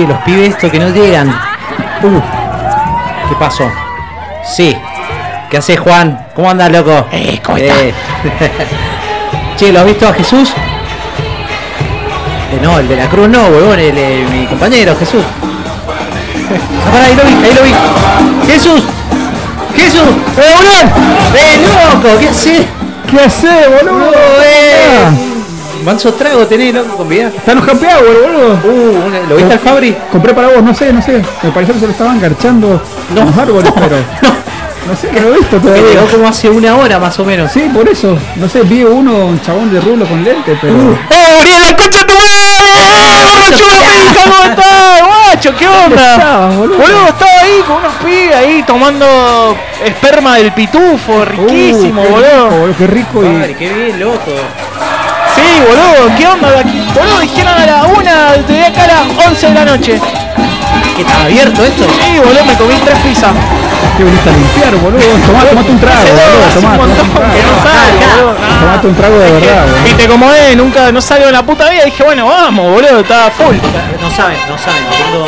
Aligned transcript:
Che, 0.00 0.06
los 0.06 0.18
pibes 0.22 0.48
estos 0.48 0.70
que 0.70 0.78
no 0.78 0.88
llegan. 0.88 1.28
Uh, 1.28 2.20
¿Qué 3.28 3.34
pasó? 3.38 3.70
Sí. 4.42 4.74
¿Qué 5.50 5.58
haces, 5.58 5.78
Juan? 5.78 6.26
¿Cómo 6.34 6.48
andas, 6.48 6.72
loco? 6.72 7.06
Eh, 7.12 7.38
¿cómo 7.44 7.58
Eh. 7.58 7.92
che, 9.58 9.70
¿lo 9.70 9.80
has 9.80 9.84
visto 9.84 10.08
a 10.08 10.14
Jesús? 10.14 10.54
Eh, 12.50 12.60
no, 12.62 12.78
el 12.78 12.88
de 12.88 12.96
la 12.96 13.10
cruz 13.10 13.28
no, 13.28 13.42
huevón, 13.48 13.78
el, 13.78 13.98
eh, 13.98 14.26
mi 14.30 14.46
compañero, 14.46 14.96
Jesús. 14.96 15.22
Ah, 16.50 16.92
pará, 16.92 17.04
ahí 17.04 17.14
lo 17.14 17.22
vi, 17.24 17.34
ahí 17.44 17.54
lo 17.54 17.62
vi. 17.62 18.50
¡Jesús! 18.50 18.82
¡Jesús! 19.76 20.00
¡Eh, 20.38 20.54
boludo! 20.56 20.80
¡Eh, 21.36 21.60
loco! 21.92 22.18
¿Qué 22.18 22.28
haces? 22.28 22.66
¿Qué 23.08 23.20
haces, 23.20 23.68
boludo? 23.68 24.12
¡Eh! 24.42 25.29
Manso 25.84 26.12
trago 26.14 26.46
tenés, 26.46 26.74
loco, 26.74 26.96
con 26.96 27.08
vida. 27.08 27.28
Están 27.34 27.56
los 27.56 27.66
hour, 27.66 27.78
boludo. 28.22 28.60
Uh, 28.64 29.06
una- 29.06 29.20
¿lo 29.28 29.36
viste 29.36 29.52
al 29.54 29.58
Fabri? 29.58 29.96
Compré 30.12 30.34
para 30.34 30.48
vos, 30.48 30.62
no 30.62 30.74
sé, 30.74 30.92
no 30.92 31.00
sé. 31.00 31.22
Me 31.42 31.50
pareció 31.50 31.74
que 31.74 31.80
se 31.80 31.86
lo 31.86 31.92
estaban 31.92 32.20
garchando 32.20 32.82
No. 33.14 33.24
los 33.24 33.36
árboles, 33.38 33.72
pero. 33.74 33.96
No 34.86 34.96
sé, 34.96 35.08
que 35.08 35.20
no 35.20 35.28
he 35.28 35.38
visto 35.38 35.56
Que 35.56 35.62
todavía. 35.68 35.84
llegó 35.92 36.06
como 36.08 36.28
hace 36.28 36.50
una 36.50 36.76
hora 36.76 36.98
más 36.98 37.18
o 37.18 37.24
menos. 37.24 37.50
Sí, 37.52 37.70
por 37.72 37.88
eso. 37.88 38.16
No 38.36 38.48
sé, 38.48 38.62
vi 38.62 38.82
uno, 38.84 39.26
un 39.26 39.40
chabón 39.40 39.72
de 39.72 39.80
rulo 39.80 40.04
con 40.06 40.22
lente, 40.24 40.58
pero. 40.60 40.74
¡Eh, 40.74 41.38
Uriel, 41.40 41.62
la 41.62 41.76
concha 41.76 41.98
de 42.00 42.04
tu 42.04 42.14
madre! 42.14 43.24
¡Borracho 43.24 43.64
pica! 43.66 44.20
¿Cómo 44.24 44.44
estás, 44.50 45.02
guacho? 45.06 45.56
¿Qué 45.56 45.68
onda? 45.68 46.12
estabas, 46.14 46.56
boludo? 46.56 46.78
Boludo, 46.78 47.06
estaba 47.08 47.30
ahí 47.42 47.60
con 47.66 47.76
unos 47.76 47.94
pibes 48.04 48.34
ahí 48.36 48.62
tomando 48.66 49.56
esperma 49.84 50.36
del 50.36 50.52
pitufo, 50.52 51.24
riquísimo, 51.24 52.02
Uh, 52.02 52.04
qué 52.04 52.10
boludo. 52.10 52.26
rico, 52.48 52.56
boludo, 52.56 52.76
Qué 52.78 52.86
rico 52.86 53.24
y. 53.24 53.38
Padre, 53.38 53.54
qué 53.56 53.68
bien, 53.72 54.00
loco. 54.00 54.32
Sí, 55.34 55.60
boludo, 55.66 56.16
¿qué 56.16 56.26
onda? 56.26 56.48
Boludo, 56.94 57.20
dijeron 57.20 57.54
a 57.54 57.66
la 57.66 57.82
una, 57.84 58.32
te 58.46 58.52
voy 58.52 58.62
acá 58.62 58.84
a 58.84 58.86
las 58.86 59.26
11 59.26 59.46
de 59.46 59.54
la 59.54 59.64
noche. 59.64 60.00
¿Qué 60.96 61.02
está 61.02 61.22
abierto 61.22 61.64
esto? 61.64 61.84
Sí, 61.84 62.18
boludo, 62.18 62.44
me 62.44 62.54
comí 62.54 62.74
tres 62.84 62.98
pizzas. 63.00 63.32
¿Qué 63.96 64.04
viniste 64.04 64.30
a 64.30 64.32
limpiar, 64.32 64.74
boludo? 64.76 65.00
Tomá, 65.26 65.44
tomate 65.44 65.70
un 65.70 65.80
trago, 65.80 66.00
boludo. 66.00 66.54
Tomá, 66.54 66.70
un 66.70 66.78
tomate 66.78 66.78
montón 66.78 67.06
un 67.06 67.14
trago. 67.14 67.34
que 67.34 67.42
no 67.42 68.26
boludo. 68.26 68.36
Tomate 68.60 68.86
un 68.86 68.94
trago 68.94 69.18
de 69.18 69.30
verdad, 69.32 69.62
boludo. 69.66 69.82
Viste 69.84 70.08
cómo 70.08 70.32
es, 70.32 70.56
nunca, 70.56 70.92
no 70.92 71.00
salgo 71.00 71.26
en 71.26 71.32
la 71.32 71.42
puta 71.42 71.70
vida. 71.70 71.84
Dije, 71.84 72.02
bueno, 72.02 72.26
vamos, 72.26 72.70
boludo, 72.72 73.00
estaba 73.00 73.30
full. 73.30 73.56
No 74.00 74.10
saben, 74.10 74.38
no 74.48 74.58
saben. 74.58 74.84
Tengo 74.90 75.26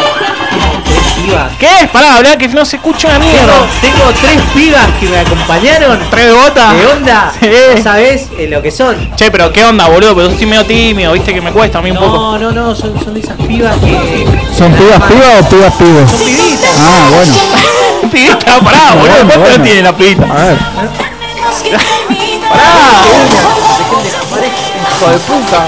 pibas. 1.04 1.50
¿Qué? 1.58 1.88
Pará, 1.92 2.16
hablá 2.16 2.36
que 2.36 2.48
no 2.48 2.64
se 2.64 2.76
escucha 2.76 3.08
una 3.08 3.18
Tengo, 3.18 3.32
mierda. 3.32 3.54
tengo 3.80 4.12
tres 4.20 4.40
pibas 4.54 4.86
que 5.00 5.06
me 5.08 5.18
acompañaron. 5.18 6.00
¿Tres 6.10 6.34
botas? 6.34 6.74
¿Qué 6.74 6.86
onda? 6.86 7.32
Sí. 7.40 7.48
¿No 7.76 7.82
sabés 7.82 8.28
eh, 8.38 8.46
lo 8.48 8.62
que 8.62 8.70
son? 8.70 9.14
Che, 9.16 9.30
pero 9.30 9.52
¿qué 9.52 9.64
onda, 9.64 9.86
boludo? 9.88 10.14
Pero 10.14 10.26
yo 10.28 10.32
estoy 10.32 10.46
medio 10.46 10.64
tímido, 10.66 11.12
viste 11.12 11.32
que 11.34 11.40
me 11.40 11.52
cuesta 11.52 11.78
a 11.78 11.82
mí 11.82 11.90
un 11.90 11.96
poco. 11.98 12.16
No, 12.16 12.38
no, 12.38 12.50
no, 12.52 12.74
son, 12.74 12.98
son 13.02 13.14
de 13.14 13.20
esas 13.20 13.36
pibas 13.36 13.76
que. 13.78 14.26
¿Son 14.56 14.72
pibas 14.72 15.02
pibas 15.02 15.40
o 15.40 15.48
pibas 15.48 15.72
pibos? 15.74 16.10
Son 16.10 16.18
pibitas. 16.20 16.70
Ah, 16.80 17.08
bueno. 17.14 17.32
Pibita, 18.12 18.60
pará, 18.60 18.90
boludo. 18.94 19.00
bueno, 19.00 19.24
¿Cuánto 19.26 19.40
bueno. 19.40 19.64
tiene 19.64 19.82
la 19.82 19.92
pibita? 19.96 20.24
A 20.24 20.44
ver. 20.44 20.56
Pará, 22.48 23.02
Hijo 24.92 25.10
de 25.10 25.18
puta. 25.18 25.66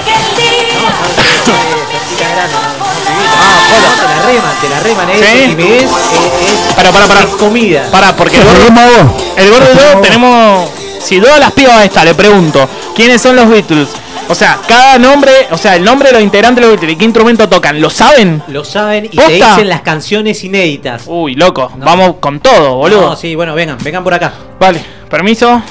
Te 3.69 4.07
la 4.07 4.21
reman, 4.21 4.55
te 4.61 4.69
la 4.69 4.79
reman. 4.79 5.07
Sí. 5.17 5.51
Y 5.51 5.55
ves, 5.55 5.83
es, 5.83 6.73
pará, 6.75 6.91
pará. 6.91 7.21
es 7.21 7.35
comida. 7.37 7.87
Pará, 7.91 8.15
porque 8.15 8.37
el 8.37 8.43
gordo, 8.43 9.15
el 9.37 9.49
gordo 9.49 9.67
y 9.73 9.77
yo 9.77 10.01
tenemos. 10.01 10.69
Si 11.03 11.19
todas 11.21 11.39
las 11.39 11.51
pibas 11.51 11.83
estas 11.85 12.03
le 12.05 12.15
pregunto, 12.15 12.67
¿quiénes 12.95 13.21
son 13.21 13.35
los 13.35 13.47
Beatles? 13.47 13.89
O 14.27 14.33
sea, 14.33 14.57
cada 14.67 14.97
nombre, 14.97 15.31
o 15.51 15.57
sea, 15.57 15.75
el 15.75 15.83
nombre 15.83 16.07
de 16.09 16.13
los 16.13 16.23
integrantes 16.23 16.63
de 16.63 16.67
los 16.67 16.71
Beatles 16.79 16.93
y 16.93 16.97
qué 16.97 17.05
instrumento 17.05 17.47
tocan, 17.47 17.79
¿lo 17.79 17.91
saben? 17.91 18.41
Lo 18.47 18.65
saben 18.65 19.05
y 19.05 19.09
te 19.15 19.27
dicen 19.33 19.69
las 19.69 19.81
canciones 19.81 20.43
inéditas. 20.43 21.03
Uy, 21.05 21.35
loco, 21.35 21.71
No. 21.77 21.85
vamos 21.85 22.15
con 22.19 22.39
todo, 22.39 22.75
boludo. 22.75 23.09
No, 23.09 23.15
sí, 23.15 23.35
bueno, 23.35 23.53
vengan, 23.53 23.77
vengan 23.83 24.03
por 24.03 24.15
acá. 24.15 24.33
Vale, 24.59 24.83
permiso. 25.09 25.61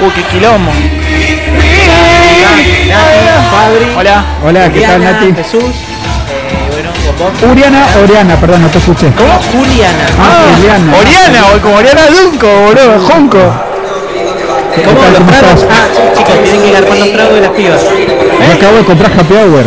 Uy, 0.00 0.10
qué 0.14 0.22
quilombo. 0.24 0.70
Hola. 3.96 4.24
Hola, 4.44 4.72
¿qué 4.72 4.80
tal, 4.82 5.02
Nati? 5.02 5.32
Jesús, 5.34 5.64
eh, 7.18 7.22
bueno, 7.22 7.38
con 7.40 7.48
vos. 7.48 7.52
Uriana, 7.52 7.86
Oriana, 8.02 8.34
perdón, 8.36 8.62
no 8.62 8.68
te 8.68 8.78
escuché. 8.78 9.10
¿Cómo? 9.12 9.32
Juliana. 9.52 10.04
Ah, 10.18 10.44
Oriana. 10.58 10.92
Oriana, 10.98 11.40
o 11.54 11.60
como 11.60 11.74
Oriana 11.76 12.02
Dunco, 12.06 12.46
boludo, 12.46 13.00
Junco. 13.06 13.38
¿Cómo 13.38 15.00
los 15.02 15.18
¿Cómo 15.18 15.30
tragos? 15.30 15.66
Ah, 15.70 15.86
sí, 15.92 16.02
chicos, 16.16 16.34
tienen 16.44 16.62
que 16.62 16.70
garpar 16.72 16.96
los 16.98 17.12
tragos 17.12 17.34
de 17.34 17.40
las 17.40 17.50
pibas. 17.50 17.80
Yo 17.82 18.52
acabo 18.54 18.76
de 18.78 18.84
comprar 18.84 19.10
happy 19.12 19.34
hour. 19.34 19.64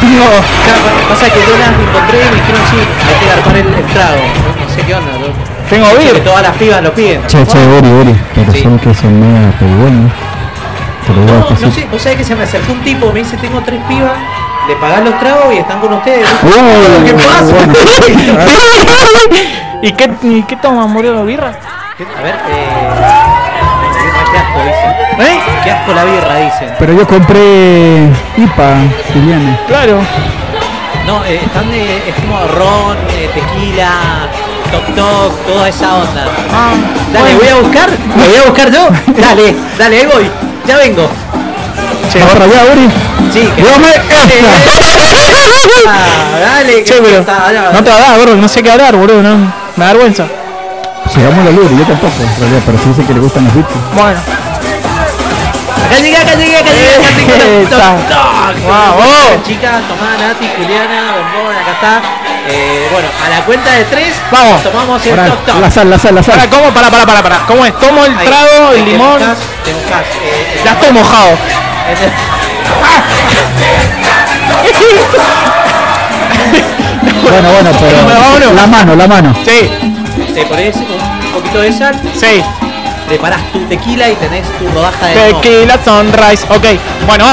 No. 0.00 0.24
Claro, 0.64 0.90
Pasa 1.10 1.26
que 1.28 1.40
yo 1.40 1.54
las 1.58 1.68
encontré 1.76 2.18
y 2.20 2.28
me 2.30 2.36
dijeron 2.40 2.62
sí, 2.70 2.78
hay 2.80 3.14
que 3.20 3.26
garpar 3.26 3.56
el, 3.56 3.66
el 3.74 3.86
trago. 3.92 4.22
No 4.60 4.74
sé 4.74 4.80
qué 4.86 4.94
onda, 4.94 5.12
¿no? 5.18 5.28
Tengo 5.68 5.86
Sé 5.86 5.96
que 5.98 6.12
vir. 6.14 6.24
todas 6.24 6.42
las 6.42 6.56
pibas 6.56 6.82
lo 6.82 6.92
piden. 6.94 7.26
Che, 7.26 7.46
che, 7.46 7.58
Uri, 7.58 7.88
Uri. 7.88 8.14
Pero 8.34 8.52
Sí. 8.52 8.62
son 8.62 8.78
que 8.78 8.94
son 8.94 9.12
media 9.20 9.50
pedigüeños. 9.58 10.12
Te 11.06 11.12
lo 11.12 11.20
digo 11.26 11.34
No, 11.50 11.66
no 11.68 11.72
sé, 11.74 11.86
vos 11.90 12.00
sabés 12.02 12.18
que 12.18 12.24
se 12.24 12.34
me 12.36 12.44
acercó 12.44 12.72
un 12.72 12.80
tipo, 12.82 13.12
me 13.12 13.18
dice 13.20 13.36
tengo 13.36 13.60
tres 13.60 13.80
pibas, 13.88 14.12
le 14.68 14.76
pagás 14.76 15.02
los 15.04 15.18
tragos 15.18 15.54
y 15.54 15.58
están 15.58 15.80
con 15.80 15.92
ustedes. 15.94 16.26
Uh, 16.42 17.04
¿Qué 17.04 17.14
pasa? 17.14 17.42
bueno. 17.44 17.72
¿Y 19.82 19.92
qué, 19.92 20.10
y 20.22 20.42
qué 20.42 20.56
toman, 20.56 20.92
boludo? 20.92 21.24
¿Birra? 21.24 21.48
A 21.48 21.52
ver, 22.22 22.34
eh. 22.34 22.38
Qué 24.32 24.38
asco, 24.38 24.60
dicen. 24.60 25.26
¿Eh? 25.26 25.40
Qué 25.64 25.70
asco 25.70 25.92
la 25.92 26.04
birra, 26.04 26.36
dicen. 26.36 26.74
Pero 26.78 26.92
yo 26.94 27.06
compré 27.06 28.08
IPA, 28.36 28.74
Juliana. 29.12 29.58
Claro. 29.66 29.98
No, 31.06 31.24
eh, 31.24 31.40
están 31.44 31.70
de, 31.70 32.08
es 32.08 32.14
como 32.16 32.38
ron, 32.46 32.96
eh, 33.10 33.30
tequila, 33.34 34.28
toc 34.70 34.84
toc, 34.94 35.34
toda 35.46 35.68
esa 35.68 35.94
onda. 35.94 36.24
Ah, 36.52 36.72
Dale, 37.12 37.34
bueno. 37.34 37.38
voy 37.40 37.48
a 37.48 37.54
buscar, 37.62 37.88
lo 37.90 38.24
voy 38.24 38.36
a 38.36 38.42
buscar 38.44 38.70
yo. 38.70 38.88
Dale, 39.20 39.54
dale, 39.78 39.98
ahí 39.98 40.06
voy. 40.12 40.30
Ya 40.66 40.76
vengo. 40.76 41.08
Che, 42.10 42.18
¿Vas 42.18 42.32
para 42.32 42.44
allá, 42.44 42.64
Uri? 42.72 42.88
Sí, 43.32 43.40
que 43.54 43.62
Dígame 43.62 43.88
esta. 43.88 44.00
Ah, 45.86 46.38
dale, 46.40 46.74
que 46.82 46.84
Che, 46.84 46.94
pero 47.00 47.18
no 47.72 47.84
te 47.84 47.90
va 47.90 47.96
a 47.96 48.00
dar, 48.00 48.18
gordo, 48.18 48.36
no 48.36 48.48
sé 48.48 48.62
qué 48.62 48.70
hablar, 48.70 48.96
boludo, 48.96 49.22
no. 49.22 49.36
Me 49.76 49.84
da 49.84 49.92
vergüenza. 49.92 50.24
Llegamos 51.14 51.38
a 51.40 51.44
la 51.44 51.50
Uri, 51.50 51.76
yo 51.78 51.84
tampoco, 51.84 52.12
en 52.20 52.40
realidad, 52.40 52.62
pero 52.66 52.78
sí 52.78 52.84
dice 52.88 53.04
que 53.06 53.14
le 53.14 53.20
gustan 53.20 53.44
los 53.44 53.54
Beatles. 53.54 53.78
Bueno. 53.94 54.18
Acá 55.86 55.96
llegué, 56.02 56.16
acá 56.16 56.34
llegué, 56.34 56.56
acá 56.58 56.70
llegué, 56.70 56.94
acá 56.94 57.10
llegué. 57.16 57.62
Esa. 57.62 57.76
Toc, 57.76 58.08
toc. 58.08 58.68
Vamos. 58.68 59.46
Chicas, 59.46 59.82
tomá, 59.88 60.16
Nati, 60.20 60.48
Juliana, 60.56 61.14
Bombón, 61.16 61.56
acá 61.56 61.72
está. 61.72 62.00
Eh, 62.48 62.88
bueno, 62.92 63.08
a 63.24 63.28
la 63.28 63.44
cuenta 63.44 63.70
de 63.72 63.84
tres, 63.84 64.14
Vamos. 64.30 64.62
tomamos 64.62 65.06
el 65.06 65.14
toc. 65.16 65.60
la 65.60 65.70
sal, 65.70 65.90
la 65.90 65.98
sal, 65.98 66.14
la 66.14 66.22
Para, 66.22 66.40
sal. 66.40 66.48
¿cómo? 66.50 66.70
Para, 66.74 66.90
para, 66.90 67.06
para, 67.06 67.22
para. 67.22 67.38
¿Cómo 67.46 67.64
es? 67.64 67.72
Tomo 67.78 68.04
el 68.04 68.16
Ahí. 68.18 68.26
trago, 68.26 68.72
el 68.74 68.84
Te 68.84 68.90
limón. 68.90 69.18
Te 69.18 69.72
mojás. 69.74 70.06
eh, 70.22 70.60
Ya 70.64 70.72
estoy 70.72 70.92
mojado. 70.92 71.30
Bueno, 77.22 77.52
bueno, 77.52 77.70
pero. 77.80 78.54
La 78.54 78.66
mano, 78.66 78.94
la 78.96 79.06
mano. 79.06 79.34
Sí, 79.44 79.70
Te 80.34 80.44
pones 80.46 80.76
un 80.76 81.32
poquito 81.32 81.60
de 81.60 81.72
sal, 81.72 81.94
sí. 82.14 82.42
preparás 83.08 83.40
tu 83.52 83.60
tequila 83.66 84.08
y 84.10 84.14
tenés 84.16 84.46
tu 84.58 84.68
rodaja 84.68 85.06
de. 85.06 85.14
Tequila 85.32 85.78
sunrise. 85.84 86.44
Ok. 86.50 86.66
Bueno, 87.06 87.24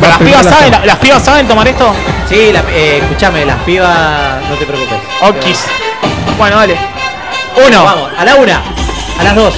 ¿Las 0.00 0.18
pibas 0.18 0.44
la 0.44 0.50
saben, 0.50 0.74
las 0.86 0.96
pibas 0.96 1.24
saben 1.24 1.48
tomar 1.48 1.66
esto? 1.68 1.92
Sí, 2.28 2.52
la, 2.52 2.60
eh, 2.70 2.98
escúchame, 3.02 3.44
las 3.46 3.56
pibas, 3.62 4.42
no 4.48 4.56
te 4.56 4.66
preocupes. 4.66 4.98
Okis. 5.22 5.64
Bueno, 6.36 6.56
dale. 6.56 6.76
Uno. 7.66 7.84
Vamos, 7.84 8.10
a 8.18 8.24
la 8.24 8.34
una, 8.34 8.62
a 9.18 9.24
las 9.24 9.34
dos 9.34 9.54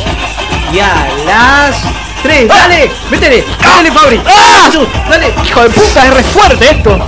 y 0.72 0.78
a 0.78 0.94
las 1.26 1.76
tres. 2.22 2.48
¡Dale! 2.48 2.90
¡Métele! 3.10 3.44
¡Métele, 3.60 3.92
Fabri! 3.92 4.20
¡Ah! 4.26 4.66
Jesús, 4.66 4.88
¡Dale! 5.08 5.32
Hijo 5.44 5.62
de 5.62 5.70
puta, 5.70 6.06
es 6.06 6.14
re 6.14 6.22
fuerte 6.22 6.70
esto. 6.70 6.98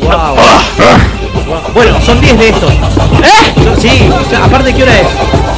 Wow. 0.00 0.36
Bueno, 1.74 2.00
son 2.04 2.20
10 2.20 2.38
de 2.38 2.48
estos. 2.48 2.72
¿Eh? 2.72 3.52
No, 3.56 3.76
Sí, 3.80 4.10
o 4.10 4.30
sea, 4.30 4.44
aparte, 4.44 4.74
¿qué 4.74 4.82
hora 4.82 5.00
es? 5.00 5.06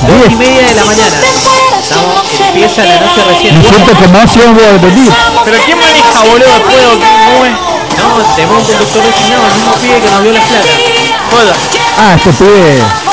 Dos 0.06 0.32
y 0.32 0.34
media 0.36 0.66
de 0.68 0.74
la 0.74 0.84
mañana. 0.84 1.16
Estamos, 1.80 2.40
empieza 2.40 2.84
la 2.84 3.00
noche 3.00 3.22
recién. 3.28 3.58
Me 3.58 3.64
siento 3.68 3.92
como 3.94 4.26
si 4.26 4.38
yo 4.38 4.52
voy 4.52 4.64
a. 4.64 4.80
Pero 5.44 5.58
¿quién 5.66 5.78
maneja, 5.78 6.22
boludo? 6.24 6.62
¿Puedo? 6.62 6.90
¿Cómo 6.92 7.44
es? 7.44 7.52
No, 7.98 8.34
tenemos 8.34 8.58
un 8.58 8.64
conductor 8.64 9.02
designado, 9.02 9.46
el 9.46 9.54
mismo 9.54 9.72
pibe 9.74 10.00
que 10.00 10.10
nos 10.10 10.22
dio 10.22 10.32
las 10.32 10.44
placas. 10.44 10.70
Joda. 11.30 11.54
Ah, 11.98 12.14
este 12.16 12.32
pibe. 12.32 13.03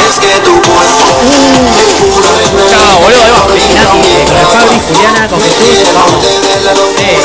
Es 0.00 0.18
que 0.18 0.40
tu 0.40 0.52
cuerpo 0.52 1.04
es 1.78 1.94
pura 1.96 2.28
Chao, 2.68 3.00
boludo, 3.00 3.32
vamos 3.32 3.50
con 3.50 3.58
con 3.88 4.46
Fabri, 4.50 4.80
Juliana, 4.88 5.28
con 5.28 5.40
Jesús, 5.40 5.92
vamos. 5.94 6.24
Eh, 6.98 7.18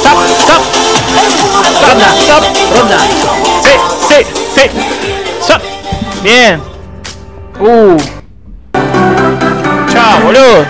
stop, 0.00 0.18
stop. 0.40 0.62
Ronda, 1.86 2.08
stop, 2.20 2.44
ronda. 2.76 2.98
Sí, 3.62 3.72
sí, 4.08 4.18
sí. 4.54 4.64
Stop. 5.42 5.62
Bien. 6.22 6.60
Uh. 7.60 7.96
Chao, 9.92 10.20
boludo. 10.24 10.66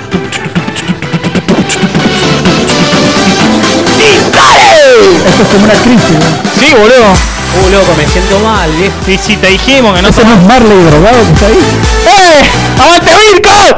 ¡Dispare! 3.97 4.79
Esto 5.27 5.43
es 5.43 5.49
como 5.49 5.65
una 5.65 5.75
crisis, 5.75 6.11
¿no? 6.11 6.61
Sí, 6.61 6.75
boludo. 6.75 7.38
Uh, 7.55 7.71
loco, 7.71 7.95
me 7.97 8.07
siento 8.07 8.39
mal, 8.41 8.71
viejo. 8.73 8.95
Y 9.07 9.19
si 9.19 9.37
te 9.37 9.49
dijimos 9.49 9.95
que 9.97 10.03
no 10.03 10.09
¿Ese 10.09 10.25
no 10.25 10.35
es 10.35 10.43
Marley 10.43 10.83
drogado 10.85 11.17
que 11.25 11.33
está 11.33 11.47
ahí? 11.47 11.59
¡Eh! 12.07 12.45
¡Aguante 12.81 13.13
Virco! 13.17 13.77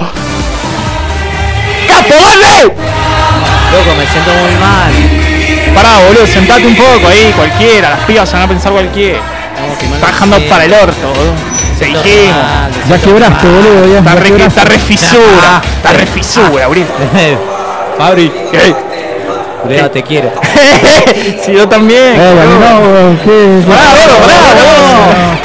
¡Capo, 1.88 2.14
Marley! 2.20 2.62
Loco, 2.64 3.94
me 3.96 4.06
siento 4.06 4.30
muy 4.34 4.54
mal. 4.60 4.92
Pará, 5.74 5.98
boludo, 6.08 6.26
sentate 6.26 6.66
un 6.66 6.74
poco 6.76 7.06
ahí, 7.08 7.32
cualquiera. 7.36 7.90
Las 7.90 8.00
pibas 8.00 8.32
van 8.32 8.42
a 8.42 8.48
pensar 8.48 8.72
cualquiera. 8.72 9.18
No, 9.20 9.94
Está 9.94 10.08
siento. 10.08 10.48
para 10.48 10.64
el 10.64 10.72
orto, 10.74 11.08
boludo. 11.08 11.34
Siento 11.78 12.02
dijimos. 12.02 12.32
mal, 12.32 12.70
Ya 12.88 12.98
quebraste, 12.98 13.46
mal. 13.46 13.54
boludo, 13.54 13.92
ya. 13.92 13.98
Está 14.00 14.14
ya 14.14 14.20
re, 14.20 14.26
quebraste. 14.30 14.48
está 14.60 14.64
re 14.64 14.78
fisura. 14.78 15.62
Está 15.76 15.92
re 15.92 16.06
fisura. 16.06 16.68
Fabri, 17.96 18.32
¿Qué? 18.50 18.74
Cuidado, 19.60 19.90
te 19.90 20.02
quiero. 20.02 20.30
si 21.44 21.52
yo 21.52 21.68
también. 21.68 22.14
Eh, 22.16 22.34
no, 22.60 23.24
¿qué? 23.24 23.62
Pará, 23.66 23.84
boludo, 24.20 24.50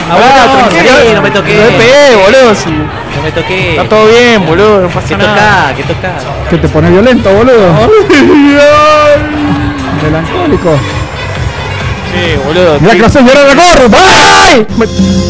pará, 0.09 0.51
tranquilo. 0.51 0.94
sí, 1.01 1.13
no 1.13 1.21
me 1.21 1.31
toqué. 1.31 1.56
No 1.56 1.63
me 1.63 1.77
pegué, 1.77 2.15
boludo. 2.15 2.56
si 2.56 2.69
No 2.69 3.23
me 3.23 3.31
toqué. 3.31 3.69
Está 3.71 3.89
todo 3.89 4.07
bien, 4.07 4.45
boludo. 4.45 4.81
No 4.81 4.88
¿Qué 4.88 4.94
pasa 4.94 5.17
nada. 5.17 5.33
toca? 5.33 5.75
¿Qué 5.75 5.83
toca? 5.83 6.13
¿Qué 6.50 6.57
te 6.57 6.67
pone 6.69 6.89
violento, 6.89 7.29
boludo? 7.31 7.73
Melancólico. 10.03 10.79
Sí, 12.15 12.38
boludo. 12.45 12.79
Mira 12.79 12.94
que 12.95 13.01
vas 13.01 13.15
a 13.17 13.21
llorar 13.21 13.47
de 13.47 13.56
gorro. 13.56 13.97
¡Ay! 13.97 14.65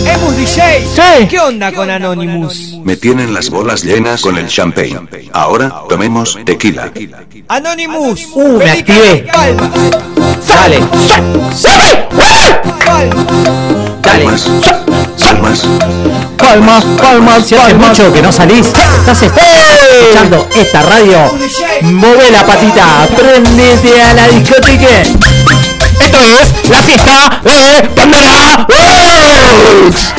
Emus 0.05 0.37
DJ, 0.37 0.85
Sí. 0.95 1.27
¿qué 1.27 1.39
onda 1.39 1.71
con 1.71 1.89
Anonymous? 1.89 2.75
Me 2.83 2.95
tienen 2.95 3.33
las 3.33 3.49
bolas 3.49 3.83
llenas 3.83 4.21
con 4.21 4.37
el 4.37 4.47
champagne. 4.47 4.99
Ahora 5.33 5.73
tomemos 5.89 6.37
tequila. 6.45 6.91
Anonymous, 7.47 8.27
Uh, 8.33 8.57
me 8.59 8.69
activé. 8.71 9.25
Calma, 9.31 9.71
Dale, 10.47 10.79
calma. 11.59 12.05
dale. 12.83 13.09
Palmas. 14.03 14.43
Palmas. 15.19 15.63
Palmas, 16.37 16.83
palmas, 17.01 17.45
Si 17.47 17.55
hace 17.55 17.73
mucho 17.73 18.13
que 18.13 18.21
no 18.21 18.31
salís, 18.31 18.67
estás 18.67 19.23
escuchando 19.23 20.47
esta 20.55 20.83
radio. 20.83 21.17
Mueve 21.81 22.29
la 22.31 22.45
patita, 22.45 23.07
prendete 23.15 24.01
a 24.03 24.13
la 24.13 24.27
discoteca. 24.27 24.87
Esto 25.99 26.17
es 26.21 26.69
la 26.69 26.81
fiesta 26.81 27.41
de 27.43 27.89
Pandora 27.95 28.65
Rocks. 28.67 30.13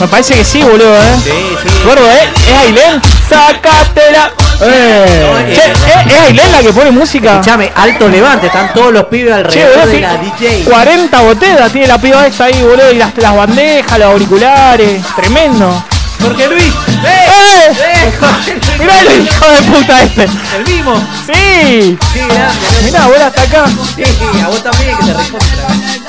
Me 0.00 0.06
parece 0.06 0.34
que 0.34 0.44
sí, 0.44 0.62
boludo, 0.62 0.94
eh. 0.94 1.16
Sí, 1.24 1.30
sí. 1.62 1.82
Gordo, 1.84 2.08
¿eh? 2.08 2.28
¿Es 2.46 2.54
Ailén? 2.54 3.02
¡Sácatela! 3.28 4.32
Eh. 4.60 5.52
Che, 5.54 5.72
¿es, 5.72 6.12
¿es 6.14 6.20
Ailén 6.20 6.52
la 6.52 6.60
que 6.60 6.72
pone 6.72 6.90
música? 6.90 7.32
Escuchame, 7.32 7.72
alto 7.74 8.08
levante, 8.08 8.46
están 8.46 8.72
todos 8.72 8.92
los 8.92 9.04
pibes 9.06 9.32
Che, 9.48 9.62
alrededor 9.62 9.78
boludo, 9.80 9.92
de 9.92 10.00
la 10.00 10.16
DJ. 10.16 10.64
40 10.64 11.20
botellas 11.22 11.72
tiene 11.72 11.88
la 11.88 11.98
piba 11.98 12.26
esta 12.26 12.44
ahí, 12.44 12.62
boludo, 12.62 12.92
y 12.92 12.96
las, 12.96 13.16
las 13.16 13.36
bandejas, 13.36 13.98
los 13.98 14.08
auriculares, 14.12 15.02
tremendo. 15.16 15.84
Jorge 16.22 16.48
Luis. 16.48 16.74
¡Eh! 17.04 17.70
¡Eh! 17.70 18.12
Jorge 18.20 18.54
Luis. 18.54 18.78
Mirá 18.78 19.00
el 19.00 19.22
hijo 19.24 19.48
de 19.50 19.62
puta 19.62 20.02
este. 20.02 20.28
El 20.56 20.64
mismo. 20.64 20.94
Sí. 21.26 21.98
Qué 22.12 22.26
grande. 22.28 22.54
Mirá, 22.84 23.06
boludo, 23.06 23.24
hasta 23.26 23.42
acá. 23.42 23.64
Sí, 23.96 24.02
a 24.44 24.48
vos 24.48 24.62
también 24.62 24.96
que 24.98 25.06
te 25.06 25.12
recontra. 25.14 26.07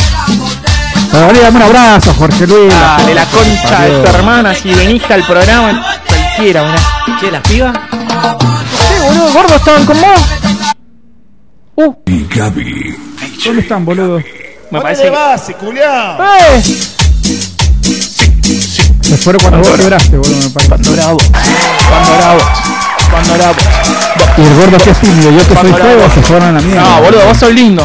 Pero 1.11 1.41
dame 1.41 1.57
un 1.57 1.61
abrazo, 1.63 2.13
Jorge 2.13 2.47
Luis. 2.47 2.73
Dale, 2.73 3.13
la 3.13 3.25
concha 3.25 3.81
de 3.81 3.99
tu 3.99 4.09
hermana, 4.09 4.53
si 4.53 4.73
veniste 4.73 5.13
al 5.13 5.25
programa, 5.25 5.99
cualquiera, 6.07 6.63
mirá. 6.63 7.19
Che, 7.19 7.31
las 7.31 7.41
pibas. 7.41 7.77
Sí, 7.91 9.03
boludo, 9.03 9.33
gordo, 9.33 9.55
estaban 9.55 9.85
con 9.85 10.01
vos. 10.01 10.75
Uh, 11.75 11.95
¿Dónde 13.45 13.61
están, 13.61 13.85
boludo? 13.85 14.21
me 14.69 14.81
parece 14.81 15.03
que... 15.03 15.09
base, 15.09 15.53
culiao! 15.55 16.17
¡Eh! 16.21 16.61
Se 19.01 19.17
fueron 19.17 19.41
cuando 19.41 19.59
vos 19.59 19.79
quebraste, 19.79 20.17
boludo, 20.17 20.35
me 20.35 20.49
parece. 20.49 20.69
Cuando 20.69 20.93
era 20.93 21.13
vos, 21.13 21.23
cuando 21.89 22.15
era 22.15 22.33
vos, 22.33 22.43
cuando 23.09 23.35
era 23.35 23.47
vos. 23.47 23.63
Y 24.37 24.41
el 24.41 24.55
gordo 24.55 24.77
que 24.83 24.89
es 24.91 24.99
tímido, 24.99 25.31
yo 25.31 25.47
que 25.47 25.55
soy 25.55 25.73
feo, 25.73 26.09
se 26.13 26.21
fueron 26.21 26.49
a 26.49 26.51
la 26.51 26.61
mierda. 26.61 26.83
No, 26.83 27.01
boludo, 27.01 27.25
vos 27.25 27.37
sos 27.37 27.53
lindo. 27.53 27.83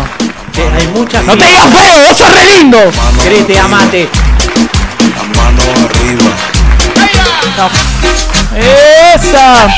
Hay 0.56 0.86
muchas 0.94 1.24
¡No 1.24 1.36
te 1.36 1.44
digas 1.46 1.66
feo, 1.68 2.08
vos 2.08 2.16
sos 2.16 2.32
re 2.32 2.46
lindo! 2.46 2.78
Crete, 3.24 3.58
amate. 3.58 4.08
¡Esa! 8.56 9.68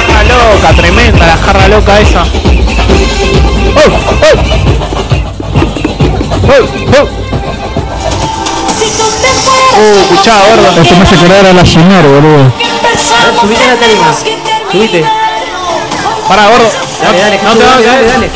Jarra 0.07 0.23
loca, 0.23 0.73
tremenda 0.73 1.27
la 1.27 1.37
jarra 1.37 1.67
loca 1.67 1.99
esa. 1.99 2.25
¡Oh! 6.43 6.47
¡Oh! 6.49 7.07
Uh, 9.75 9.99
escuchá, 10.01 10.33
gordo. 10.39 10.81
Esto 10.81 10.95
me 10.95 11.03
hace 11.03 11.15
acordar 11.15 11.45
a 11.45 11.53
la 11.53 11.63
Shinar, 11.63 12.05
boludo. 12.05 12.51
Subite 13.41 13.65
la 13.65 13.75
tarima. 13.75 14.13
Subite. 14.71 15.05
Pará, 16.27 16.47
gordo. 16.47 16.69
Dale, 17.01 17.19
dale, 17.19 17.39
no 17.43 17.55
dale, 17.55 17.83
caer. 17.83 17.85
dale, 17.85 18.07
dale. 18.07 18.31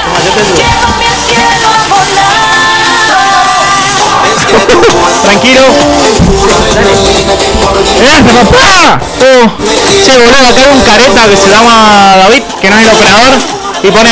Toma, 0.00 0.18
yo 0.24 0.30
te 0.32 0.40
ayudo. 0.40 0.56
Tranquilo. 5.22 5.62
¡Eh, 8.02 8.22
papá! 8.22 9.00
Uh, 9.18 9.48
che, 10.04 10.12
boludo, 10.18 10.48
acá 10.48 10.60
hay 10.62 10.68
un 10.68 10.80
careta 10.82 11.28
que 11.28 11.36
se 11.36 11.48
llama 11.50 12.16
David, 12.18 12.42
que 12.60 12.70
no 12.70 12.76
es 12.76 12.82
el 12.82 12.88
operador. 12.90 13.55
Y 13.82 13.90
pone 13.90 14.10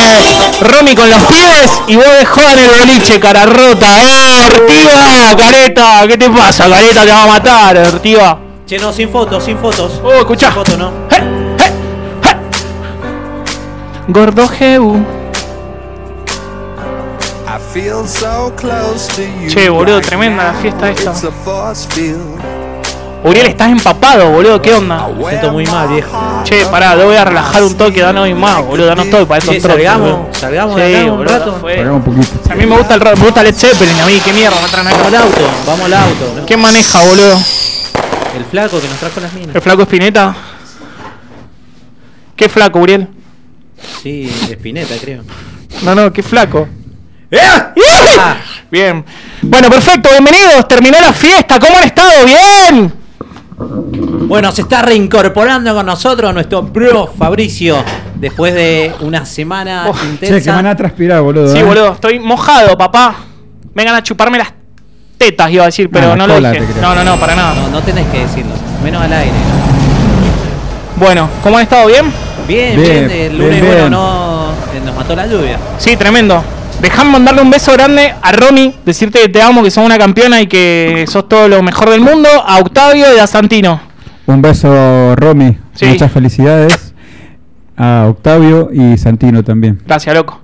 Romy 0.60 0.94
con 0.94 1.10
los 1.10 1.22
pibes 1.22 1.70
y 1.88 1.96
vos 1.96 2.04
de 2.04 2.24
joda 2.24 2.52
en 2.52 2.58
el 2.60 2.70
boliche, 2.70 3.18
cara 3.18 3.46
rota. 3.46 3.86
¡Eh, 4.00 4.46
Ortiva! 4.46 5.36
¡Careta! 5.36 6.06
¿Qué 6.06 6.16
te 6.16 6.30
pasa, 6.30 6.68
careta? 6.68 7.04
Te 7.04 7.10
va 7.10 7.22
a 7.22 7.26
matar, 7.26 7.76
Ortiva. 7.78 8.38
Che, 8.66 8.78
no, 8.78 8.92
sin 8.92 9.10
fotos, 9.10 9.44
sin 9.44 9.58
fotos. 9.58 10.00
Oh, 10.02 10.12
escuchá. 10.12 10.46
Sin 10.46 10.54
fotos, 10.54 10.78
no. 10.78 10.88
¡Eh, 11.10 11.16
eh, 11.58 11.66
eh! 12.24 12.36
Gordo 14.08 14.48
Jebu. 14.48 15.04
Che, 19.48 19.68
boludo, 19.68 20.00
tremenda 20.00 20.44
la 20.44 20.54
fiesta 20.54 20.90
esta. 20.90 21.12
Uriel, 23.24 23.46
estás 23.46 23.70
empapado, 23.70 24.28
boludo, 24.30 24.60
¿qué 24.60 24.74
onda? 24.74 25.08
Me 25.08 25.24
siento 25.30 25.50
muy 25.50 25.64
mal, 25.66 25.88
viejo. 25.88 26.42
Che, 26.44 26.66
pará, 26.66 26.94
lo 26.94 27.06
voy 27.06 27.16
a 27.16 27.24
relajar 27.24 27.62
un 27.62 27.74
toque, 27.74 28.02
danos 28.02 28.24
hoy 28.24 28.34
más, 28.34 28.62
boludo, 28.62 28.84
danos 28.86 29.08
todo 29.08 29.26
para 29.26 29.38
estos 29.38 29.54
Che, 29.54 29.60
trotes, 29.62 29.86
salgamos, 29.86 30.10
boludo. 30.18 30.34
salgamos 30.34 30.76
de 30.76 30.86
Sí, 30.88 30.94
acá 30.94 31.04
un 31.12 31.16
boludo, 31.18 31.38
rato. 31.38 31.56
fue. 31.58 31.80
Hagamos 31.80 32.06
un 32.06 32.14
poquito. 32.14 32.52
A 32.52 32.54
mí 32.54 32.66
me 32.66 32.76
gusta 32.76 32.94
el 32.94 33.00
rock, 33.00 33.16
me 33.16 33.24
gusta 33.24 33.42
Led 33.42 33.54
Zeppelin, 33.54 33.98
a 34.00 34.04
mí, 34.06 34.20
qué 34.22 34.32
mierda 34.34 34.60
me 34.60 34.68
traen 34.68 34.88
Vamos 34.90 35.06
al 35.06 35.14
acá. 35.14 35.24
auto, 35.24 35.40
vamos 35.66 35.84
al 35.86 35.94
auto. 35.94 36.34
¿no? 36.36 36.46
¿Quién 36.46 36.60
maneja, 36.60 37.02
boludo? 37.02 37.38
El 38.36 38.44
flaco 38.44 38.80
que 38.80 38.88
nos 38.88 38.98
trajo 38.98 39.20
las 39.20 39.32
minas. 39.32 39.54
¿El 39.56 39.62
flaco 39.62 39.82
Espineta? 39.82 40.36
¿Qué 42.36 42.48
flaco, 42.50 42.78
Uriel? 42.80 43.08
Sí, 44.02 44.30
Espineta, 44.50 44.94
creo. 45.00 45.22
No, 45.82 45.94
no, 45.94 46.12
qué 46.12 46.22
flaco. 46.22 46.68
Ah, 47.40 48.36
Bien. 48.70 49.02
Bueno, 49.40 49.70
perfecto, 49.70 50.10
bienvenidos. 50.10 50.68
Terminó 50.68 51.00
la 51.00 51.12
fiesta. 51.12 51.58
¿Cómo 51.58 51.78
han 51.78 51.84
estado? 51.84 52.10
Bien. 52.26 53.03
Bueno, 53.56 54.50
se 54.52 54.62
está 54.62 54.82
reincorporando 54.82 55.74
con 55.74 55.86
nosotros 55.86 56.34
nuestro 56.34 56.62
bro 56.62 57.06
Fabricio. 57.06 57.76
Después 58.16 58.54
de 58.54 58.92
una 59.00 59.24
semana 59.26 59.86
Oh, 59.88 59.94
intensa. 60.04 60.36
Che, 60.38 60.42
que 60.44 60.50
van 60.50 60.66
a 60.66 60.76
transpirar, 60.76 61.20
boludo. 61.22 61.52
Sí, 61.52 61.58
¿eh? 61.58 61.62
boludo, 61.62 61.92
estoy 61.92 62.18
mojado, 62.18 62.76
papá. 62.76 63.16
Vengan 63.74 63.94
a 63.96 64.02
chuparme 64.02 64.38
las 64.38 64.52
tetas, 65.18 65.50
iba 65.50 65.62
a 65.62 65.66
decir, 65.66 65.90
pero 65.90 66.08
la 66.10 66.16
no 66.16 66.26
lo 66.26 66.36
dije. 66.40 66.62
No, 66.80 66.94
no, 66.94 67.04
no, 67.04 67.16
para 67.18 67.34
nada. 67.36 67.54
No, 67.54 67.68
no 67.68 67.80
tenés 67.82 68.06
que 68.08 68.20
decirlo. 68.20 68.52
Menos 68.82 69.02
al 69.02 69.12
aire. 69.12 69.32
Bueno, 70.96 71.28
¿cómo 71.42 71.56
han 71.56 71.62
estado? 71.64 71.86
¿Bien? 71.88 72.04
Bien, 72.46 72.76
bien. 72.80 73.08
Bien, 73.08 73.10
el 73.10 73.38
lunes, 73.38 73.60
bien. 73.60 73.66
bueno, 73.66 73.90
no. 73.90 74.50
eh, 74.74 74.80
Nos 74.84 74.94
mató 74.96 75.14
la 75.16 75.26
lluvia. 75.26 75.58
Sí, 75.78 75.96
tremendo. 75.96 76.42
Dejame 76.84 77.12
mandarle 77.12 77.40
un 77.40 77.48
beso 77.48 77.72
grande 77.72 78.14
a 78.20 78.32
Romy, 78.32 78.74
decirte 78.84 79.18
que 79.18 79.30
te 79.30 79.40
amo, 79.40 79.62
que 79.62 79.70
sos 79.70 79.82
una 79.82 79.96
campeona 79.96 80.42
y 80.42 80.46
que 80.46 81.06
sos 81.08 81.26
todo 81.30 81.48
lo 81.48 81.62
mejor 81.62 81.88
del 81.88 82.02
mundo. 82.02 82.28
A 82.46 82.58
Octavio 82.58 83.06
y 83.16 83.18
a 83.18 83.26
Santino. 83.26 83.80
Un 84.26 84.42
beso, 84.42 85.16
Romy. 85.16 85.56
Sí. 85.72 85.86
Muchas 85.86 86.12
felicidades 86.12 86.92
a 87.74 88.04
Octavio 88.10 88.68
y 88.70 88.98
Santino 88.98 89.42
también. 89.42 89.80
Gracias, 89.86 90.14
loco. 90.14 90.42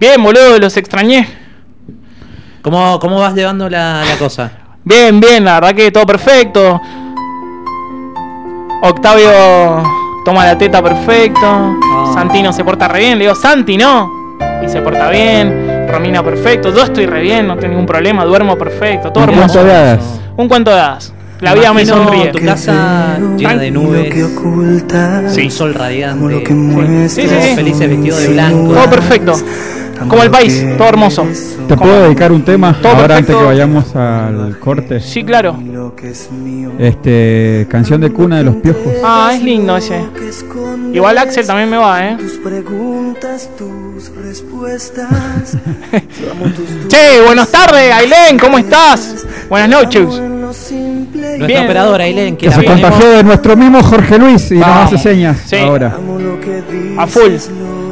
Bien, 0.00 0.20
boludo, 0.20 0.58
los 0.58 0.76
extrañé. 0.76 1.28
¿Cómo, 2.62 2.98
cómo 2.98 3.20
vas 3.20 3.34
llevando 3.36 3.70
la, 3.70 4.02
la 4.04 4.16
cosa? 4.18 4.50
Bien, 4.82 5.20
bien, 5.20 5.44
la 5.44 5.60
verdad 5.60 5.72
que 5.76 5.92
todo 5.92 6.04
perfecto. 6.04 6.80
Octavio 8.82 9.30
toma 10.24 10.46
la 10.46 10.58
teta 10.58 10.82
perfecto. 10.82 11.76
Santino 12.12 12.52
se 12.52 12.64
porta 12.64 12.88
re 12.88 12.98
bien. 12.98 13.18
Le 13.18 13.26
digo, 13.26 13.36
Santi, 13.36 13.76
no. 13.76 14.25
Y 14.64 14.68
se 14.68 14.80
porta 14.80 15.08
bien. 15.10 15.86
Romina 15.88 16.22
perfecto. 16.22 16.74
Yo 16.74 16.84
estoy 16.84 17.06
re 17.06 17.22
bien, 17.22 17.46
no 17.46 17.56
tengo 17.56 17.68
ningún 17.72 17.86
problema. 17.86 18.24
Duermo 18.24 18.56
perfecto. 18.56 19.12
Todo 19.12 19.24
Un 19.24 19.30
hermoso. 19.30 19.54
cuento 19.54 19.64
de 19.64 19.74
hadas. 19.76 20.20
Un 20.36 20.48
cuento 20.48 20.70
de 20.70 20.80
hadas. 20.80 21.12
La 21.40 21.54
vida 21.54 21.72
me 21.72 21.84
sonríe. 21.84 22.28
Tu 22.32 22.44
casa 22.44 23.18
llena 23.36 23.56
de 23.56 23.70
nubes. 23.70 24.14
Sí. 25.28 25.42
Un 25.44 25.50
sol 25.50 25.74
radiante. 25.74 26.44
Sí, 27.08 27.22
sí, 27.22 27.28
Todos 27.28 27.44
sí. 27.44 27.54
felices 27.54 27.88
vestidos 27.90 28.22
de 28.22 28.28
blanco. 28.28 28.72
Todo 28.74 28.90
perfecto. 28.90 29.34
Como 29.98 30.22
el 30.22 30.30
país, 30.30 30.64
todo 30.76 30.88
hermoso. 30.88 31.26
¿Te 31.68 31.76
puedo 31.76 32.02
dedicar 32.04 32.30
un 32.32 32.44
tema 32.44 32.74
Todo 32.80 32.92
ahora 32.92 33.08
perfecto. 33.08 33.32
antes 33.32 33.36
que 33.36 33.44
vayamos 33.44 33.96
al 33.96 34.58
corte? 34.58 35.00
Sí, 35.00 35.24
claro. 35.24 35.56
Este, 36.78 37.66
canción 37.70 38.00
de 38.00 38.10
cuna 38.12 38.38
de 38.38 38.44
los 38.44 38.56
piojos. 38.56 38.92
Ah, 39.04 39.32
es 39.34 39.42
lindo 39.42 39.76
ese. 39.76 40.00
Igual 40.92 41.18
Axel 41.18 41.46
también 41.46 41.70
me 41.70 41.76
va, 41.78 42.06
eh. 42.06 42.16
Che, 46.88 47.20
buenas 47.24 47.48
tardes, 47.50 47.92
Ailén, 47.92 48.38
¿cómo 48.38 48.58
estás? 48.58 49.26
Buenas 49.48 49.68
noches. 49.68 50.06
Nuestra 50.06 51.46
Bien. 51.46 51.64
operadora 51.64 52.04
Ailén, 52.04 52.36
que 52.36 52.46
Que 52.48 52.52
se 52.54 52.64
contagió 52.64 53.08
de 53.10 53.24
nuestro 53.24 53.56
mismo 53.56 53.82
Jorge 53.82 54.18
Luis 54.18 54.50
y 54.50 54.54
nos 54.58 54.68
hace 54.68 54.98
señas 54.98 55.38
Sí. 55.46 55.56
ahora. 55.56 55.96
A 56.98 57.06
full. 57.06 57.32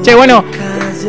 Che, 0.02 0.14
bueno, 0.14 0.44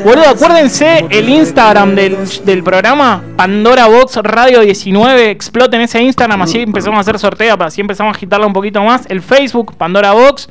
boludo, 0.03 0.29
acuérdense 0.29 1.05
el 1.09 1.29
Instagram 1.29 1.95
del, 1.95 2.17
del 2.45 2.63
programa, 2.63 3.23
Pandora 3.35 3.87
Box 3.87 4.17
Radio 4.17 4.61
19. 4.61 5.31
Exploten 5.31 5.81
ese 5.81 6.01
Instagram, 6.01 6.41
así 6.41 6.59
empezamos 6.59 6.97
a 6.97 7.01
hacer 7.01 7.19
sorteo, 7.19 7.55
así 7.61 7.81
empezamos 7.81 8.13
a 8.13 8.17
agitarla 8.17 8.47
un 8.47 8.53
poquito 8.53 8.81
más. 8.83 9.05
El 9.09 9.21
Facebook, 9.21 9.75
Pandora 9.77 10.11
Box. 10.13 10.49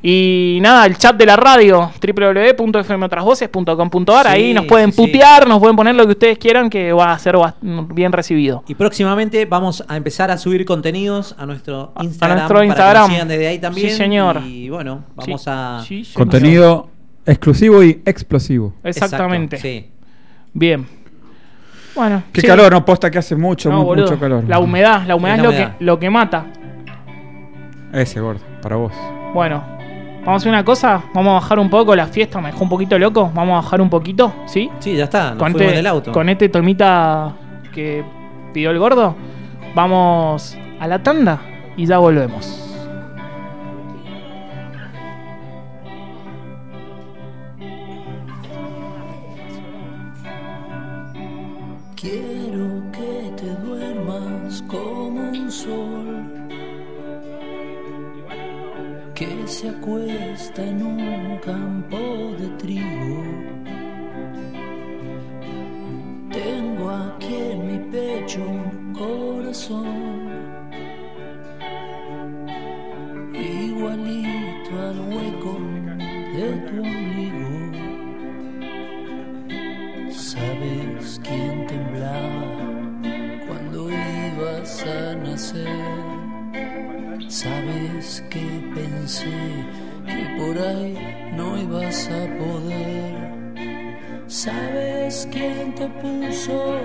Y 0.00 0.58
nada, 0.62 0.86
el 0.86 0.96
chat 0.96 1.16
de 1.16 1.26
la 1.26 1.34
radio, 1.34 1.90
www.fmotrasvoces.com.ar. 2.00 4.26
Sí, 4.26 4.32
Ahí 4.32 4.54
nos 4.54 4.66
pueden 4.66 4.92
sí. 4.92 4.96
putear, 4.96 5.48
nos 5.48 5.58
pueden 5.58 5.74
poner 5.74 5.96
lo 5.96 6.06
que 6.06 6.12
ustedes 6.12 6.38
quieran, 6.38 6.70
que 6.70 6.92
va 6.92 7.10
a 7.12 7.18
ser 7.18 7.36
bien 7.62 8.12
recibido. 8.12 8.62
Y 8.68 8.76
próximamente 8.76 9.44
vamos 9.44 9.82
a 9.88 9.96
empezar 9.96 10.30
a 10.30 10.38
subir 10.38 10.64
contenidos 10.64 11.34
a 11.36 11.46
nuestro 11.46 11.90
A- 11.96 12.02
a 12.02 12.04
Instagram. 12.04 12.38
nuestro 12.38 12.54
Para 12.54 12.60
que 12.62 12.66
Instagram. 12.68 13.02
nos 13.02 13.10
sigan 13.12 13.26
desde 13.28 13.46
ahí 13.48 13.58
también. 13.58 13.90
Sí, 13.90 13.96
señor. 13.96 14.40
Y 14.46 14.68
bueno, 14.68 15.02
vamos 15.16 15.42
Sí, 15.42 15.50
a. 15.50 15.82
sí, 15.86 16.04
señor. 16.04 16.16
Contenido 16.16 16.90
exclusivo 17.32 17.82
y 17.84 18.00
explosivo. 18.04 18.74
Exactamente. 18.82 19.56
Exacto, 19.56 19.68
sí. 19.86 19.90
Bien. 20.52 20.86
Bueno. 21.94 22.22
Qué 22.32 22.40
sí. 22.40 22.46
calor, 22.46 22.70
no 22.72 22.84
posta 22.84 23.10
que 23.10 23.18
hace 23.18 23.34
mucho, 23.36 23.70
No, 23.70 23.78
mu- 23.78 23.84
boludo. 23.84 24.06
mucho 24.06 24.18
calor. 24.20 24.44
La 24.46 24.58
humedad, 24.60 25.04
la 25.06 25.16
humedad 25.16 25.34
Es 25.36 25.40
es, 25.40 25.42
la 25.44 25.48
lo, 25.50 25.54
humedad. 25.56 25.76
Que, 25.78 25.84
lo 25.84 25.98
que 25.98 26.10
mata. 26.10 26.46
Ese 27.92 28.20
gordo, 28.20 28.40
para 28.62 28.76
vos. 28.76 28.92
Bueno, 29.34 29.62
vamos 30.20 30.28
a 30.28 30.36
hacer 30.36 30.48
una 30.50 30.64
cosa, 30.64 31.02
vamos 31.14 31.30
a 31.30 31.34
bajar 31.34 31.58
un 31.58 31.70
poco 31.70 31.96
la 31.96 32.06
fiesta, 32.06 32.40
me 32.40 32.50
dejó 32.52 32.64
un 32.64 32.70
poquito 32.70 32.98
loco, 32.98 33.30
vamos 33.34 33.52
a 33.54 33.62
bajar 33.62 33.80
un 33.80 33.90
poquito, 33.90 34.32
¿sí? 34.46 34.70
Sí, 34.78 34.94
ya 34.96 35.04
está. 35.04 35.30
Nos 35.30 35.38
Con 35.38 35.52
fuimos 35.52 35.62
este, 35.62 35.76
del 35.76 35.86
auto. 35.86 36.12
con 36.12 36.28
este 36.28 36.48
tomita 36.48 37.34
que 37.74 38.04
pidió 38.52 38.70
el 38.70 38.78
gordo, 38.78 39.16
vamos 39.74 40.56
a 40.80 40.86
la 40.86 41.02
tanda 41.02 41.40
y 41.76 41.86
ya 41.86 41.98
volvemos. 41.98 42.67
Se 59.58 59.70
acuesta 59.70 60.62
en 60.62 60.80
un 60.84 61.36
campo 61.38 61.98
de 62.38 62.48
trigo. 62.58 63.24
Tengo 66.30 66.88
aquí 66.90 67.34
en 67.34 67.66
mi 67.66 67.78
pecho 67.90 68.40
un 68.40 68.94
corazón 68.94 70.28
igualito 73.34 74.70
al 74.88 74.98
hueco 75.10 75.54
de 76.36 76.48
tu 76.66 76.74
ombligo. 76.90 77.52
¿Sabes 80.12 81.20
quién 81.24 81.66
temblaba 81.66 82.44
cuando 83.48 83.90
ibas 83.90 84.84
a 84.86 85.16
nacer? 85.16 86.18
¿Sabes 87.28 87.87
que 88.30 88.46
pensé 88.74 89.26
que 90.06 90.22
por 90.38 90.56
ahí 90.56 90.96
no 91.36 91.58
ibas 91.60 92.08
a 92.08 92.38
poder? 92.38 93.14
¿Sabes 94.28 95.28
quién 95.32 95.74
te 95.74 95.88
puso 96.00 96.78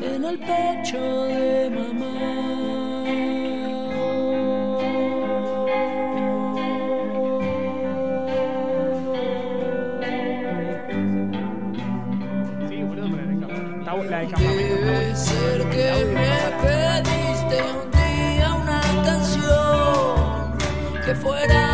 en 0.00 0.24
el 0.24 0.38
pecho 0.38 1.24
de 1.26 1.70
mamá? 1.70 2.71
Fuera 21.14 21.71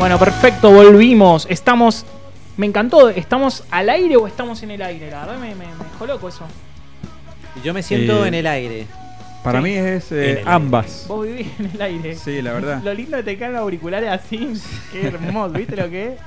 Bueno, 0.00 0.18
perfecto, 0.18 0.70
volvimos. 0.72 1.46
Estamos. 1.50 2.06
Me 2.56 2.64
encantó. 2.66 3.10
¿Estamos 3.10 3.64
al 3.70 3.90
aire 3.90 4.16
o 4.16 4.26
estamos 4.26 4.62
en 4.62 4.70
el 4.70 4.80
aire? 4.82 5.10
La 5.10 5.20
verdad 5.26 5.38
me, 5.38 5.54
me, 5.54 5.66
me 5.66 5.84
dejó 5.84 6.06
loco 6.06 6.28
eso. 6.28 6.46
Yo 7.62 7.74
me 7.74 7.82
siento 7.82 8.24
Eh, 8.24 8.28
en 8.28 8.34
el 8.34 8.46
aire. 8.46 8.86
Para 9.44 9.58
Sí. 9.60 9.64
mí 9.64 9.70
es 9.74 10.10
eh, 10.12 10.32
En 10.32 10.38
el 10.38 10.48
ambas. 10.48 11.04
Vos 11.06 11.26
vivís 11.26 11.48
en 11.58 11.70
el 11.74 11.82
aire. 11.82 12.16
Sí, 12.16 12.40
la 12.40 12.52
verdad. 12.52 12.80
Lo 12.84 12.94
lindo 12.94 13.16
de 13.18 13.22
te 13.22 13.36
caen 13.36 13.52
los 13.52 13.60
auriculares 13.60 14.08
así. 14.10 14.52
Qué 14.90 15.06
hermoso, 15.08 15.52
¿viste 15.52 15.76
lo 15.76 15.88
que 15.90 16.08
es? 16.14 16.20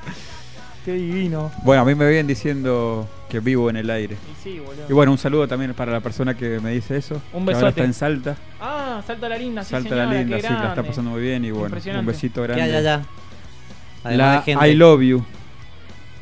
Qué 0.85 0.93
divino. 0.93 1.51
Bueno, 1.63 1.81
a 1.81 1.85
mí 1.85 1.95
me 1.95 2.05
vienen 2.07 2.27
diciendo 2.27 3.07
que 3.29 3.39
vivo 3.39 3.69
en 3.71 3.77
el 3.77 3.89
aire. 3.89 4.15
Y 4.15 4.43
sí, 4.43 4.59
boludo. 4.59 4.85
Y 4.87 4.93
bueno, 4.93 5.11
un 5.13 5.17
saludo 5.17 5.47
también 5.47 5.73
para 5.73 5.91
la 5.91 5.99
persona 6.01 6.35
que 6.35 6.59
me 6.59 6.71
dice 6.71 6.97
eso. 6.97 7.15
Un 7.33 7.45
que 7.45 7.53
ahora 7.53 7.67
besote. 7.67 7.69
está 7.69 7.83
en 7.85 7.93
Salta. 7.93 8.35
Ah, 8.59 9.01
salta 9.07 9.29
la 9.29 9.37
linda, 9.37 9.63
sí, 9.63 9.71
Salta 9.71 9.89
señora, 9.89 10.05
la 10.11 10.19
linda, 10.19 10.35
qué 10.37 10.41
sí, 10.43 10.47
la 10.49 10.53
está 10.55 10.67
grande. 10.73 10.89
pasando 10.89 11.11
muy 11.11 11.21
bien. 11.21 11.45
Y 11.45 11.51
bueno, 11.51 11.75
un 11.99 12.05
besito 12.05 12.41
¿Qué 12.41 12.47
grande. 12.47 12.63
hay 12.63 12.75
allá? 12.75 13.01
Además 14.03 14.17
La 14.17 14.35
de 14.37 14.41
gente. 14.43 14.67
I 14.69 14.75
love 14.75 15.01
you. 15.01 15.25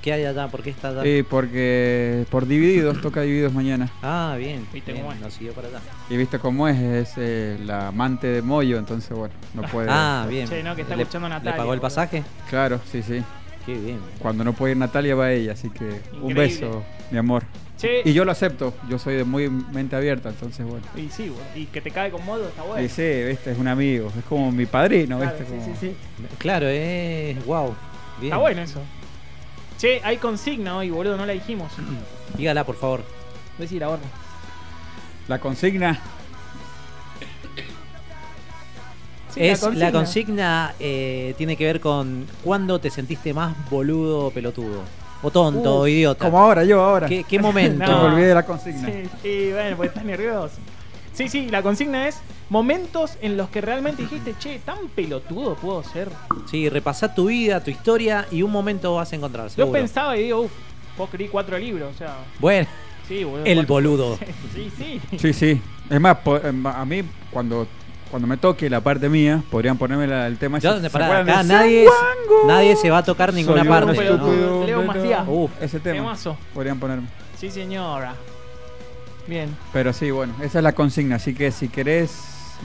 ¿Qué 0.02 0.12
hay 0.14 0.26
allá? 0.26 0.48
¿Por 0.48 0.64
qué 0.64 0.72
está 0.72 0.90
allá? 0.90 1.02
Eh, 1.06 1.24
porque 1.30 2.26
por 2.32 2.48
Divididos, 2.48 3.00
toca 3.02 3.22
Divididos 3.22 3.54
mañana. 3.54 3.88
Ah, 4.02 4.36
bien. 4.38 4.66
Viste 4.74 4.94
bien, 4.94 5.04
cómo 5.04 5.14
es. 5.14 5.22
Nos 5.22 5.34
siguió 5.34 5.54
para 5.54 5.68
allá. 5.68 5.80
Y 6.10 6.18
viste 6.18 6.40
cómo 6.40 6.68
es, 6.68 6.80
es 6.80 7.14
eh, 7.18 7.60
la 7.64 7.90
amante 7.90 8.26
de 8.26 8.42
Moyo, 8.42 8.80
entonces 8.80 9.16
bueno, 9.16 9.34
no 9.54 9.62
puede. 9.64 9.90
Ah, 9.92 10.26
bien. 10.28 10.48
Che, 10.48 10.64
no, 10.64 10.76
que 10.76 10.82
está 10.82 10.96
¿Le, 10.96 11.04
escuchando 11.04 11.28
¿Le 11.28 11.36
Natalia, 11.36 11.52
pagó 11.58 11.74
el 11.74 11.80
boludo. 11.80 11.82
pasaje? 11.84 12.24
Claro, 12.50 12.80
sí, 12.92 13.04
sí. 13.04 13.22
Qué 13.64 13.76
bien. 13.76 14.00
Cuando 14.18 14.44
no 14.44 14.54
puede 14.54 14.72
ir 14.72 14.78
Natalia 14.80 15.14
va 15.14 15.32
ella, 15.32 15.54
así 15.54 15.70
que 15.70 16.02
un 16.20 16.34
beso, 16.34 16.84
mi 17.12 17.20
amor. 17.20 17.44
Che, 17.82 18.04
Y 18.06 18.14
yo 18.14 18.24
lo 18.26 18.32
acepto, 18.32 18.76
yo 18.88 19.00
soy 19.00 19.16
de 19.16 19.24
muy 19.24 19.50
mente 19.50 19.96
abierta, 19.96 20.30
entonces 20.30 20.64
bueno. 20.66 20.86
y 20.96 21.10
sí, 21.10 21.30
boludo. 21.30 21.44
Y 21.56 21.66
que 21.66 21.82
te 21.82 21.90
cae 21.90 22.12
con 22.12 22.24
modo 22.24 22.48
está 22.48 22.62
bueno. 22.62 22.84
Y 22.86 22.90
sí, 22.90 23.02
viste, 23.28 23.52
es 23.52 23.58
un 23.58 23.68
amigo, 23.68 24.12
es 24.18 24.24
como 24.26 24.52
mi 24.52 24.68
padrino, 24.68 25.18
Claro, 25.18 25.36
viste. 25.38 25.46
sí, 25.52 25.60
como- 25.60 25.76
sí, 25.76 25.88
sí. 25.88 25.96
Claro, 26.38 26.68
eh. 26.70 27.36
Wow. 27.48 27.74
Bien. 28.20 28.34
Está 28.34 28.38
bueno 28.38 28.62
eso. 28.62 28.82
Che, 29.80 30.00
hay 30.04 30.18
consigna 30.18 30.78
hoy, 30.78 30.92
boludo, 30.92 31.18
no 31.18 31.26
la 31.26 31.34
dijimos. 31.34 31.72
Dígala, 32.38 32.64
por 32.66 32.76
favor. 32.76 33.04
Decir 33.58 33.84
ahora. 33.84 34.02
La 35.28 35.40
consigna, 35.40 36.00
Sí, 39.34 39.40
es, 39.44 39.62
la 39.76 39.94
consigna 39.94 40.76
eh, 40.80 41.34
tiene 41.38 41.56
que 41.56 41.64
ver 41.66 41.80
con 41.80 42.28
cuándo 42.44 42.80
te 42.80 42.90
sentiste 42.90 43.34
más 43.34 43.56
boludo 43.70 44.26
o 44.28 44.32
pelotudo. 44.32 44.84
O 45.24 45.30
tonto, 45.32 45.80
o 45.80 45.88
idiota. 45.88 46.26
como 46.26 46.40
ahora, 46.40 46.64
yo 46.64 46.82
ahora. 46.84 47.08
¿Qué, 47.08 47.24
qué 47.24 47.40
momento? 47.40 47.86
Me 47.86 47.94
olvidé 48.14 48.28
de 48.28 48.34
la 48.36 48.46
consigna. 48.46 48.88
Sí, 48.88 49.04
sí, 49.22 49.50
bueno, 49.52 49.78
pues 49.78 49.90
estás 49.90 50.04
nervioso. 50.04 50.56
Sí, 51.14 51.28
sí, 51.30 51.48
la 51.50 51.62
consigna 51.62 52.08
es 52.08 52.20
momentos 52.50 53.18
en 53.22 53.38
los 53.38 53.50
que 53.50 53.62
realmente 53.62 54.02
dijiste, 54.04 54.34
che, 54.40 54.60
tan 54.60 54.88
pelotudo 54.96 55.56
puedo 55.56 55.84
ser. 55.84 56.10
Sí, 56.50 56.70
repasá 56.70 57.14
tu 57.14 57.28
vida, 57.28 57.62
tu 57.64 57.70
historia 57.70 58.26
y 58.32 58.42
un 58.42 58.52
momento 58.52 58.96
vas 58.96 59.12
a 59.14 59.16
encontrar. 59.16 59.46
Yo 59.48 59.50
seguro. 59.56 59.74
pensaba 59.74 60.18
y 60.18 60.24
digo, 60.24 60.42
uff, 60.42 60.52
vos 60.98 61.08
escribí 61.10 61.30
cuatro 61.30 61.58
libros, 61.58 61.94
o 61.94 61.98
sea, 61.98 62.16
Bueno, 62.40 62.68
sí, 63.08 63.24
boludo. 63.24 63.46
el 63.46 63.56
cuatro- 63.58 63.74
boludo. 63.76 64.18
Sí, 64.56 64.72
sí. 64.78 65.02
Sí, 65.18 65.34
sí. 65.34 65.62
Es 65.90 66.00
más, 66.00 66.18
em, 66.44 66.66
a 66.66 66.86
mí 66.86 67.04
cuando 67.30 67.68
cuando 68.12 68.28
me 68.28 68.38
toque 68.38 68.70
la 68.70 68.82
parte 68.82 69.10
mía, 69.10 69.42
podrían 69.50 69.78
ponerme 69.78 70.06
la- 70.06 70.28
el 70.28 70.38
tema. 70.38 70.60
Ya, 70.60 70.72
ese- 70.72 70.82
¿se 70.82 70.90
pará, 70.92 71.06
acuerdan 71.06 71.30
acá 71.30 71.44
nadie, 71.44 71.88
nadie 72.46 72.76
se 72.76 72.90
va 72.92 73.00
a 73.00 73.04
tocar 73.04 73.34
ninguna 73.34 73.62
Soy 73.62 73.70
parte. 73.70 73.94
Leo 74.68 74.84
Maciá. 74.84 75.24
Uf, 75.28 75.50
ese 75.62 75.80
tema. 75.80 75.96
Temazo. 75.96 76.38
Podrían 76.54 76.78
ponerme. 76.80 77.08
Sí, 77.38 77.50
señora. 77.50 78.14
Bien. 79.28 79.56
Pero 79.74 79.94
sí, 79.94 80.12
bueno, 80.12 80.34
esa 80.42 80.60
es 80.60 80.64
la 80.64 80.74
consigna. 80.74 81.16
Así 81.16 81.34
que 81.34 81.52
si 81.52 81.70
querés 81.70 82.12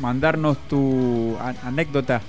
mandarnos 0.00 0.58
tu 0.68 1.36
anécdota, 1.64 2.20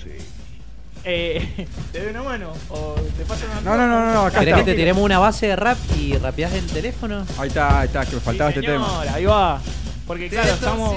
Eh, 1.05 1.67
¿Te 1.93 2.01
doy 2.01 2.11
una 2.11 2.23
mano? 2.23 2.53
¿O 2.71 2.95
te 3.17 3.25
paso 3.25 3.45
una 3.51 3.61
No, 3.61 3.77
no, 3.77 3.87
no, 3.87 4.07
no, 4.07 4.13
no, 4.15 4.21
acá 4.27 4.41
¿Querés 4.41 4.55
está. 4.55 4.65
que 4.65 4.71
te 4.73 4.77
tiremos 4.77 5.03
una 5.03 5.19
base 5.21 5.47
de 5.47 5.57
rap 5.57 5.79
y 5.97 6.15
rapeás 6.19 6.53
el 6.55 6.67
teléfono? 6.67 7.25
Ahí 7.39 7.49
está, 7.49 7.81
ahí 7.81 7.87
está, 7.87 8.05
que 8.05 8.17
me 8.17 8.21
faltaba 8.21 8.51
Sí, 8.53 8.59
este 8.59 8.73
tema. 8.73 9.03
Ahí 9.15 9.25
va. 9.25 9.61
Porque 10.07 10.29
claro, 10.29 10.49
estamos. 10.55 10.97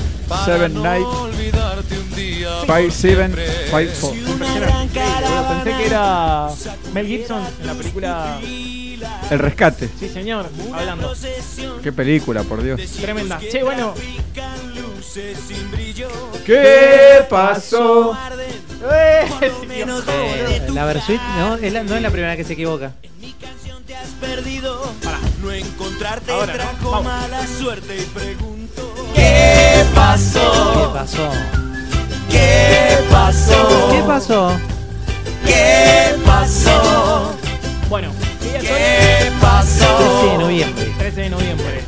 Bueno, 5.24 5.48
pensé 5.50 5.78
que 5.78 5.86
era 5.86 6.48
Mel 6.94 7.08
Gibson 7.08 7.42
en 7.62 7.68
la 7.68 7.74
película. 7.74 8.39
El 9.29 9.39
rescate. 9.39 9.89
Sí, 9.99 10.10
señor, 10.10 10.47
hablando. 10.73 11.13
Qué 11.82 11.91
película, 11.91 12.43
por 12.43 12.62
Dios. 12.62 12.79
Tremenda. 13.01 13.39
Che, 13.39 13.63
bueno. 13.63 13.93
¿Qué 16.45 17.25
pasó? 17.29 18.17
Eh, 18.91 19.27
Eh, 19.65 20.62
la 20.73 20.86
Versuit 20.86 21.21
no 21.38 21.56
es 21.56 21.71
la, 21.71 21.84
no 21.84 21.95
es 21.95 22.01
la 22.01 22.10
primera 22.10 22.36
que 22.36 22.43
se 22.43 22.53
equivoca. 22.53 22.93
No 25.41 25.51
encontrarte 25.51 26.32
Ahora, 26.32 26.53
trajo 26.53 26.91
vamos. 26.91 27.06
mala 27.06 27.45
suerte 27.47 27.97
y 27.97 28.01
pregunto 28.06 28.93
¿Qué 29.13 29.21
¿Qué 29.21 29.86
pasó? 29.93 30.91
pasó? 30.93 31.29
¿Qué 32.29 32.97
pasó? 33.12 33.89
¿Qué 33.91 34.03
pasó? 34.08 34.60
¿Qué 35.45 36.15
pasó? 36.25 37.34
Bueno, 37.89 38.12
¿qué 38.54 38.60
¿Qué 38.60 38.68
13 38.68 39.24
de 39.26 39.32
pasó? 39.42 40.38
noviembre. 40.39 40.86
soy? 40.86 40.94
13 40.98 41.22
de 41.22 41.30
noviembre. 41.30 41.84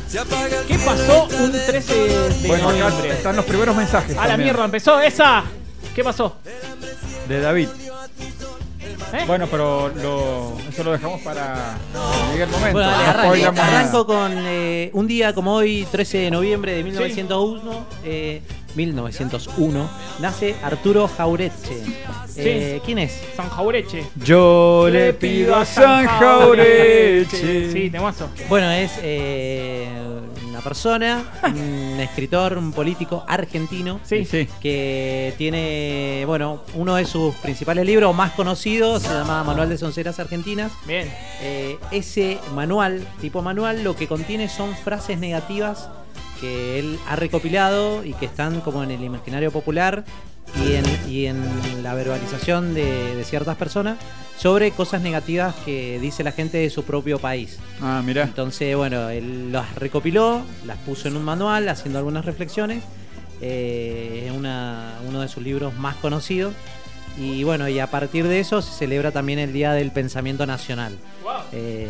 ¿Qué 0.68 0.78
pasó 0.78 1.28
un 1.40 1.52
13 1.52 1.94
de 1.94 2.48
Bueno, 2.48 2.68
acá 2.68 2.78
noviembre? 2.78 3.10
están 3.12 3.36
los 3.36 3.44
primeros 3.44 3.76
mensajes. 3.76 4.16
A 4.16 4.26
la 4.28 4.36
mierda, 4.36 4.64
empezó 4.64 5.00
esa. 5.00 5.44
¿Qué 5.94 6.04
pasó? 6.04 6.36
De 7.28 7.40
David. 7.40 7.68
¿Eh? 9.12 9.24
Bueno, 9.26 9.46
pero 9.48 9.88
lo, 10.02 10.56
eso 10.68 10.82
lo 10.82 10.92
dejamos 10.92 11.20
para 11.20 11.76
el 12.34 12.48
momento. 12.48 12.72
Bueno, 12.72 12.90
dale, 12.90 13.42
No 13.52 13.62
arranco. 13.62 14.06
con 14.06 14.32
eh, 14.36 14.90
un 14.94 15.06
día 15.06 15.32
como 15.32 15.54
hoy, 15.54 15.86
13 15.90 16.18
de 16.18 16.30
noviembre 16.30 16.72
de 16.74 16.82
1901. 16.82 17.86
eh, 18.04 18.42
1901 18.76 19.88
nace 20.20 20.54
Arturo 20.62 21.08
Jauretche. 21.08 21.82
Eh, 22.36 22.80
¿Quién 22.84 22.98
es? 22.98 23.22
San 23.34 23.48
Jaureche. 23.48 24.04
Yo 24.22 24.88
le 24.90 25.14
pido 25.14 25.56
a 25.56 25.64
San 25.64 26.06
Jaureche. 26.06 27.72
Sí, 27.72 27.90
temazo. 27.90 28.28
Bueno, 28.48 28.70
es 28.70 28.92
eh, 29.02 29.88
una 30.46 30.60
persona, 30.60 31.24
un 31.44 31.98
escritor, 32.00 32.58
un 32.58 32.72
político 32.72 33.24
argentino. 33.26 34.00
Sí. 34.04 34.24
Sí. 34.24 34.46
que 34.60 35.34
tiene, 35.38 36.24
bueno, 36.26 36.62
uno 36.74 36.96
de 36.96 37.06
sus 37.06 37.34
principales 37.36 37.86
libros 37.86 38.14
más 38.14 38.32
conocidos, 38.32 39.02
se 39.02 39.08
llama 39.08 39.42
Manual 39.42 39.70
de 39.70 39.78
Sonceras 39.78 40.18
Argentinas. 40.20 40.72
Bien. 40.86 41.10
Eh, 41.40 41.78
ese 41.90 42.38
manual, 42.54 43.06
tipo 43.20 43.40
manual, 43.40 43.82
lo 43.82 43.96
que 43.96 44.06
contiene 44.06 44.48
son 44.48 44.74
frases 44.76 45.18
negativas 45.18 45.88
que 46.40 46.78
él 46.78 46.98
ha 47.08 47.16
recopilado 47.16 48.04
y 48.04 48.12
que 48.14 48.26
están 48.26 48.60
como 48.60 48.82
en 48.82 48.90
el 48.90 49.02
imaginario 49.02 49.50
popular 49.50 50.04
y 50.64 50.74
en, 50.74 50.84
y 51.10 51.26
en 51.26 51.82
la 51.82 51.94
verbalización 51.94 52.72
de, 52.74 53.16
de 53.16 53.24
ciertas 53.24 53.56
personas 53.56 53.98
sobre 54.38 54.70
cosas 54.70 55.02
negativas 55.02 55.54
que 55.64 55.98
dice 56.00 56.22
la 56.22 56.32
gente 56.32 56.58
de 56.58 56.70
su 56.70 56.84
propio 56.84 57.18
país. 57.18 57.58
Ah, 57.80 58.02
mirá. 58.04 58.24
Entonces, 58.24 58.76
bueno, 58.76 59.08
él 59.08 59.50
las 59.52 59.74
recopiló, 59.76 60.42
las 60.66 60.76
puso 60.78 61.08
en 61.08 61.16
un 61.16 61.24
manual 61.24 61.68
haciendo 61.68 61.98
algunas 61.98 62.24
reflexiones. 62.24 62.82
Eh, 63.40 64.24
es 64.26 64.32
una- 64.36 64.94
uno 65.08 65.20
de 65.20 65.28
sus 65.28 65.42
libros 65.42 65.74
más 65.78 65.96
conocidos. 65.96 66.54
Y 67.18 67.44
bueno, 67.44 67.66
y 67.68 67.78
a 67.78 67.86
partir 67.90 68.28
de 68.28 68.40
eso 68.40 68.60
se 68.60 68.72
celebra 68.72 69.10
también 69.10 69.38
el 69.38 69.52
Día 69.52 69.72
del 69.72 69.90
Pensamiento 69.90 70.44
Nacional. 70.46 70.96
Eh, 71.52 71.88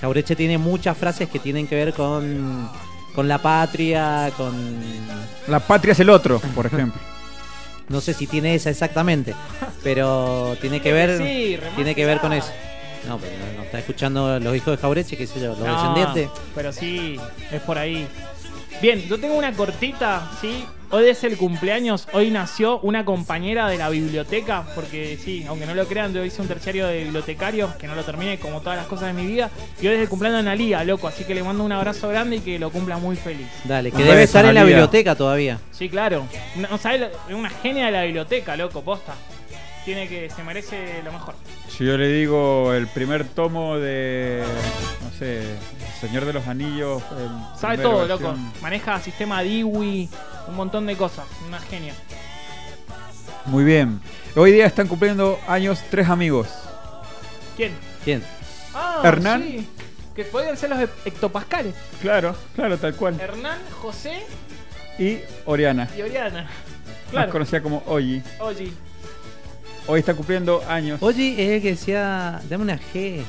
Jaureche 0.00 0.34
tiene 0.34 0.56
muchas 0.58 0.96
frases 0.96 1.28
que 1.28 1.38
tienen 1.38 1.66
que 1.66 1.74
ver 1.74 1.92
con, 1.92 2.68
con 3.16 3.26
la 3.26 3.38
patria, 3.38 4.30
con... 4.36 4.54
La 5.48 5.58
patria 5.58 5.92
es 5.92 6.00
el 6.00 6.10
otro, 6.10 6.38
por 6.54 6.66
ejemplo. 6.66 7.00
No 7.88 8.00
sé 8.00 8.14
si 8.14 8.26
tiene 8.26 8.52
esa 8.56 8.68
exactamente, 8.68 9.32
pero 9.84 10.56
tiene 10.60 10.80
que 10.82 10.92
ver, 10.92 11.18
Sí, 11.18 11.56
tiene 11.76 11.94
que 11.94 12.04
ver 12.04 12.18
con 12.18 12.32
eso. 12.32 12.50
No, 13.06 13.16
pero 13.16 13.32
no, 13.38 13.58
no 13.58 13.62
está 13.62 13.78
escuchando 13.78 14.40
los 14.40 14.56
hijos 14.56 14.76
de 14.76 14.82
Jaureche, 14.82 15.16
qué 15.16 15.24
sé 15.28 15.38
yo, 15.38 15.50
los 15.50 15.60
No, 15.60 15.72
descendientes. 15.72 16.28
Pero 16.52 16.72
sí, 16.72 17.16
es 17.52 17.62
por 17.62 17.78
ahí. 17.78 18.08
Bien, 18.82 19.00
yo 19.08 19.18
tengo 19.18 19.36
una 19.36 19.52
cortita, 19.52 20.30
¿sí? 20.40 20.66
Hoy 20.90 21.06
es 21.06 21.24
el 21.24 21.36
cumpleaños, 21.36 22.06
hoy 22.12 22.30
nació 22.30 22.78
una 22.80 23.04
compañera 23.04 23.68
de 23.68 23.78
la 23.78 23.88
biblioteca, 23.88 24.64
porque 24.74 25.18
sí, 25.20 25.44
aunque 25.48 25.66
no 25.66 25.74
lo 25.74 25.86
crean, 25.86 26.12
yo 26.12 26.24
hice 26.24 26.42
un 26.42 26.48
terciario 26.48 26.86
de 26.86 27.04
bibliotecario, 27.04 27.72
que 27.78 27.88
no 27.88 27.94
lo 27.94 28.04
terminé 28.04 28.38
como 28.38 28.60
todas 28.60 28.76
las 28.76 28.86
cosas 28.86 29.08
de 29.08 29.20
mi 29.20 29.26
vida, 29.26 29.50
y 29.80 29.88
hoy 29.88 29.94
es 29.94 30.02
el 30.02 30.08
cumpleaños 30.08 30.44
de 30.44 30.50
Analia, 30.50 30.84
loco, 30.84 31.08
así 31.08 31.24
que 31.24 31.34
le 31.34 31.42
mando 31.42 31.64
un 31.64 31.72
abrazo 31.72 32.08
grande 32.08 32.36
y 32.36 32.40
que 32.40 32.58
lo 32.58 32.70
cumpla 32.70 32.98
muy 32.98 33.16
feliz. 33.16 33.48
Dale, 33.64 33.90
que 33.90 34.04
debe 34.04 34.22
estar 34.22 34.44
en 34.44 34.54
la 34.54 34.62
biblioteca 34.62 35.16
todavía. 35.16 35.58
Sí, 35.72 35.88
claro. 35.88 36.26
No 36.54 36.78
sabes, 36.78 37.08
es 37.28 37.34
una 37.34 37.50
genia 37.50 37.86
de 37.86 37.92
la 37.92 38.02
biblioteca, 38.04 38.56
loco, 38.56 38.82
posta. 38.82 39.14
Tiene 39.84 40.06
que, 40.08 40.28
se 40.30 40.42
merece 40.42 41.00
lo 41.04 41.12
mejor. 41.12 41.34
Si 41.68 41.84
yo 41.84 41.96
le 41.96 42.08
digo 42.08 42.74
el 42.74 42.86
primer 42.86 43.24
tomo 43.24 43.78
de, 43.78 44.42
no 45.02 45.18
sé, 45.18 45.42
Señor 46.00 46.24
de 46.24 46.32
los 46.32 46.46
Anillos. 46.46 47.02
el 47.18 47.58
Sabe 47.58 47.76
primera 47.78 47.82
todo, 47.82 48.06
versión. 48.08 48.22
loco. 48.44 48.58
Maneja 48.62 49.00
sistema 49.00 49.42
Dewey, 49.42 50.08
un 50.48 50.54
montón 50.54 50.86
de 50.86 50.96
cosas. 50.96 51.24
Una 51.46 51.58
genia. 51.60 51.94
Muy 53.46 53.64
bien. 53.64 54.00
Hoy 54.34 54.52
día 54.52 54.66
están 54.66 54.88
cumpliendo 54.88 55.38
años 55.48 55.80
tres 55.90 56.08
amigos. 56.08 56.48
¿Quién? 57.56 57.72
¿Quién? 58.04 58.22
Ah, 58.74 59.00
Hernán. 59.04 59.42
sí. 59.42 59.68
Que 60.14 60.24
podían 60.24 60.56
ser 60.56 60.70
los 60.70 60.78
he- 60.80 60.88
hectopascales. 61.04 61.74
Claro, 62.00 62.34
claro, 62.54 62.76
tal 62.78 62.94
cual. 62.94 63.18
Hernán, 63.20 63.58
José 63.82 64.24
Y 64.98 65.18
Oriana, 65.44 65.88
y 65.96 66.00
Oriana. 66.02 66.42
más 66.44 67.10
Claro. 67.10 67.32
conocida 67.32 67.62
como 67.62 67.82
Oyi. 67.86 68.22
Oye, 68.40 68.72
Hoy 69.88 70.00
está 70.00 70.14
cumpliendo 70.14 70.62
años. 70.68 70.98
Oye, 71.00 71.32
es 71.32 71.50
el 71.52 71.62
que 71.62 71.68
decía, 71.70 72.40
dame 72.50 72.64
una 72.64 72.78
G. 72.92 73.22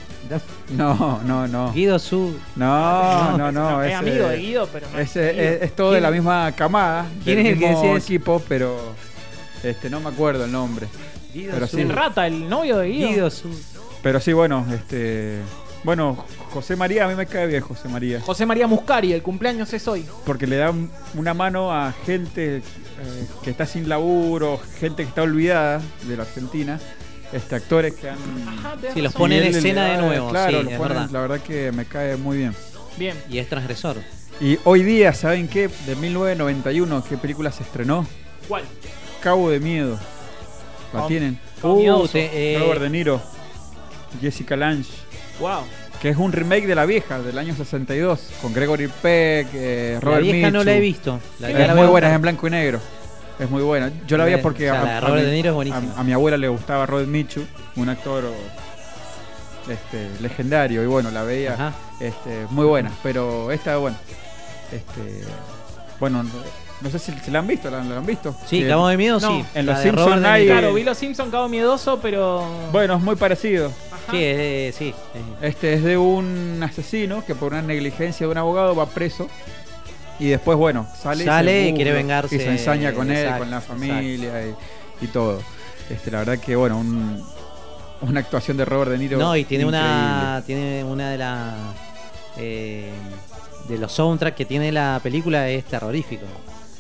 No, 0.69 1.21
no, 1.23 1.47
no. 1.47 1.71
Guido 1.71 1.99
Su. 1.99 2.35
No, 2.55 3.37
no, 3.37 3.51
no. 3.51 3.81
es 3.83 3.87
ese- 3.89 3.95
amigo 3.95 4.27
de 4.27 4.37
Guido, 4.37 4.69
pero 4.73 4.87
no. 4.91 4.99
es, 4.99 5.15
es 5.15 5.75
todo 5.75 5.91
de 5.91 5.97
¿Quién- 5.99 6.03
la 6.03 6.11
misma 6.11 6.51
camada. 6.53 7.05
quién 7.23 7.37
del 7.37 7.45
es 7.45 7.53
el 7.53 7.59
que 7.59 7.65
mismo 7.67 7.81
decía 7.81 7.97
eso? 7.97 8.05
equipo, 8.05 8.41
pero 8.49 8.75
este 9.63 9.89
no 9.89 9.99
me 9.99 10.09
acuerdo 10.09 10.45
el 10.45 10.51
nombre. 10.51 10.87
Guido 11.33 11.53
Pero 11.53 11.67
Su. 11.67 11.75
sí. 11.77 11.81
El 11.83 11.89
rata, 11.89 12.25
el 12.25 12.49
novio 12.49 12.77
de 12.79 12.87
Guido. 12.89 13.09
Guido 13.09 13.29
Su. 13.29 13.49
Pero 14.01 14.19
sí, 14.19 14.33
bueno, 14.33 14.65
este. 14.73 15.39
Bueno, 15.83 16.25
José 16.51 16.75
María, 16.75 17.05
a 17.05 17.07
mí 17.07 17.15
me 17.15 17.25
cae 17.25 17.47
bien 17.47 17.61
José 17.61 17.87
María. 17.87 18.19
José 18.21 18.45
María 18.45 18.67
Muscari, 18.67 19.13
el 19.13 19.21
cumpleaños 19.21 19.71
es 19.73 19.87
hoy. 19.87 20.05
Porque 20.25 20.45
le 20.47 20.57
da 20.57 20.71
un- 20.71 20.91
una 21.15 21.33
mano 21.33 21.71
a 21.71 21.93
gente 22.05 22.57
eh, 22.57 22.61
que 23.43 23.51
está 23.51 23.65
sin 23.65 23.87
laburo, 23.87 24.59
gente 24.79 25.03
que 25.03 25.09
está 25.09 25.21
olvidada 25.21 25.81
de 26.07 26.17
la 26.17 26.23
Argentina. 26.23 26.79
Este, 27.31 27.55
actores 27.55 27.93
que 27.93 28.09
han. 28.09 28.17
Sí, 28.93 29.01
los 29.01 29.13
pone 29.13 29.37
en 29.37 29.53
escena 29.55 29.83
da- 29.83 29.91
de 29.91 29.97
nuevo, 30.07 30.29
Claro, 30.29 30.57
sí, 30.59 30.63
los 30.63 30.71
es 30.73 30.77
ponen, 30.79 30.93
verdad. 30.97 31.09
la 31.11 31.19
verdad 31.21 31.39
que 31.41 31.71
me 31.73 31.85
cae 31.85 32.15
muy 32.17 32.37
bien. 32.37 32.55
Bien. 32.97 33.15
Y 33.29 33.37
es 33.37 33.47
transgresor. 33.49 33.97
Y 34.41 34.57
hoy 34.63 34.81
día, 34.83 35.13
¿saben 35.13 35.47
qué? 35.47 35.69
De 35.85 35.95
1991, 35.95 37.03
¿qué 37.07 37.17
película 37.17 37.51
se 37.51 37.63
estrenó? 37.63 38.07
¿Cuál? 38.47 38.63
Cabo 39.21 39.49
de 39.49 39.59
Miedo. 39.59 39.99
¿La 40.93 41.05
tienen? 41.07 41.37
Cabo 41.61 41.75
miedoso. 41.77 42.03
Uh, 42.05 42.07
te- 42.07 42.53
eh, 42.55 42.59
Robert 42.59 42.81
De 42.81 42.89
Niro, 42.89 43.21
Jessica 44.21 44.55
Lange, 44.55 44.89
Wow. 45.39 45.61
que 46.01 46.09
es 46.09 46.17
un 46.17 46.31
remake 46.31 46.67
de 46.67 46.75
la 46.75 46.85
vieja, 46.85 47.19
del 47.19 47.37
año 47.37 47.55
62, 47.55 48.31
con 48.41 48.53
Gregory 48.53 48.87
Peck, 48.87 49.47
eh, 49.53 49.91
la 49.95 49.99
Robert 49.99 50.23
vieja 50.23 50.51
no 50.51 50.63
la 50.63 50.73
he 50.73 50.79
visto. 50.79 51.19
La, 51.39 51.49
Es 51.49 51.67
la 51.67 51.75
muy 51.75 51.87
buena, 51.87 52.09
es 52.09 52.15
en 52.15 52.21
blanco 52.21 52.47
y 52.47 52.51
negro. 52.51 52.79
Es 53.39 53.49
muy 53.49 53.61
buena. 53.61 53.91
Yo 54.07 54.17
la 54.17 54.25
Bien, 54.25 54.41
porque 54.41 54.69
o 54.71 54.73
sea, 54.73 54.81
a, 54.81 54.85
la 54.85 54.91
de 54.91 54.97
a 54.97 55.01
Robert 55.01 55.23
mi, 55.25 55.29
De 55.29 55.35
Niro 55.35 55.49
es 55.49 55.51
a- 55.51 55.55
buenísima. 55.55 55.93
a 55.95 56.03
mi 56.03 56.13
abuela 56.13 56.37
le 56.37 56.47
gustaba 56.47 56.85
Robert 56.87 57.07
Mitchum, 57.07 57.45
un 57.75 57.89
actor 57.89 58.23
este, 59.69 60.09
legendario. 60.21 60.83
Y 60.83 60.87
bueno, 60.87 61.11
la 61.11 61.23
veía 61.23 61.53
Ajá. 61.53 61.73
este, 61.99 62.45
muy 62.49 62.65
buena. 62.65 62.91
Pero 63.03 63.51
esta, 63.51 63.77
bueno, 63.77 63.97
este, 64.71 65.21
bueno, 65.99 66.23
no, 66.81 66.89
sé 66.89 66.99
si, 66.99 67.11
si 67.23 67.31
la 67.31 67.39
han 67.39 67.47
visto, 67.47 67.69
¿la, 67.69 67.83
la 67.83 67.97
han 67.97 68.05
visto? 68.05 68.35
Sí, 68.45 68.61
Que- 68.61 68.67
Cabo 68.67 68.87
de 68.87 68.97
Miedo, 68.97 69.19
No, 69.19 69.29
sí. 69.39 69.45
en 69.55 69.65
La 69.65 69.73
Los 69.73 69.83
de 69.83 69.89
Simpson 69.89 70.05
Robert 70.05 70.21
De 70.21 70.27
hay- 70.27 70.41
Niro. 70.43 70.53
Claro, 70.57 70.73
vi 70.73 70.83
los 70.83 70.97
Simpson 70.97 71.31
Cabo 71.31 71.49
Miedoso, 71.49 71.99
pero. 72.01 72.45
Bueno, 72.71 72.95
es 72.97 73.01
muy 73.03 73.15
parecido. 73.15 73.67
Ajá. 73.91 74.11
Sí, 74.11 74.17
eh, 74.19 74.73
sí. 74.77 74.93
eh. 75.13 75.47
Este 75.47 75.73
es 75.73 75.83
de 75.83 75.97
un 75.97 76.61
asesino 76.63 77.25
que 77.25 77.35
por 77.35 77.51
una 77.53 77.61
negligencia 77.61 78.25
de 78.27 78.31
un 78.31 78.37
abogado 78.37 78.75
va 78.75 78.85
preso 78.85 79.27
y 80.19 80.27
después, 80.29 80.57
bueno, 80.57 80.87
sale, 81.01 81.25
Sale 81.25 81.63
se 81.63 81.69
y 81.69 81.73
quiere 81.73 81.91
burla 81.91 82.01
vengarse, 82.03 82.35
Y 82.35 82.39
se 82.39 82.49
ensaña 82.49 82.93
con 82.93 83.09
él, 83.11 83.17
exacto, 83.17 83.39
con 83.39 83.51
la 83.51 83.61
familia 83.61 84.47
y, 84.47 85.05
y 85.05 85.07
todo. 85.07 85.41
Este, 85.89 86.09
la 86.11 86.19
verdad 86.19 86.39
que, 86.39 86.55
bueno, 86.55 86.79
un, 86.79 87.23
una 88.01 88.19
actuación 88.19 88.55
de 88.57 88.65
Robert 88.65 88.91
De 88.91 88.97
Niro. 88.97 89.17
No, 89.19 89.35
y 89.35 89.43
tiene 89.45 89.65
una 89.65 90.41
tiene 90.45 90.83
una 90.83 91.09
de 91.11 91.17
las 91.17 91.53
eh, 92.37 92.91
de 93.67 93.77
los 93.77 93.91
soundtracks 93.91 94.37
que 94.37 94.45
tiene 94.45 94.71
la 94.71 94.99
película 95.03 95.49
es 95.49 95.65
terrorífico. 95.65 96.25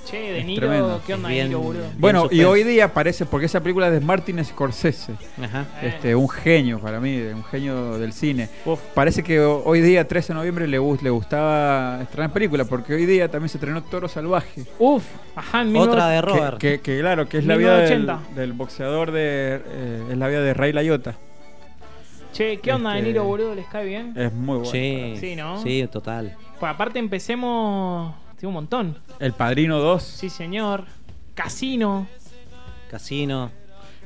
Che, 0.09 0.17
De 0.17 0.39
Es 0.39 0.45
Niro, 0.45 0.67
tremendo. 0.67 1.01
¿qué 1.05 1.13
onda, 1.15 1.29
Bien. 1.29 1.43
De 1.43 1.49
Niro, 1.49 1.59
boludo? 1.61 1.83
Bueno, 1.97 2.27
y 2.31 2.43
hoy 2.43 2.63
día 2.63 2.93
parece, 2.93 3.25
porque 3.25 3.47
esa 3.47 3.59
película 3.61 3.87
es 3.87 3.93
de 3.93 3.99
Martin 3.99 4.43
Scorsese, 4.45 5.13
Ajá. 5.43 5.65
este, 5.81 6.15
un 6.15 6.29
genio 6.29 6.79
para 6.79 6.99
mí, 7.01 7.17
un 7.17 7.43
genio 7.43 7.97
del 7.97 8.13
cine. 8.13 8.47
Uf. 8.65 8.79
Parece 8.93 9.21
que 9.23 9.39
ho- 9.41 9.63
hoy 9.65 9.81
día, 9.81 10.07
13 10.07 10.29
de 10.29 10.39
noviembre, 10.39 10.65
le, 10.67 10.77
le 11.01 11.09
gustaba 11.09 12.01
estrenar 12.01 12.31
película, 12.31 12.63
porque 12.65 12.93
hoy 12.93 13.05
día 13.05 13.29
también 13.29 13.49
se 13.49 13.57
estrenó 13.57 13.83
Toro 13.83 14.07
Salvaje. 14.07 14.63
Uf, 14.79 15.03
ajá, 15.35 15.63
en 15.63 15.75
Otra 15.75 16.07
de 16.07 16.19
19- 16.19 16.21
Que, 16.21 16.37
Robert. 16.39 16.57
que- 16.57 16.79
que, 16.79 16.99
claro, 16.99 17.27
que 17.27 17.37
es 17.39 17.45
la 17.45 17.55
vida 17.57 17.77
del, 17.79 17.99
1980. 17.99 18.39
del 18.39 18.53
boxeador 18.53 19.11
de. 19.11 19.61
eh, 19.65 20.03
es 20.11 20.17
la 20.17 20.27
vida 20.29 20.41
de 20.41 20.53
Ray 20.53 20.71
Liotta. 20.73 21.15
Che, 22.33 22.57
¿qué 22.59 22.71
onda, 22.71 22.91
De 22.93 22.99
Este- 22.99 23.09
Niro, 23.09 23.23
boludo? 23.23 23.55
¿Les 23.55 23.65
cae 23.67 23.85
bien? 23.85 24.13
Es 24.15 24.31
muy 24.31 24.57
bueno. 24.59 24.71
Sí, 24.71 25.15
Sí, 25.19 25.35
¿no? 25.35 25.61
Sí, 25.61 25.87
total. 25.91 26.35
Pues 26.59 26.71
aparte 26.71 26.99
empecemos... 26.99 28.13
Tiene 28.37 28.47
un 28.49 28.53
montón. 28.53 28.97
El 29.19 29.33
Padrino 29.33 29.79
2. 29.79 30.03
Sí, 30.03 30.29
señor. 30.29 30.85
Casino. 31.33 32.07
Casino. 32.89 33.51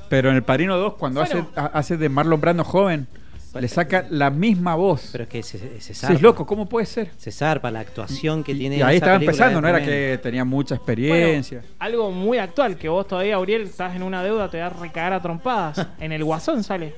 Pero 0.09 0.29
en 0.29 0.35
El 0.37 0.43
Padrino 0.43 0.77
2, 0.77 0.95
cuando 0.95 1.21
Bueno. 1.21 1.47
hace, 1.53 1.59
ha- 1.59 1.65
hace 1.77 1.97
de 1.97 2.09
Marlon 2.09 2.39
Brando 2.41 2.63
joven, 2.63 3.07
le 3.53 3.67
saca 3.67 4.05
la 4.09 4.29
misma 4.29 4.75
voz. 4.75 5.09
Pero 5.11 5.25
es 5.25 5.29
que 5.29 5.43
se, 5.43 5.79
se 5.81 5.93
Sí, 5.93 6.13
es 6.13 6.21
loco, 6.21 6.45
¿cómo 6.45 6.67
puede 6.67 6.85
ser? 6.85 7.11
Se 7.17 7.31
zarpa 7.31 7.69
la 7.71 7.81
actuación 7.81 8.43
que 8.43 8.53
Y- 8.53 8.59
tiene. 8.59 8.77
y 8.77 8.81
ahí 8.81 8.95
esa 8.97 9.05
estaba 9.05 9.15
empezando, 9.17 9.61
no 9.61 9.67
era 9.67 9.77
tremenda. 9.79 10.15
que 10.17 10.17
tenía 10.23 10.45
mucha 10.45 10.75
Bueno, 10.75 10.83
experiencia. 10.93 11.61
algo 11.79 12.11
muy 12.11 12.37
actual, 12.37 12.77
que 12.77 12.87
vos 12.89 13.07
todavía, 13.07 13.37
Uriel, 13.39 13.63
estás 13.63 13.95
en 13.95 14.03
una 14.03 14.23
deuda, 14.23 14.49
te 14.49 14.59
vas 14.61 14.73
a 14.73 14.79
recagar 14.79 15.13
a 15.13 15.21
trompadas. 15.21 15.85
en 15.99 16.11
el 16.13 16.23
Guasón 16.23 16.63
sale. 16.63 16.95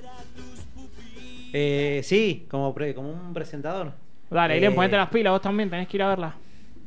Eh, 1.52 2.02
sí, 2.04 2.46
como, 2.50 2.74
pre- 2.74 2.94
como 2.96 3.10
un 3.12 3.34
presentador. 3.34 3.92
Dale, 4.30 4.56
Eh, 4.56 4.58
Irene, 4.58 4.76
ponete 4.76 4.96
las 4.98 5.10
pilas, 5.10 5.32
vos 5.32 5.42
también 5.42 5.70
tenés 5.70 5.88
que 5.88 5.98
ir 5.98 6.04
a 6.04 6.10
verla. 6.10 6.34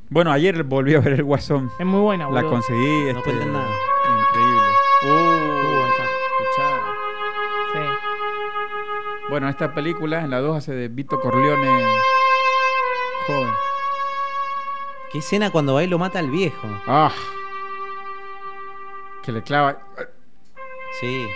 Bueno, 0.08 0.30
ayer 0.32 0.62
volví 0.62 0.94
a 0.94 1.00
ver 1.00 1.14
el 1.14 1.24
Guasón. 1.24 1.70
Es 1.78 1.86
muy 1.86 2.00
buena, 2.00 2.24
La 2.24 2.30
boludo. 2.42 2.50
conseguí. 2.50 3.12
No 3.12 3.18
este, 3.18 3.22
cuenten 3.22 3.52
nada. 3.52 3.68
Increíble. 4.28 4.66
Uh, 5.02 5.08
Uh, 5.08 5.84
ahí 5.84 5.90
está. 5.90 6.04
escuchá. 6.04 6.68
Sí. 7.72 7.80
Bueno, 9.30 9.48
esta 9.48 9.74
película, 9.74 10.22
en 10.22 10.30
la 10.30 10.40
2, 10.40 10.56
hace 10.56 10.72
de 10.74 10.88
Vito 10.88 11.20
Corleone 11.20 11.84
joven. 13.26 13.50
¿Qué 15.10 15.18
escena 15.18 15.50
cuando 15.50 15.74
va 15.74 15.82
y 15.82 15.88
lo 15.88 15.98
mata 15.98 16.18
al 16.20 16.30
viejo? 16.30 16.68
Ah. 16.86 17.12
Que 19.22 19.32
le 19.32 19.42
clava. 19.42 19.78
Sí. 21.00 21.26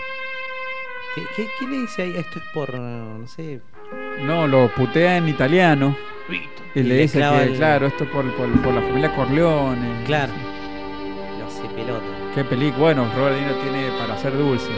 ¿Qué, 1.14 1.22
qué, 1.34 1.48
qué 1.58 1.66
le 1.66 1.76
dice 1.78 2.02
ahí? 2.02 2.16
Esto 2.16 2.38
es 2.38 2.44
por. 2.54 2.72
No 2.78 3.26
sé. 3.26 3.60
No, 4.20 4.46
lo 4.46 4.68
putea 4.74 5.16
en 5.16 5.28
italiano. 5.28 5.96
Y, 6.32 6.78
Y 6.78 6.82
le 6.82 6.88
le 6.88 6.96
dice 7.02 7.18
que, 7.18 7.42
el- 7.42 7.56
claro, 7.56 7.86
esto 7.86 8.04
es 8.04 8.10
por, 8.10 8.24
por, 8.36 8.48
por 8.62 8.72
la 8.74 8.80
familia 8.82 9.14
Corleone. 9.14 10.04
Claro. 10.06 10.32
Lo 11.38 11.46
hace 11.46 11.62
pelota. 11.74 12.04
Qué 12.34 12.44
película. 12.44 12.78
Bueno, 12.78 13.08
Robert 13.16 13.34
De 13.36 13.40
Niro 13.42 13.54
tiene 13.56 13.88
para 13.98 14.14
hacer 14.14 14.36
dulce. 14.36 14.70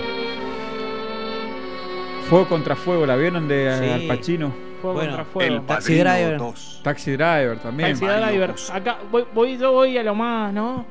Fuego 2.29 2.47
contra 2.49 2.75
Fuego, 2.77 3.05
¿la 3.05 3.17
vieron 3.17 3.47
de 3.49 3.77
Sí. 3.79 3.89
Al 3.91 4.17
Pacino? 4.17 4.53
Fuego 4.81 4.95
Bueno, 4.97 5.11
contra 5.11 5.25
fuego. 5.27 5.55
El 5.57 5.63
Taxi 5.67 5.95
Driver. 5.95 6.39
2. 6.39 6.81
Taxi 6.83 7.11
Driver 7.13 7.59
también. 7.59 7.91
Taxi 7.91 8.07
Driver. 8.07 8.55
Acá 8.73 8.99
voy, 9.11 9.25
voy, 9.35 9.59
yo 9.59 9.73
voy 9.73 9.99
a 9.99 10.03
lo 10.03 10.15
más, 10.15 10.53
¿no? 10.53 10.87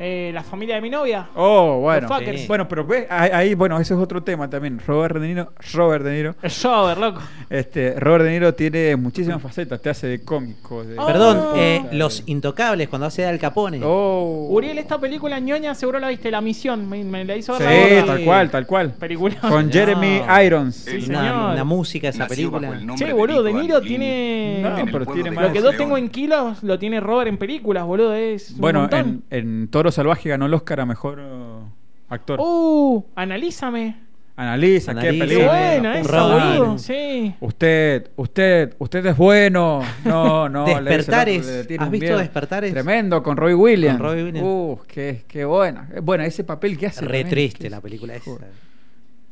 Eh, 0.00 0.30
la 0.32 0.42
familia 0.44 0.76
de 0.76 0.80
mi 0.80 0.90
novia. 0.90 1.28
Oh, 1.34 1.80
bueno. 1.80 2.06
Los 2.08 2.18
fuckers. 2.18 2.40
Sí. 2.42 2.46
Bueno, 2.46 2.68
pero 2.68 2.86
ves, 2.86 3.06
ahí, 3.10 3.54
bueno, 3.54 3.78
ese 3.80 3.94
es 3.94 4.00
otro 4.00 4.22
tema 4.22 4.48
también. 4.48 4.80
Robert 4.86 5.16
De 5.16 5.26
Niro, 5.26 5.52
Robert 5.74 6.04
De 6.04 6.12
Niro, 6.16 6.34
El 6.40 6.50
Shower, 6.50 6.96
loco. 6.98 7.20
este, 7.50 7.98
Robert 7.98 8.24
De 8.24 8.30
Niro 8.30 8.54
tiene 8.54 8.94
muchísimas 8.96 9.42
facetas. 9.42 9.80
Te 9.82 9.90
hace 9.90 10.06
de 10.06 10.22
cómico. 10.24 10.84
De, 10.84 10.94
Perdón, 10.96 11.38
Oh. 11.48 11.54
eh, 11.56 11.82
Los 11.92 12.22
Intocables, 12.26 12.88
cuando 12.88 13.06
hace 13.06 13.22
de 13.22 13.28
Al 13.28 13.38
Capone. 13.38 13.80
Oh. 13.82 14.48
Uriel, 14.50 14.78
esta 14.78 14.98
película 15.00 15.38
ñoña 15.40 15.74
seguro 15.74 15.98
la 15.98 16.08
viste, 16.08 16.30
La 16.30 16.40
Misión. 16.40 16.88
Me, 16.88 17.02
me 17.02 17.24
la 17.24 17.36
hizo 17.36 17.58
ver 17.58 17.62
Sí, 17.88 17.94
la 17.96 18.06
tal 18.06 18.24
cual, 18.24 18.50
tal 18.50 18.66
cual. 18.66 18.92
Película. 18.98 19.36
Con 19.40 19.70
Jeremy 19.70 20.20
No. 20.26 20.42
Irons. 20.42 20.76
Sí, 20.76 20.96
una, 21.08 21.20
señor. 21.28 21.52
una 21.54 21.64
música 21.64 22.08
esa 22.08 22.20
Nació 22.20 22.50
película. 22.52 22.94
Che, 22.96 23.12
boludo, 23.12 23.42
De 23.42 23.52
Niro 23.52 23.80
tiene. 23.80 24.60
No, 24.62 24.84
pero 24.92 25.04
más. 25.32 25.46
Lo 25.48 25.52
que 25.52 25.60
yo 25.60 25.72
tengo 25.76 25.96
en 25.96 26.08
kilos 26.08 26.62
lo 26.62 26.78
tiene 26.78 27.00
Robert 27.00 27.28
en 27.28 27.38
películas, 27.38 27.84
boludo. 27.84 28.14
Es 28.14 28.56
Bueno, 28.58 28.88
en 29.30 29.68
Toro 29.68 29.87
Salvaje 29.92 30.28
ganó 30.28 30.46
el 30.46 30.54
Oscar 30.54 30.80
a 30.80 30.86
mejor 30.86 31.18
uh, 31.20 32.12
actor. 32.12 32.38
Uh, 32.40 33.04
analízame. 33.14 34.06
Analiza, 34.36 34.92
qué 34.94 35.00
Analiza. 35.00 35.24
Qué 35.26 35.32
película. 35.34 35.70
buena 35.72 35.98
esa. 35.98 36.78
Sí. 36.78 37.34
Usted, 37.40 38.10
usted, 38.14 38.74
usted 38.78 39.04
es 39.06 39.16
bueno. 39.16 39.80
No, 40.04 40.48
no. 40.48 40.64
le 40.64 40.74
dice 40.74 40.82
Despertares. 40.96 41.46
le 41.68 41.76
¿Has 41.76 41.90
visto 41.90 42.04
miedo. 42.06 42.18
Despertares? 42.18 42.72
Tremendo, 42.72 43.20
con 43.20 43.36
Roy 43.36 43.54
Williams. 43.54 43.98
Con 43.98 44.06
Robbie 44.06 44.22
Williams. 44.24 44.46
Uh, 44.46 44.78
qué, 44.86 45.24
qué 45.26 45.44
buena. 45.44 45.88
Eh, 45.92 45.98
Bueno, 46.00 46.22
ese 46.22 46.44
papel 46.44 46.78
que 46.78 46.86
hace. 46.86 47.00
Re 47.00 47.06
también, 47.06 47.28
triste 47.30 47.64
que 47.64 47.70
la 47.70 47.78
es- 47.78 47.82
película 47.82 48.14
esa. 48.14 48.30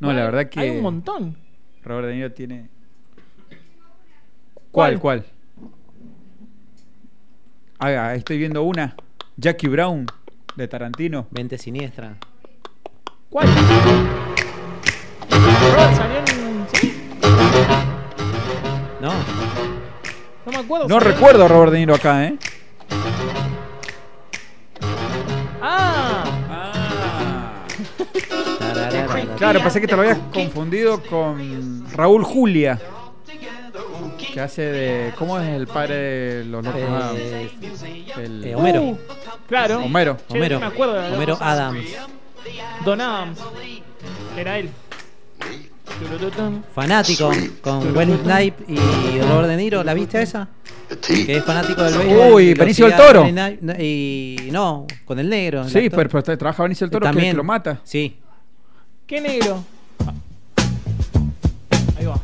No, 0.00 0.12
la 0.12 0.24
verdad 0.24 0.48
que. 0.48 0.58
Hay 0.58 0.70
un 0.70 0.82
montón. 0.82 1.36
Robert 1.84 2.08
De 2.08 2.14
Niro 2.16 2.32
tiene. 2.32 2.68
¿Cuál? 4.72 4.98
¿Cuál? 4.98 5.22
¿Cuál? 5.22 5.24
Ah, 7.78 8.08
ahí 8.08 8.18
estoy 8.18 8.38
viendo 8.38 8.62
una. 8.64 8.96
Jackie 9.36 9.68
Brown, 9.68 10.06
de 10.56 10.68
Tarantino. 10.68 11.26
Mente 11.30 11.58
siniestra. 11.58 12.16
¿Cuál? 13.30 13.46
Robert 15.30 15.96
salió 15.96 16.18
en. 16.18 16.66
¿Sí? 16.72 16.94
No. 19.00 19.12
No 20.46 20.52
me 20.52 20.58
acuerdo. 20.58 20.88
No 20.88 21.00
recuerdo 21.00 21.44
a 21.44 21.48
Robert 21.48 21.72
De 21.72 21.78
Niro 21.78 21.94
acá, 21.94 22.24
¿eh? 22.24 22.38
Ah, 25.60 26.24
Claro, 29.36 29.60
pensé 29.60 29.80
que 29.82 29.86
te 29.86 29.94
lo 29.94 30.00
habías 30.02 30.18
confundido 30.32 31.02
con 31.02 31.84
Raúl 31.92 32.24
Julia. 32.24 32.80
Que 34.36 34.42
hace 34.42 34.60
de. 34.60 35.12
¿Cómo 35.16 35.40
es 35.40 35.48
el 35.48 35.66
padre 35.66 35.94
de 35.94 36.44
los 36.44 36.62
locos 36.62 36.78
Eh, 36.78 36.86
Adams? 36.86 37.18
El- 38.18 38.44
eh, 38.44 38.54
Homero. 38.54 38.82
Uh, 38.82 38.98
claro. 39.48 39.82
Homero. 39.82 40.18
Che, 40.28 40.36
Homero. 40.36 40.60
me 40.60 40.66
acuerdo 40.66 40.92
de 40.92 41.08
la 41.08 41.16
Homero 41.16 41.32
cosa. 41.38 41.52
Adams. 41.52 41.86
Don 42.84 43.00
Adams. 43.00 43.38
Era 44.36 44.58
él. 44.58 44.68
Fanático 46.74 47.30
con 47.62 47.96
Wesley 47.96 48.18
Snipe 48.22 48.64
y 48.68 49.20
Robert 49.22 49.48
De 49.48 49.56
Niro. 49.56 49.82
¿La 49.82 49.94
viste 49.94 50.20
esa? 50.20 50.48
Que 51.06 51.38
es 51.38 51.42
fanático 51.42 51.82
del 51.84 51.96
béisbol. 51.96 52.32
Uy, 52.34 52.52
Benicio 52.52 52.88
del 52.88 52.94
Toro. 52.98 53.26
Y 53.78 54.50
no, 54.52 54.86
con 55.06 55.18
el 55.18 55.30
negro. 55.30 55.62
el 55.62 55.70
Sí, 55.70 55.88
pero, 55.88 56.10
pero 56.10 56.36
trabaja 56.36 56.62
Benicio 56.62 56.86
del 56.86 56.90
Toro, 56.92 57.04
que 57.04 57.08
es 57.08 57.10
el 57.10 57.14
También. 57.16 57.32
que 57.32 57.36
lo 57.38 57.44
mata. 57.44 57.80
Sí. 57.84 58.18
¿Qué 59.06 59.18
negro? 59.18 59.64
Ah. 60.06 60.12
Ahí 61.98 62.04
va. 62.04 62.20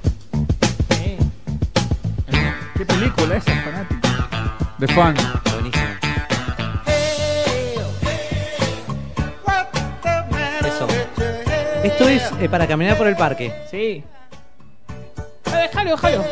Eh. 2.82 2.86
¿Qué 2.86 2.94
película 2.94 3.36
es 3.36 3.46
esa, 3.46 3.60
fanático? 3.62 4.08
The 4.78 4.88
Fan. 4.88 5.14
Buenísimo. 5.52 5.86
Eso. 10.66 10.86
Esto 11.84 12.08
es 12.08 12.22
eh, 12.40 12.48
para 12.48 12.66
caminar 12.66 12.96
por 12.96 13.06
el 13.06 13.16
parque. 13.16 13.52
Sí. 13.70 14.02
Ah, 15.46 15.56
déjalo, 15.58 15.90
déjalo. 15.92 16.24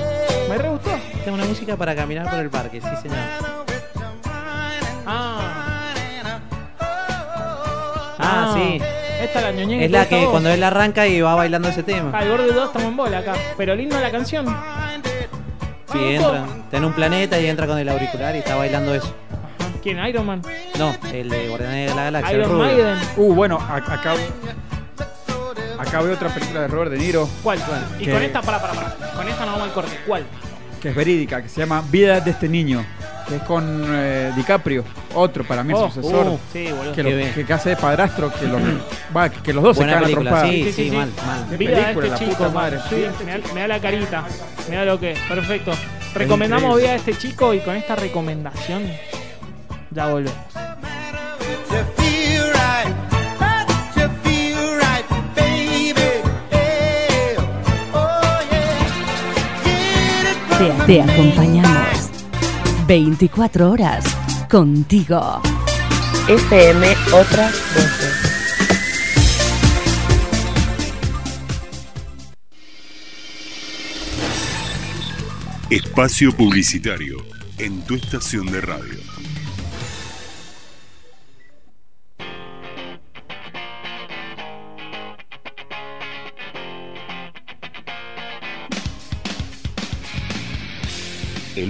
Me 0.48 0.58
re 0.58 0.68
gustó. 0.68 0.90
Esta 0.94 1.22
es 1.26 1.28
una 1.28 1.44
música 1.44 1.76
para 1.76 1.94
caminar 1.94 2.28
por 2.28 2.38
el 2.38 2.50
parque, 2.50 2.80
sí 2.80 2.88
señor. 3.02 3.18
Ah. 5.06 5.92
Ah, 8.18 8.54
sí. 8.56 8.80
Esta 9.22 9.38
es 9.38 9.44
la 9.44 9.52
ñoña 9.52 9.84
Es 9.84 9.90
la 9.90 10.08
que 10.08 10.24
cuando 10.30 10.48
él 10.50 10.62
arranca 10.62 11.06
y 11.06 11.20
va 11.20 11.34
bailando 11.34 11.68
ese 11.68 11.80
Ah, 11.80 11.84
tema. 11.84 12.22
el 12.22 12.28
gordo 12.28 12.46
y 12.48 12.52
dos 12.54 12.66
estamos 12.66 12.88
en 12.88 12.96
bola 12.96 13.18
acá. 13.18 13.34
Pero 13.56 13.74
linda 13.74 14.00
la 14.00 14.10
canción. 14.10 14.46
Sí, 15.92 15.98
entra. 16.14 16.44
Está 16.64 16.76
en 16.76 16.84
un 16.84 16.92
planeta 16.92 17.38
y 17.40 17.46
entra 17.46 17.66
con 17.66 17.78
el 17.78 17.88
auricular 17.88 18.34
y 18.34 18.38
está 18.38 18.56
bailando 18.56 18.94
eso. 18.94 19.14
Ajá. 19.30 19.68
¿Quién? 19.82 19.98
Iron 20.06 20.26
Man. 20.26 20.42
No, 20.78 20.94
el 21.12 21.28
de 21.28 21.48
Guardianes 21.48 21.88
de 21.90 21.94
la 21.96 22.04
Galaxia. 22.04 22.30
el 22.34 22.40
Iron 22.40 22.50
rubio. 22.52 22.64
Maiden. 22.66 22.98
Uh, 23.16 23.34
bueno, 23.34 23.58
a- 23.60 23.76
acá. 23.76 24.14
Acá 25.78 26.02
veo 26.02 26.12
otra 26.14 26.28
película 26.28 26.60
de 26.62 26.68
Robert 26.68 26.90
De 26.90 26.98
Niro, 26.98 27.28
¿Cuál? 27.42 27.58
Y 27.98 28.04
¿Qué? 28.04 28.12
con 28.12 28.22
esta, 28.22 28.42
para, 28.42 28.60
para, 28.60 28.74
para. 28.74 29.12
Con 29.14 29.26
esta 29.28 29.44
nos 29.46 29.54
vamos 29.54 29.68
al 29.68 29.72
corte. 29.74 29.98
¿Cuál? 30.06 30.24
que 30.80 30.88
es 30.90 30.94
verídica, 30.94 31.42
que 31.42 31.48
se 31.50 31.60
llama 31.60 31.82
Vida 31.90 32.20
de 32.20 32.30
este 32.30 32.48
niño 32.48 32.82
que 33.28 33.36
es 33.36 33.42
con 33.42 33.84
eh, 33.88 34.32
DiCaprio, 34.36 34.84
otro 35.14 35.44
para 35.44 35.62
mí 35.62 35.72
oh, 35.74 35.90
sucesor, 35.90 36.26
uh, 36.26 36.38
sí, 36.52 36.68
que, 36.94 37.02
lo, 37.02 37.46
que, 37.46 37.52
hace 37.52 37.70
de 37.70 37.76
padrastro, 37.76 38.32
que, 38.32 38.46
lo, 38.46 38.58
va, 39.16 39.28
que 39.28 39.52
los 39.52 39.62
dos 39.62 39.76
se 39.76 39.86
caen 39.86 40.26
a 40.28 40.46
sí, 40.46 40.72
sí, 40.72 40.90
mal, 40.90 41.10
mal. 41.26 41.46
Qué 41.50 41.56
película, 41.56 41.88
este 41.90 42.08
la 42.08 42.18
chico, 42.18 42.36
puta 42.36 42.48
madre. 42.50 42.78
Sí, 42.88 43.02
este 43.02 43.24
me, 43.54 43.60
da, 43.60 43.68
la 43.68 43.80
carita, 43.80 44.24
me 44.68 44.76
da 44.76 44.84
lo 44.84 44.98
que, 44.98 45.16
perfecto. 45.28 45.72
Recomendamos 46.14 46.76
vida 46.76 46.90
a 46.90 46.94
este 46.96 47.16
chico 47.16 47.54
y 47.54 47.60
con 47.60 47.76
esta 47.76 47.94
recomendación 47.94 48.82
ya 49.90 50.08
volvemos. 50.08 50.36
Te, 60.58 60.84
te 60.86 61.02
acompañamos. 61.02 61.99
24 62.90 63.70
horas 63.70 64.04
contigo. 64.50 65.40
FM 66.26 66.88
Otras 67.12 67.54
Voces. 67.72 68.16
Espacio 75.70 76.32
Publicitario 76.32 77.18
en 77.58 77.80
tu 77.82 77.94
estación 77.94 78.46
de 78.46 78.60
radio. 78.60 79.19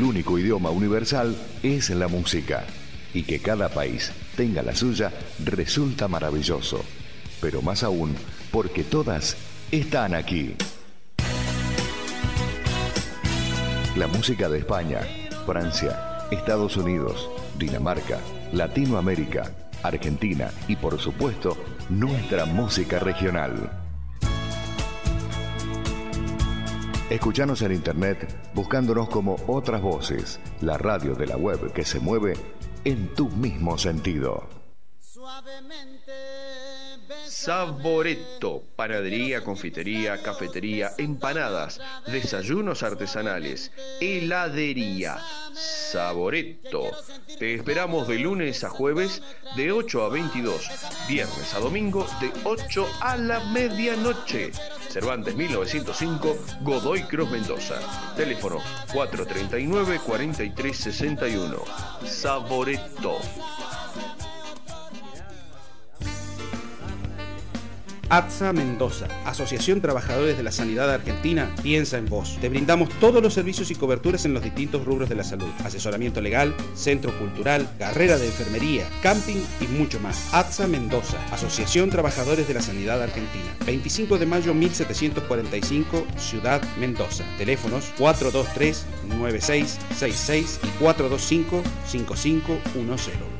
El 0.00 0.04
único 0.04 0.38
idioma 0.38 0.70
universal 0.70 1.36
es 1.62 1.90
la 1.90 2.08
música. 2.08 2.64
Y 3.12 3.24
que 3.24 3.38
cada 3.38 3.68
país 3.68 4.10
tenga 4.34 4.62
la 4.62 4.74
suya 4.74 5.12
resulta 5.44 6.08
maravilloso. 6.08 6.82
Pero 7.38 7.60
más 7.60 7.82
aún 7.82 8.16
porque 8.50 8.82
todas 8.82 9.36
están 9.70 10.14
aquí. 10.14 10.56
La 13.94 14.06
música 14.06 14.48
de 14.48 14.60
España, 14.60 15.00
Francia, 15.44 16.26
Estados 16.30 16.78
Unidos, 16.78 17.28
Dinamarca, 17.58 18.20
Latinoamérica, 18.54 19.52
Argentina 19.82 20.50
y 20.66 20.76
por 20.76 20.98
supuesto 20.98 21.58
nuestra 21.90 22.46
música 22.46 23.00
regional. 23.00 23.79
Escuchanos 27.10 27.60
en 27.62 27.72
internet 27.72 28.38
buscándonos 28.54 29.08
como 29.08 29.34
Otras 29.48 29.82
Voces, 29.82 30.38
la 30.60 30.78
radio 30.78 31.16
de 31.16 31.26
la 31.26 31.36
web 31.36 31.72
que 31.72 31.84
se 31.84 31.98
mueve 31.98 32.34
en 32.84 33.12
tu 33.14 33.28
mismo 33.30 33.76
sentido. 33.78 34.48
Saboreto, 37.30 38.64
panadería, 38.74 39.44
confitería, 39.44 40.20
cafetería, 40.20 40.90
empanadas, 40.98 41.80
desayunos 42.08 42.82
artesanales, 42.82 43.70
heladería. 44.00 45.20
Saboreto. 45.52 46.90
Te 47.38 47.54
esperamos 47.54 48.08
de 48.08 48.18
lunes 48.18 48.64
a 48.64 48.68
jueves 48.68 49.22
de 49.54 49.70
8 49.70 50.06
a 50.06 50.08
22, 50.08 50.68
viernes 51.08 51.54
a 51.54 51.60
domingo 51.60 52.04
de 52.20 52.32
8 52.42 52.88
a 53.00 53.16
la 53.16 53.38
medianoche. 53.52 54.50
Cervantes 54.88 55.36
1905, 55.36 56.36
Godoy 56.62 57.04
Cruz 57.04 57.30
Mendoza. 57.30 57.76
Teléfono 58.16 58.58
439-4361. 58.88 61.62
Saboreto. 62.06 63.20
ATSA 68.10 68.52
Mendoza, 68.52 69.06
Asociación 69.24 69.80
Trabajadores 69.80 70.36
de 70.36 70.42
la 70.42 70.50
Sanidad 70.50 70.92
Argentina, 70.92 71.54
piensa 71.62 71.96
en 71.96 72.06
vos. 72.06 72.36
Te 72.40 72.48
brindamos 72.48 72.88
todos 72.98 73.22
los 73.22 73.34
servicios 73.34 73.70
y 73.70 73.76
coberturas 73.76 74.24
en 74.24 74.34
los 74.34 74.42
distintos 74.42 74.84
rubros 74.84 75.08
de 75.08 75.14
la 75.14 75.22
salud. 75.22 75.46
Asesoramiento 75.64 76.20
legal, 76.20 76.52
centro 76.74 77.16
cultural, 77.18 77.70
carrera 77.78 78.18
de 78.18 78.26
enfermería, 78.26 78.84
camping 79.00 79.40
y 79.60 79.68
mucho 79.68 80.00
más. 80.00 80.34
ATSA 80.34 80.66
Mendoza, 80.66 81.24
Asociación 81.32 81.90
Trabajadores 81.90 82.48
de 82.48 82.54
la 82.54 82.62
Sanidad 82.62 83.00
Argentina. 83.00 83.54
25 83.64 84.18
de 84.18 84.26
mayo 84.26 84.54
1745, 84.54 86.04
Ciudad 86.18 86.60
Mendoza. 86.80 87.22
Teléfonos 87.38 87.92
423-9666 87.96 90.58
y 90.64 90.70
425-5510. 90.82 93.39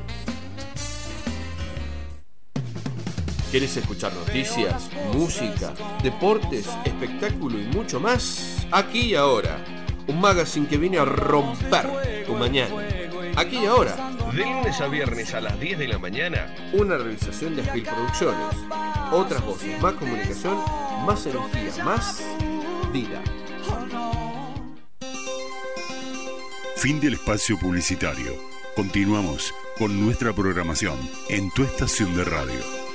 ¿Quieres 3.51 3.75
escuchar 3.75 4.13
noticias, 4.13 4.89
música, 5.13 5.73
deportes, 6.01 6.69
espectáculo 6.85 7.59
y 7.59 7.63
mucho 7.63 7.99
más? 7.99 8.65
Aquí 8.71 9.07
y 9.07 9.15
ahora. 9.15 9.61
Un 10.07 10.21
magazine 10.21 10.69
que 10.69 10.77
viene 10.77 10.97
a 10.99 11.03
romper 11.03 12.23
tu 12.25 12.33
mañana. 12.35 12.73
Aquí 13.35 13.57
y 13.57 13.65
ahora. 13.65 14.13
De 14.31 14.45
lunes 14.45 14.79
a 14.79 14.87
viernes 14.87 15.33
a 15.33 15.41
las 15.41 15.59
10 15.59 15.79
de 15.79 15.87
la 15.89 15.99
mañana. 15.99 16.55
Una 16.71 16.95
realización 16.95 17.57
de 17.57 17.65
Spill 17.65 17.83
Producciones. 17.83 18.55
Otras 19.11 19.43
voces, 19.45 19.81
más 19.81 19.95
comunicación, 19.95 20.57
más 21.05 21.25
energía, 21.25 21.83
más 21.83 22.23
vida. 22.93 23.21
Fin 26.77 27.01
del 27.01 27.15
espacio 27.15 27.59
publicitario. 27.59 28.33
Continuamos 28.77 29.53
con 29.77 29.99
nuestra 29.99 30.31
programación 30.31 30.97
en 31.27 31.51
tu 31.51 31.63
estación 31.63 32.15
de 32.15 32.23
radio. 32.23 32.90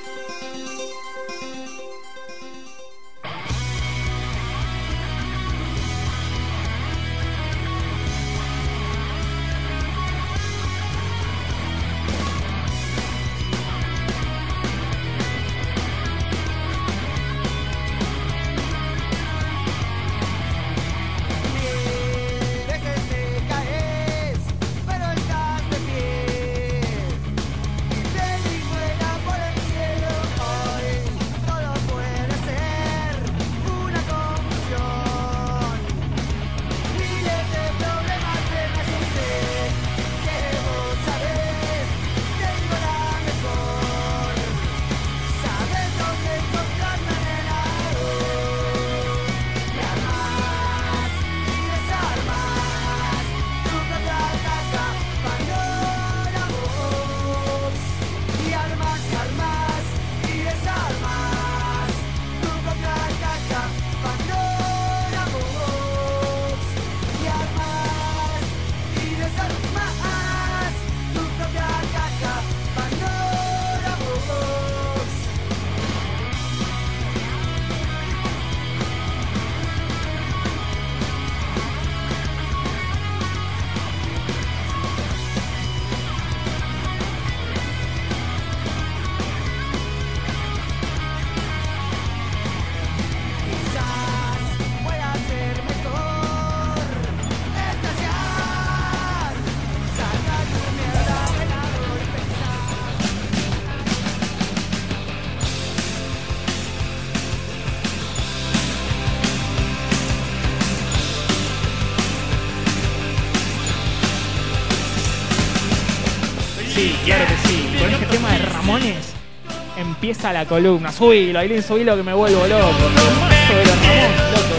Empieza 119.78 120.32
la 120.32 120.44
columna. 120.46 120.90
Subilo, 120.92 121.38
Ailín, 121.38 121.62
subilo 121.62 121.96
que 121.96 122.02
me 122.02 122.14
vuelvo 122.14 122.46
loco. 122.46 122.66
De 122.66 123.64
los 123.64 123.76
Ramones, 123.76 124.20
loco. 124.32 124.56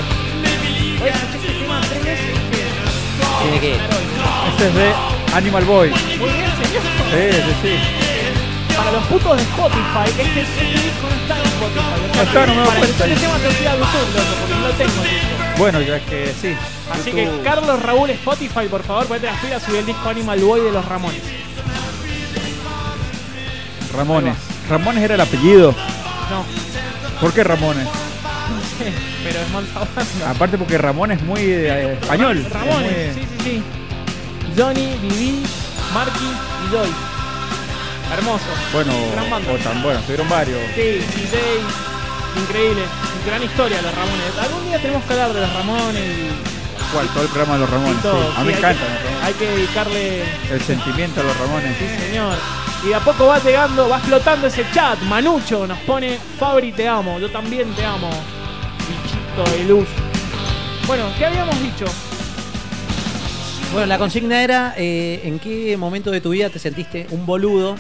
Escuché 1.05 1.38
este 1.38 1.59
tema 1.59 1.82
tres 1.89 2.03
veces. 2.03 2.26
¿Tiene 3.41 3.59
qué? 3.59 3.74
Este 4.51 4.68
es 4.68 4.74
de 4.76 4.91
Animal 5.36 5.65
Boy. 5.65 5.89
Muy 5.89 6.30
bien, 6.30 6.51
señor. 6.51 6.84
Sí, 7.11 7.41
sí, 7.45 7.53
sí. 7.63 8.76
Para 8.76 8.91
los 8.91 9.03
putos 9.05 9.36
de 9.38 9.43
Spotify, 9.43 10.05
este, 10.07 10.22
este 10.41 10.63
disco 10.65 11.07
no 11.09 11.15
está 11.22 11.36
en 11.39 11.45
Spotify. 11.45 11.82
O 11.97 12.13
sea 12.13 12.24
No 12.24 12.30
está, 12.30 12.41
que 12.41 12.47
no 12.47 12.53
me 12.53 12.61
doy 12.61 12.68
para 12.68 12.80
cuenta. 12.80 12.86
escuchar 12.88 13.09
este 13.09 13.26
tema 13.26 13.38
te 13.38 13.49
fui 13.49 13.65
a 13.65 13.74
YouTube, 13.74 14.15
loco, 14.15 14.34
porque 14.39 14.53
no 14.55 14.61
lo 14.68 14.74
tengo. 14.74 15.03
disco. 15.03 15.57
Bueno, 15.57 15.82
ya 15.82 15.95
es 15.97 16.03
que 16.03 16.34
sí. 16.39 16.55
Así 16.91 17.11
YouTube- 17.11 17.38
que 17.38 17.43
Carlos 17.43 17.82
Raúl 17.82 18.09
Spotify, 18.11 18.68
por 18.70 18.84
favor, 18.84 19.07
ponete 19.07 19.26
las 19.26 19.39
pilas, 19.41 19.63
subí 19.63 19.78
el 19.78 19.86
disco 19.86 20.07
Animal 20.09 20.39
Boy 20.39 20.61
de 20.61 20.72
los 20.72 20.86
Ramones. 20.86 21.22
Ramones. 23.97 24.35
Ramones 24.69 25.03
era 25.03 25.15
el 25.15 25.21
apellido. 25.21 25.71
No, 26.29 26.45
¿Por 27.19 27.33
qué 27.33 27.43
Ramones? 27.43 27.85
no 27.85 28.61
sé, 28.77 28.93
pero 29.23 29.39
es 29.41 29.49
mala 29.51 29.67
banda. 29.95 30.29
Aparte 30.31 30.57
porque 30.57 30.77
Ramón 30.77 31.11
es 31.11 31.21
muy 31.23 31.41
eh, 31.41 31.93
español. 31.99 32.37
es 32.37 32.49
Ramones, 32.53 33.15
muy- 33.15 33.23
sí, 33.23 33.29
sí, 33.37 33.43
sí. 33.43 33.63
Johnny, 34.57 34.97
Vivi, 35.01 35.43
Marky 35.93 36.25
y 36.65 36.71
Joy. 36.71 36.89
Hermoso. 38.13 38.45
Bueno, 38.71 38.93
Gran 39.13 39.29
banda. 39.29 39.51
o 39.51 39.55
tan 39.57 39.83
bueno, 39.83 39.99
tuvieron 40.01 40.29
varios. 40.29 40.59
Sí, 40.75 40.81
DJ, 40.81 41.37
increíble. 42.41 42.81
Gran 43.25 43.43
historia 43.43 43.81
los 43.81 43.93
Ramones. 43.93 44.31
Algún 44.41 44.65
día 44.67 44.79
tenemos 44.81 45.03
que 45.03 45.13
hablar 45.13 45.33
de 45.33 45.41
los 45.41 45.53
Ramones 45.53 46.01
y, 46.03 46.29
¿Cuál? 46.93 47.07
Todo 47.09 47.23
el 47.23 47.29
programa 47.29 47.53
de 47.55 47.59
los 47.59 47.69
Ramones. 47.69 48.01
todo. 48.01 48.23
sí. 48.31 48.33
A 48.37 48.39
mí 48.41 48.45
me 48.47 48.53
hay 48.53 48.59
encanta. 48.59 48.81
que- 48.85 49.25
Hay 49.25 49.33
que 49.33 49.45
dedicarle 49.51 50.23
El 50.51 50.61
sentimiento 50.61 51.19
a 51.19 51.23
los 51.23 51.37
Ramones. 51.37 51.75
Sí, 51.77 51.85
señor. 52.07 52.35
Y 52.86 52.89
de 52.89 52.95
a 52.95 52.99
poco 52.99 53.28
va 53.28 53.39
llegando, 53.39 53.89
va 53.89 53.97
explotando 53.97 54.47
ese 54.47 54.63
chat. 54.73 54.99
Manucho 55.03 55.65
nos 55.67 55.78
pone 55.80 56.17
Fabri 56.38 56.71
te 56.71 56.88
amo, 56.88 57.19
yo 57.19 57.30
también 57.30 57.69
te 57.73 57.84
amo. 57.84 58.09
Bichito 58.88 59.57
de 59.57 59.63
luz. 59.65 59.88
Bueno, 60.86 61.05
¿qué 61.17 61.25
habíamos 61.25 61.59
dicho? 61.61 61.86
Bueno, 63.73 63.88
la 63.88 63.97
consigna 63.97 64.41
era 64.43 64.73
eh, 64.78 65.21
en 65.25 65.39
qué 65.39 65.75
momento 65.75 66.09
de 66.11 66.21
tu 66.21 66.30
vida 66.30 66.49
te 66.49 66.59
sentiste 66.59 67.07
un 67.11 67.25
boludo. 67.25 67.75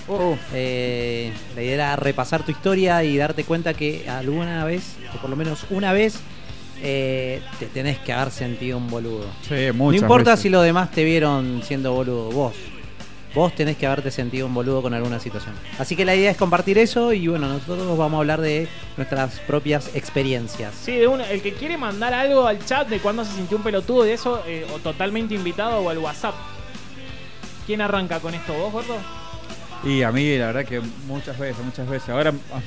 Eh, 0.53 1.31
la 1.55 1.61
idea 1.61 1.73
era 1.75 1.95
repasar 1.95 2.43
tu 2.43 2.51
historia 2.51 3.03
y 3.05 3.15
darte 3.15 3.45
cuenta 3.45 3.73
que 3.73 4.09
alguna 4.09 4.65
vez, 4.65 4.97
o 5.15 5.21
por 5.21 5.29
lo 5.29 5.37
menos 5.37 5.65
una 5.69 5.93
vez, 5.93 6.19
eh, 6.83 7.41
te 7.59 7.67
tenés 7.67 7.99
que 7.99 8.11
haber 8.11 8.31
sentido 8.33 8.77
un 8.77 8.89
boludo. 8.89 9.25
Sí, 9.47 9.67
No 9.67 9.73
muchas 9.75 10.01
importa 10.01 10.31
veces. 10.31 10.43
si 10.43 10.49
los 10.49 10.63
demás 10.65 10.91
te 10.91 11.05
vieron 11.05 11.61
siendo 11.63 11.93
boludo, 11.93 12.31
vos. 12.31 12.53
Vos 13.35 13.53
tenés 13.53 13.77
que 13.77 13.85
haberte 13.85 14.09
sentido 14.09 14.47
un 14.47 14.53
boludo 14.53 14.81
con 14.81 14.93
alguna 14.93 15.19
situación. 15.19 15.53
Así 15.77 15.95
que 15.95 16.05
la 16.05 16.15
idea 16.15 16.31
es 16.31 16.37
compartir 16.37 16.77
eso 16.77 17.13
y 17.13 17.27
bueno, 17.27 17.47
nosotros 17.47 17.97
vamos 17.97 18.17
a 18.17 18.19
hablar 18.19 18.41
de 18.41 18.67
nuestras 18.95 19.39
propias 19.41 19.95
experiencias. 19.95 20.73
Sí, 20.73 20.93
de 20.97 21.07
una, 21.07 21.29
el 21.29 21.41
que 21.41 21.53
quiere 21.53 21.77
mandar 21.77 22.13
algo 22.13 22.47
al 22.47 22.63
chat 22.65 22.87
de 22.87 22.99
cuándo 22.99 23.25
se 23.25 23.33
sintió 23.33 23.57
un 23.57 23.63
pelotudo 23.63 24.03
de 24.03 24.13
eso, 24.13 24.41
eh, 24.47 24.65
o 24.73 24.79
totalmente 24.79 25.35
invitado 25.35 25.79
o 25.79 25.89
al 25.89 25.97
WhatsApp. 25.99 26.35
¿Quién 27.65 27.81
arranca 27.81 28.19
con 28.19 28.33
esto? 28.33 28.53
¿Vos, 28.53 28.71
gordo? 28.71 28.95
Y 29.83 30.01
a 30.01 30.11
mí, 30.11 30.37
la 30.37 30.47
verdad 30.47 30.65
que 30.65 30.81
muchas 31.05 31.37
veces, 31.37 31.63
muchas 31.63 31.87
veces. 31.87 32.09
Ahora 32.09 32.33
ah, 32.53 32.61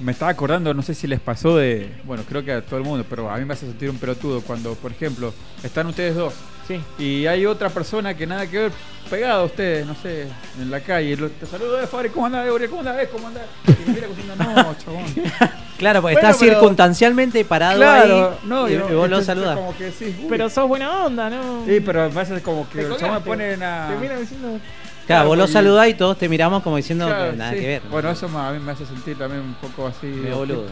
me 0.00 0.12
estaba 0.12 0.30
acordando, 0.30 0.72
no 0.74 0.82
sé 0.82 0.94
si 0.94 1.06
les 1.06 1.20
pasó 1.20 1.56
de. 1.56 1.90
Bueno, 2.04 2.22
creo 2.28 2.44
que 2.44 2.52
a 2.52 2.62
todo 2.62 2.78
el 2.78 2.84
mundo, 2.84 3.04
pero 3.08 3.30
a 3.30 3.38
mí 3.38 3.44
me 3.44 3.54
hace 3.54 3.66
sentir 3.66 3.90
un 3.90 3.98
pelotudo 3.98 4.40
cuando, 4.42 4.74
por 4.74 4.92
ejemplo, 4.92 5.32
están 5.62 5.86
ustedes 5.86 6.14
dos. 6.14 6.34
Sí. 6.70 6.80
Y 7.02 7.26
hay 7.26 7.46
otra 7.46 7.68
persona 7.68 8.14
que 8.16 8.26
nada 8.28 8.46
que 8.46 8.58
ver 8.58 8.72
pegada 9.10 9.40
a 9.40 9.44
ustedes, 9.44 9.84
no 9.84 9.94
sé, 9.96 10.28
en 10.60 10.70
la 10.70 10.78
calle. 10.80 11.16
lo- 11.16 11.28
Te 11.30 11.44
saludo, 11.46 11.80
eh, 11.80 11.86
Fabri, 11.88 12.10
¿cómo 12.10 12.26
andás, 12.26 12.46
Gabriel? 12.46 12.70
¿Cómo 12.70 12.80
andás? 12.88 13.08
¿Cómo 13.10 13.26
andás? 13.26 13.42
Y 13.66 13.88
me 13.88 13.94
mira 13.94 14.06
diciendo, 14.06 14.36
no, 14.36 14.74
chabón. 14.78 15.04
Claro, 15.78 16.02
porque 16.02 16.14
Bueno, 16.14 16.28
estás 16.28 16.36
pero- 16.40 16.52
circunstancialmente 16.58 17.44
parado 17.44 17.76
Claro, 17.78 18.28
ahí 18.40 18.46
no, 18.48 18.68
y, 18.68 18.74
yo- 18.74 18.88
y 18.90 18.94
vos 18.94 19.10
lo 19.10 19.20
saludás. 19.22 19.56
como 19.56 19.76
que 19.76 19.84
decís, 19.84 20.14
uy. 20.20 20.26
Pero 20.28 20.48
sos 20.50 20.68
buena 20.68 21.06
onda, 21.06 21.28
¿no? 21.30 21.64
Sí, 21.66 21.80
pero 21.80 22.02
a 22.02 22.08
veces 22.08 22.40
como 22.42 22.68
que 22.68 22.82
el 22.82 22.96
chabón 22.98 23.14
me 23.14 23.20
pone 23.22 23.54
a... 23.64 23.88
Te 23.88 23.96
miran 23.96 24.20
diciendo. 24.20 24.58
Claro, 25.06 25.28
vos 25.28 25.38
lo 25.38 25.46
saludás 25.48 25.88
y 25.88 25.94
todos 25.94 26.18
te 26.18 26.28
miramos 26.28 26.62
como 26.62 26.76
diciendo 26.76 27.06
Claro, 27.06 27.30
que 27.32 27.36
nada 27.36 27.50
sí. 27.52 27.58
que 27.60 27.66
ver. 27.66 27.82
Bueno, 27.90 28.10
eso 28.10 28.28
me- 28.28 28.38
a 28.38 28.52
mí 28.52 28.60
me 28.60 28.70
hace 28.72 28.86
sentir 28.86 29.18
también 29.18 29.40
un 29.42 29.54
poco 29.54 29.88
así. 29.88 30.06
Medio 30.06 30.36
boludo. 30.36 30.66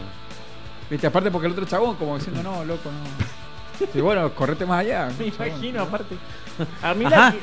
Viste, 0.89 1.07
aparte 1.07 1.29
porque 1.29 1.47
el 1.47 1.53
otro 1.53 1.65
chabón 1.65 1.95
como 1.97 2.15
diciendo, 2.17 2.41
no, 2.41 2.63
loco, 2.63 2.89
no. 2.89 3.38
Y 3.93 4.01
bueno, 4.01 4.33
correte 4.33 4.65
más 4.65 4.81
allá. 4.81 5.09
Me 5.17 5.27
imagino, 5.27 5.83
aparte. 5.83 6.15
A 6.81 6.93
mí 6.93 7.05
Ajá. 7.05 7.33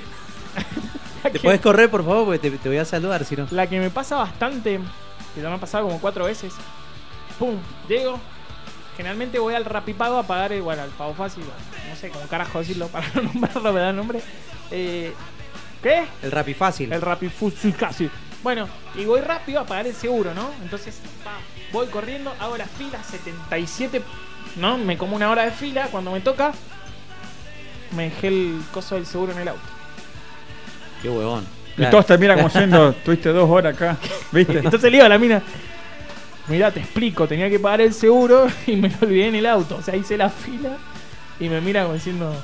la 1.24 1.30
que, 1.30 1.38
¿Te 1.38 1.40
podés 1.40 1.60
correr, 1.60 1.90
por 1.90 2.04
favor? 2.04 2.26
Porque 2.26 2.38
te, 2.38 2.58
te 2.58 2.68
voy 2.68 2.78
a 2.78 2.84
saludar, 2.84 3.24
si 3.24 3.36
no. 3.36 3.46
la 3.50 3.66
que 3.66 3.80
me 3.80 3.90
pasa 3.90 4.16
bastante, 4.16 4.80
que 5.34 5.40
ya 5.40 5.48
me 5.48 5.54
ha 5.56 5.58
pasado 5.58 5.84
como 5.84 6.00
cuatro 6.00 6.24
veces. 6.24 6.54
Pum, 7.38 7.56
llego. 7.88 8.18
Generalmente 8.96 9.38
voy 9.38 9.54
al 9.54 9.64
Rapipago 9.64 10.16
a 10.16 10.22
pagar 10.22 10.52
igual 10.52 10.80
al 10.80 10.88
pago 10.90 11.14
fácil. 11.14 11.44
No 11.88 11.96
sé 11.96 12.08
cómo 12.10 12.26
carajo 12.26 12.60
decirlo 12.60 12.88
para 12.88 13.06
no 13.14 13.22
nombrarlo, 13.22 13.72
me 13.72 13.80
da 13.80 13.90
el 13.90 13.96
nombre. 13.96 14.20
Eh, 14.70 15.12
¿Qué? 15.82 16.06
El 16.22 16.32
Rappi 16.32 16.54
fácil. 16.54 16.92
El 16.92 17.00
Rappi 17.00 17.28
Fácil 17.28 17.76
casi. 17.76 18.10
Bueno, 18.42 18.68
y 18.94 19.04
voy 19.04 19.20
rápido 19.20 19.60
a 19.60 19.64
pagar 19.64 19.86
el 19.86 19.94
seguro, 19.94 20.32
¿no? 20.34 20.50
Entonces, 20.62 21.00
pa, 21.24 21.32
voy 21.72 21.86
corriendo, 21.88 22.32
hago 22.38 22.56
la 22.56 22.66
fila 22.66 23.02
77, 23.02 24.02
¿no? 24.56 24.78
Me 24.78 24.96
como 24.98 25.16
una 25.16 25.30
hora 25.30 25.44
de 25.44 25.50
fila. 25.50 25.88
Cuando 25.90 26.10
me 26.12 26.20
toca, 26.20 26.52
me 27.94 28.04
dejé 28.04 28.28
el 28.28 28.60
coso 28.72 28.94
del 28.96 29.06
seguro 29.06 29.32
en 29.32 29.38
el 29.38 29.48
auto. 29.48 29.60
Qué 31.02 31.08
huevón. 31.08 31.44
Y 31.78 31.84
todos 31.90 32.06
te 32.06 32.16
miran 32.18 32.38
como 32.38 32.50
siendo, 32.50 32.92
tuviste 33.04 33.28
dos 33.30 33.48
horas 33.50 33.74
acá, 33.74 33.96
¿viste? 34.32 34.58
Entonces 34.58 34.82
le 34.84 34.90
digo 34.96 35.04
a 35.04 35.10
la 35.10 35.18
mina, 35.18 35.42
mirá, 36.48 36.70
te 36.70 36.80
explico, 36.80 37.28
tenía 37.28 37.50
que 37.50 37.58
pagar 37.58 37.82
el 37.82 37.92
seguro 37.92 38.46
y 38.66 38.76
me 38.76 38.88
lo 38.88 38.94
olvidé 39.02 39.28
en 39.28 39.34
el 39.34 39.46
auto. 39.46 39.76
O 39.76 39.82
sea, 39.82 39.94
hice 39.94 40.16
la 40.16 40.30
fila 40.30 40.70
y 41.38 41.48
me 41.50 41.60
mira 41.60 41.82
como 41.82 41.92
diciendo, 41.94 42.34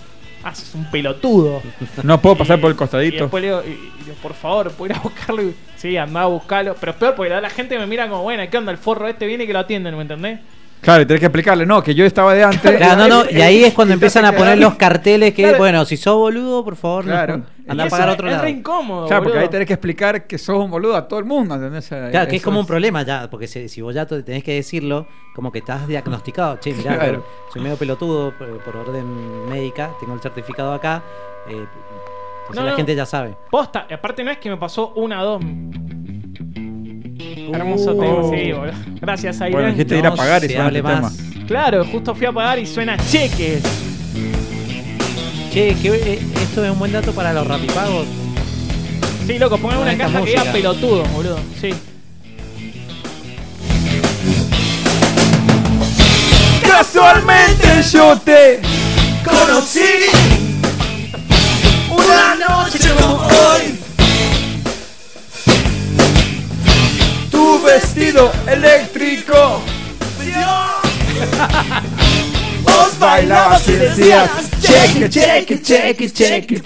ah, 0.45 0.55
sos 0.55 0.75
un 0.75 0.91
pelotudo. 0.91 1.63
No 2.03 2.21
puedo 2.21 2.37
pasar 2.37 2.61
por 2.61 2.71
el 2.71 2.75
Y 2.75 2.79
costadito. 2.79 3.23
después 3.25 3.43
le 3.43 3.49
digo, 3.49 3.63
y- 3.67 3.71
y 4.01 4.05
digo, 4.05 4.17
por 4.21 4.35
favor, 4.35 4.71
¿puedo 4.73 4.93
ir 4.93 4.99
a 4.99 5.01
buscarlo? 5.03 5.43
Y, 5.43 5.57
sí, 5.77 5.97
andá 5.97 6.23
a 6.23 6.27
buscarlo. 6.27 6.77
Pero 6.79 6.93
es 6.93 6.99
peor 6.99 7.15
porque 7.15 7.31
la 7.31 7.49
gente 7.51 7.79
me 7.79 7.87
mira 7.87 8.07
como, 8.11 8.23
bueno, 8.25 8.43
¿qué 8.51 8.59
onda? 8.59 8.71
El 8.71 8.77
forro 8.79 9.09
este 9.09 9.27
viene 9.27 9.45
y 9.45 9.47
que 9.47 9.55
lo 9.55 9.61
atienden, 9.61 9.97
¿me 9.97 10.03
entendés? 10.03 10.41
Claro, 10.83 11.03
y 11.03 11.07
tenés 11.07 11.21
que 11.21 11.27
explicarle, 11.27 11.65
no, 11.65 11.81
que 11.83 11.95
yo 11.95 12.05
estaba 12.05 12.35
de 12.35 12.43
antes. 12.43 12.77
Claro, 12.77 12.97
no, 13.09 13.25
no, 13.25 13.31
y 13.31 13.41
ahí 13.41 13.63
es 13.65 13.73
cuando 13.73 13.95
empiezan 13.95 14.25
a 14.25 14.33
poner 14.33 14.59
los 14.59 14.75
carteles 14.75 15.33
que, 15.33 15.45
Claro. 15.45 15.59
bueno, 15.59 15.85
si 15.85 15.97
sos 15.97 16.17
boludo, 16.17 16.65
por 16.65 16.75
favor, 16.77 17.05
no, 17.05 17.13
Claro. 17.13 17.43
anda 17.69 17.85
Y 17.85 17.87
a 17.87 17.91
pagar 17.91 18.09
otro 18.11 18.27
es 18.27 18.33
lado. 18.33 18.45
re 18.45 18.51
incómodo, 18.51 19.07
Claro, 19.07 19.23
porque 19.23 19.39
ahí 19.39 19.49
tenés 19.49 19.69
que 19.69 19.75
explicar 19.75 20.27
que 20.27 20.39
sos 20.39 20.57
un 20.57 20.71
boludo 20.73 20.97
a 20.97 21.07
todo 21.07 21.21
el 21.21 21.25
mundo, 21.25 21.55
¿entendés? 21.55 21.87
Claro, 21.87 22.29
que 22.29 22.35
es 22.37 22.43
como 22.43 22.59
un 22.59 22.67
problema 22.67 23.03
ya, 23.05 23.31
porque 23.31 23.47
si, 23.47 23.69
si 23.69 23.81
vos 23.81 23.95
ya 23.95 24.07
te- 24.07 24.25
tenés 24.25 24.43
que 24.43 24.55
decirlo, 24.55 25.07
como 25.37 25.53
que 25.53 25.61
estás 25.61 25.87
diagnosticado. 25.87 26.57
Che, 26.57 26.75
mirá, 26.75 26.99
Claro. 26.99 27.25
soy 27.53 27.63
medio 27.63 27.77
pelotudo 27.77 28.33
por, 28.37 28.49
por 28.65 28.77
orden 28.77 29.49
médica, 29.49 29.91
tengo 30.01 30.15
el 30.15 30.21
certificado 30.21 30.73
acá. 30.75 31.01
eh, 31.49 31.53
entonces 31.53 32.57
No, 32.57 32.63
la 32.65 32.71
no. 32.73 32.77
gente 32.77 32.95
ya 32.97 33.07
sabe. 33.07 33.37
Posta, 33.53 33.87
aparte 33.89 34.25
no 34.25 34.33
es 34.33 34.39
que 34.39 34.51
me 34.51 34.57
pasó 34.57 34.93
una 34.97 35.23
o 35.23 35.25
dos. 35.39 35.43
Hermoso 37.53 37.95
tema, 37.95 38.23
sí, 38.31 38.53
boludo. 38.53 38.73
Gracias, 39.01 39.41
Airen. 39.41 39.53
Bueno, 39.53 39.69
dijiste 39.71 39.99
ir 39.99 40.07
a 40.07 40.15
pagar 40.15 40.45
y 40.45 40.49
suena 40.49 40.67
hable 40.67 40.79
este 40.79 40.93
más. 40.93 41.17
tema. 41.17 41.47
Claro, 41.47 41.85
justo 41.85 42.15
fui 42.15 42.27
a 42.27 42.33
pagar 42.33 42.59
y 42.59 42.67
suena 42.67 42.97
cheques. 42.97 43.63
Che, 45.53 45.77
que, 45.83 45.89
eh, 45.89 46.19
esto 46.43 46.65
es 46.65 46.71
un 46.71 46.79
buen 46.79 46.93
dato 46.93 47.13
para 47.13 47.33
los 47.33 47.47
rapipagos. 47.47 48.07
Sí, 49.27 49.39
loco, 49.39 49.59
pongan 49.59 49.79
una 49.79 49.93
esta 49.93 50.05
caja 50.05 50.21
que 50.21 50.27
diga 50.31 50.41
música. 50.41 50.53
pelotudo, 50.53 51.05
boludo. 51.15 51.39
Sí. 51.61 51.75
Casualmente 56.67 57.83
yo 57.93 58.19
te 58.19 58.61
conocí 59.25 59.81
una 61.91 62.35
noche 62.35 62.89
como 62.99 63.17
hoy. 63.27 63.72
Tu 67.43 67.61
vestido 67.61 68.31
eléctrico. 68.47 69.61
Vos 72.63 72.99
bailabas 73.01 73.69
y 73.69 73.73
decías 73.73 74.31
cheque, 74.61 75.11
cheque, 75.11 75.61
cheque, 75.61 76.13
cheque. 76.13 76.63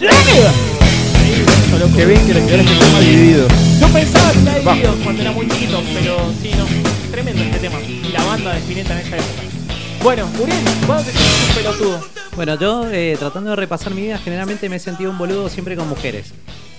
Qué 1.96 2.04
bien 2.04 2.26
que 2.26 2.32
quedara 2.34 2.62
este 2.62 2.74
tema 2.74 3.00
dividido. 3.00 3.48
Yo 3.80 3.88
pensaba 3.88 4.30
que 4.32 4.40
era 4.42 4.52
Va. 4.60 4.74
dividido 4.74 4.94
cuando 5.02 5.22
era 5.22 5.32
muy 5.32 5.48
chiquito, 5.48 5.82
pero 5.94 6.18
sí, 6.42 6.50
no. 6.58 6.66
Tremendo 7.10 7.42
este 7.42 7.58
tema. 7.58 7.80
Y 7.80 8.12
la 8.12 8.24
banda 8.24 8.52
de 8.52 8.58
Spinetta 8.58 9.00
en 9.00 9.06
esa 9.06 9.16
época. 9.16 9.42
Bueno, 10.02 10.28
Uriel, 10.38 10.58
¿cuándo 10.86 11.04
te 11.04 11.12
sientes 11.12 11.48
un 11.48 11.54
pelotudo? 11.54 12.08
Bueno, 12.36 12.58
yo 12.60 12.90
eh, 12.90 13.16
tratando 13.18 13.48
de 13.48 13.56
repasar 13.56 13.94
mi 13.94 14.02
vida, 14.02 14.18
generalmente 14.18 14.68
me 14.68 14.76
he 14.76 14.80
sentido 14.80 15.10
un 15.10 15.16
boludo 15.16 15.48
siempre 15.48 15.74
con 15.74 15.88
mujeres. 15.88 16.34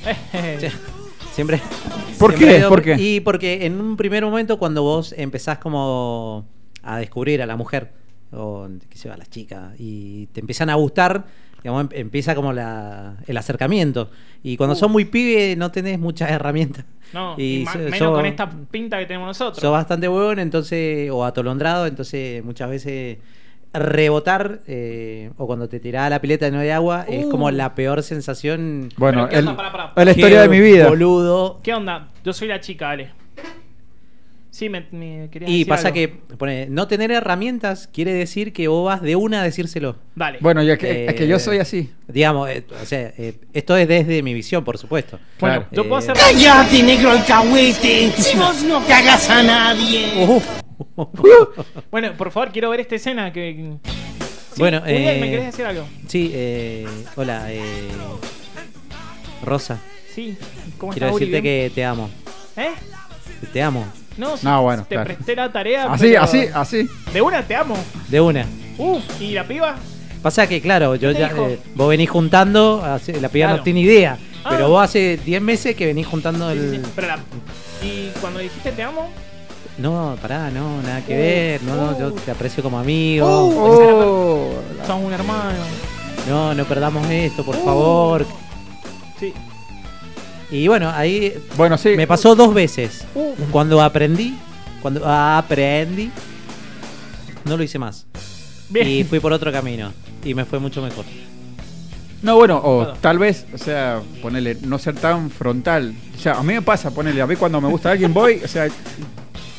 Siempre. 1.37 1.61
¿Por 2.17 2.35
siempre 2.35 2.81
qué? 2.81 2.95
Y 2.99 3.19
porque 3.19 3.65
en 3.67 3.79
un 3.79 3.95
primer 3.95 4.25
momento, 4.25 4.57
cuando 4.57 4.81
vos 4.81 5.13
empezás 5.15 5.59
como 5.59 6.47
a 6.81 6.97
descubrir 6.97 7.43
a 7.43 7.45
la 7.45 7.55
mujer, 7.55 7.91
o 8.31 8.67
qué 8.89 8.97
sé 8.97 9.07
yo, 9.07 9.13
a 9.13 9.17
las 9.17 9.29
chicas, 9.29 9.73
y 9.77 10.25
te 10.33 10.39
empiezan 10.39 10.71
a 10.71 10.75
gustar, 10.75 11.25
digamos, 11.61 11.83
em- 11.83 11.89
empieza 11.93 12.33
como 12.33 12.53
la, 12.53 13.17
el 13.27 13.37
acercamiento. 13.37 14.09
Y 14.41 14.57
cuando 14.57 14.73
Uh. 14.75 14.79
sos 14.79 14.89
muy 14.89 15.05
pibe, 15.05 15.55
no 15.55 15.69
tenés 15.71 15.99
muchas 15.99 16.31
herramientas. 16.31 16.85
No, 17.13 17.35
Y 17.37 17.61
y 17.61 17.63
ma- 17.65 17.73
so- 17.73 17.79
menos 17.79 17.97
so- 17.99 18.13
con 18.13 18.25
esta 18.25 18.49
pinta 18.71 18.97
que 18.97 19.05
tenemos 19.05 19.27
nosotros. 19.27 19.59
Sos 19.61 19.71
bastante 19.71 20.09
huevón, 20.09 20.39
entonces, 20.39 21.11
o 21.11 21.23
atolondrado, 21.23 21.85
entonces 21.85 22.43
muchas 22.43 22.67
veces 22.71 23.19
rebotar, 23.79 24.59
eh, 24.67 25.31
o 25.37 25.47
cuando 25.47 25.67
te 25.69 25.79
tirás 25.79 26.07
a 26.07 26.09
la 26.09 26.21
pileta 26.21 26.47
y 26.47 26.51
no 26.51 26.59
hay 26.59 26.69
agua, 26.69 27.05
es 27.07 27.25
Uh. 27.25 27.29
como 27.29 27.49
la 27.51 27.75
peor 27.75 28.03
sensación. 28.03 28.89
Bueno, 28.97 29.27
es 29.29 29.43
la 29.43 30.11
historia 30.11 30.41
de 30.41 30.49
mi 30.49 30.59
vida. 30.59 30.87
Boludo. 30.89 31.59
¿Qué 31.63 31.73
onda? 31.73 32.09
Yo 32.23 32.33
soy 32.33 32.47
la 32.47 32.59
chica, 32.59 32.89
Ale. 32.91 33.09
Sí, 34.49 34.69
me, 34.69 34.87
me 34.91 35.29
querías 35.29 35.51
Y 35.51 35.59
decir 35.59 35.67
pasa 35.67 35.89
algo. 35.89 35.95
que 35.95 36.07
pone, 36.35 36.65
no 36.67 36.87
tener 36.87 37.11
herramientas 37.11 37.87
quiere 37.93 38.13
decir 38.13 38.53
que 38.53 38.67
vos 38.67 38.85
vas 38.87 39.03
de 39.03 39.15
una 39.15 39.41
a 39.41 39.43
decírselo. 39.43 39.97
Dale. 40.15 40.39
Bueno, 40.41 40.63
ya 40.63 40.77
que, 40.77 41.05
es 41.05 41.13
que 41.13 41.27
yo 41.27 41.37
soy 41.37 41.59
así. 41.59 41.91
Digamos, 42.07 42.49
eh, 42.49 42.63
o 42.81 42.85
sea, 42.85 43.13
eh, 43.19 43.35
esto 43.53 43.77
es 43.77 43.87
desde 43.87 44.23
mi 44.23 44.33
visión, 44.33 44.63
por 44.63 44.79
supuesto. 44.79 45.19
Bueno, 45.39 45.65
yo 45.71 45.87
puedo 45.87 46.01
Eh, 46.01 46.11
hacer. 46.11 46.15
¡Cállate, 46.17 46.81
negro 46.81 47.11
alcahuete! 47.11 48.11
Si 48.17 48.35
vos 48.35 48.63
no 48.63 48.83
cagas 48.87 49.29
a 49.29 49.43
nadie. 49.43 50.25
Bueno, 51.91 52.13
por 52.17 52.31
favor, 52.31 52.51
quiero 52.51 52.69
ver 52.69 52.81
esta 52.81 52.95
escena 52.95 53.31
que. 53.33 53.73
Sí, 53.83 54.59
Bueno, 54.59 54.81
Uriel, 54.81 55.19
¿me 55.21 55.27
eh, 55.27 55.31
querés 55.31 55.45
decir 55.47 55.65
algo? 55.65 55.85
Sí, 56.07 56.31
eh, 56.33 56.87
hola, 57.15 57.51
eh, 57.51 57.61
Rosa. 59.43 59.79
Sí, 60.13 60.35
¿cómo 60.77 60.91
Quiero 60.93 61.07
estás, 61.07 61.19
decirte 61.19 61.41
que 61.43 61.71
te 61.73 61.85
amo. 61.85 62.09
¿Eh? 62.55 62.71
Te 63.53 63.61
amo. 63.61 63.85
No, 64.17 64.35
sí, 64.35 64.45
No, 64.47 64.63
bueno, 64.63 64.83
te 64.83 64.95
claro. 64.95 65.05
presté 65.13 65.35
la 65.35 65.51
tarea. 65.51 65.91
Así, 65.93 66.07
pero- 66.07 66.21
así, 66.23 66.45
así. 66.53 66.89
De 67.13 67.21
una 67.21 67.43
te 67.43 67.55
amo. 67.55 67.77
De 68.07 68.19
una. 68.19 68.45
Uf, 68.79 69.03
¿y 69.21 69.31
la 69.33 69.43
piba? 69.47 69.75
Pasa 70.23 70.47
que, 70.47 70.59
claro, 70.59 70.95
yo 70.95 71.11
ya, 71.11 71.27
eh, 71.37 71.59
vos 71.75 71.89
venís 71.89 72.09
juntando, 72.09 72.81
la 72.83 73.29
piba 73.29 73.45
Claro. 73.47 73.57
no 73.57 73.63
tiene 73.63 73.81
idea, 73.81 74.17
Ah. 74.43 74.49
pero 74.49 74.69
vos 74.69 74.83
hace 74.83 75.17
10 75.23 75.41
meses 75.41 75.75
que 75.75 75.85
venís 75.85 76.07
juntando 76.07 76.51
Sí, 76.51 76.57
sí, 76.59 76.65
el... 76.65 76.83
sí, 76.83 76.91
Pero 76.95 77.07
la... 77.07 77.19
Y 77.83 78.09
cuando 78.19 78.39
dijiste 78.39 78.71
te 78.71 78.81
amo, 78.81 79.09
No, 79.77 80.17
pará, 80.21 80.49
no, 80.49 80.81
nada 80.81 81.01
que 81.05 81.13
Uh, 81.13 81.17
ver, 81.17 81.63
no, 81.63 81.75
no, 81.75 81.91
uh. 81.91 81.99
yo 81.99 82.11
te 82.13 82.31
aprecio 82.31 82.63
como 82.63 82.79
amigo. 82.79 83.27
Oh, 83.27 84.51
sos 84.85 85.01
un 85.03 85.13
hermano. 85.13 85.59
No, 86.27 86.53
no 86.55 86.65
perdamos 86.65 87.07
esto, 87.09 87.45
por 87.45 87.55
favor. 87.63 88.25
Sí. 89.19 89.33
Y 90.49 90.67
bueno, 90.67 90.89
ahí 90.89 91.33
Bueno, 91.55 91.77
sí. 91.77 91.89
me 91.95 92.07
pasó 92.07 92.35
dos 92.35 92.53
veces. 92.53 93.05
Uh. 93.13 93.33
Cuando 93.51 93.81
aprendí, 93.81 94.35
cuando 94.81 95.05
aprendí, 95.05 96.09
no 97.45 97.55
lo 97.55 97.63
hice 97.63 97.77
más. 97.77 98.05
Bien. 98.69 98.87
Y 98.87 99.03
fui 99.03 99.19
por 99.19 99.31
otro 99.31 99.51
camino. 99.51 99.91
Y 100.25 100.33
me 100.33 100.43
fue 100.45 100.59
mucho 100.59 100.81
mejor. 100.81 101.05
No, 102.23 102.35
bueno, 102.35 102.59
o 102.63 102.87
tal 102.99 103.19
vez, 103.19 103.45
o 103.53 103.57
sea, 103.59 104.01
ponerle, 104.23 104.57
no 104.63 104.79
ser 104.79 104.95
tan 104.95 105.29
frontal. 105.29 105.93
O 106.15 106.19
sea, 106.19 106.33
a 106.33 106.41
mí 106.43 106.53
me 106.53 106.63
pasa, 106.63 106.89
ponerle, 106.89 107.21
a 107.21 107.27
mí 107.27 107.35
cuando 107.35 107.61
me 107.61 107.67
gusta 107.69 107.91
alguien 107.91 108.11
voy, 108.11 108.41
o 108.43 108.47
sea, 108.47 108.67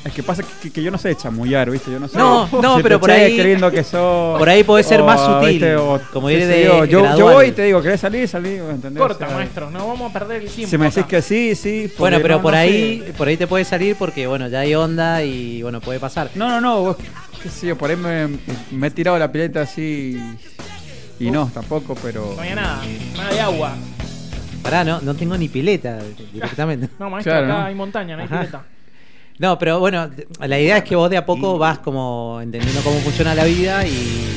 es 0.09 0.15
que 0.15 0.23
pasa 0.23 0.43
que, 0.63 0.71
que 0.71 0.83
yo 0.83 0.91
no 0.91 0.99
sé 0.99 1.15
chamullar, 1.15 1.71
¿viste? 1.71 1.91
Yo 1.91 2.01
no 2.01 2.09
sé. 2.09 2.19
No, 2.19 2.49
no, 2.63 2.77
si 2.77 2.83
pero 2.83 2.99
por 3.01 3.11
ahí- 3.11 3.41
lindo 3.43 3.71
que 3.71 3.85
sos. 3.85 4.39
por 4.39 4.49
ahí 4.49 4.65
podés 4.65 4.87
ser 4.87 5.03
más 5.03 5.21
sutil, 5.21 5.49
¿viste? 5.51 5.77
O 5.77 6.01
como 6.13 6.29
ir 6.31 6.47
de 6.47 6.65
yo. 6.65 6.85
yo, 6.85 7.31
voy 7.31 7.47
y 7.49 7.53
te 7.53 7.63
digo, 7.65 7.81
¿querés 7.83 8.01
salir? 8.01 8.27
Salir, 8.29 8.61
¿entendés? 8.71 9.01
Corta, 9.01 9.27
O 9.27 9.29
sea, 9.29 9.37
maestro, 9.37 9.71
no 9.71 9.87
vamos 9.89 10.11
a 10.11 10.13
perder 10.19 10.43
el 10.43 10.49
tiempo. 10.51 10.71
Si 10.71 10.79
me 10.79 10.87
decís 10.87 10.99
acá. 10.99 11.09
que 11.09 11.23
sí, 11.23 11.55
sí. 11.55 11.93
Bueno, 11.99 12.19
pero 12.23 12.37
no, 12.37 12.43
por 12.43 12.53
no 12.55 12.59
ahí, 12.59 13.03
sé. 13.07 13.13
por 13.13 13.29
ahí 13.29 13.37
te 13.37 13.47
puede 13.47 13.65
salir 13.65 13.97
porque 13.97 14.27
bueno, 14.27 14.49
ya 14.49 14.61
hay 14.61 14.75
onda 14.75 15.23
y 15.23 15.63
bueno, 15.63 15.81
puede 15.81 16.01
pasar. 16.01 16.31
No, 16.35 16.49
no, 16.49 16.61
no, 16.61 16.81
vos, 16.83 16.97
qué 17.43 17.49
sé 17.49 17.67
yo, 17.69 17.77
por 17.79 17.91
ahí 17.91 17.97
me, 17.97 18.29
me 18.71 18.87
he 18.87 18.91
tirado 18.91 19.19
la 19.19 19.31
pileta 19.31 19.63
así. 19.63 20.19
Y 21.21 21.31
no, 21.31 21.51
tampoco, 21.53 21.95
pero. 22.03 22.33
No 22.37 22.41
había 22.43 22.55
nada, 22.55 22.81
nada 23.17 23.33
de 23.33 23.41
agua. 23.41 23.73
Pará, 24.63 24.85
no, 24.85 25.01
no 25.01 25.15
tengo 25.15 25.37
ni 25.37 25.49
pileta 25.49 25.99
directamente. 26.33 26.89
No, 26.99 27.11
maestro, 27.11 27.33
Claro, 27.33 27.47
acá 27.47 27.59
¿no? 27.61 27.67
hay 27.67 27.75
montaña, 27.75 28.17
no 28.17 28.23
hay 28.23 28.27
Ajá. 28.29 28.39
pileta. 28.41 28.63
No, 29.39 29.57
pero 29.59 29.79
bueno, 29.79 30.11
la 30.41 30.59
idea 30.59 30.79
es 30.79 30.85
que 30.85 30.97
vos 30.97 31.09
de 31.09 31.17
a 31.17 31.25
poco 31.25 31.59
vas 31.59 31.79
como 31.79 32.41
entendiendo 32.43 32.81
cómo 32.83 32.99
funciona 33.01 33.35
la 33.35 33.45
vida 33.45 33.87
y. 33.87 34.37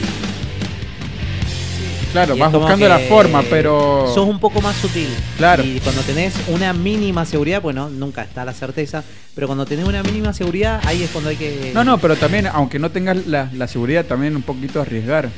Claro, 2.11 2.35
y 2.35 2.39
vas 2.39 2.51
buscando 2.51 2.87
la 2.87 2.99
forma, 2.99 3.41
pero. 3.49 4.11
Sos 4.13 4.27
un 4.27 4.39
poco 4.39 4.61
más 4.61 4.75
sutil. 4.75 5.07
Claro. 5.37 5.63
Y 5.63 5.79
cuando 5.79 6.01
tenés 6.01 6.35
una 6.49 6.73
mínima 6.73 7.25
seguridad, 7.25 7.61
bueno, 7.61 7.89
nunca 7.89 8.21
está 8.21 8.45
la 8.45 8.53
certeza, 8.53 9.03
pero 9.33 9.47
cuando 9.47 9.65
tenés 9.65 9.87
una 9.87 10.03
mínima 10.03 10.33
seguridad, 10.33 10.81
ahí 10.85 11.01
es 11.01 11.09
cuando 11.09 11.31
hay 11.31 11.37
que. 11.37 11.71
No, 11.73 11.83
no, 11.83 11.97
pero 11.97 12.15
también, 12.15 12.47
aunque 12.47 12.77
no 12.77 12.91
tengas 12.91 13.25
la, 13.25 13.49
la 13.53 13.67
seguridad, 13.67 14.05
también 14.05 14.35
un 14.35 14.43
poquito 14.43 14.81
arriesgar. 14.81 15.29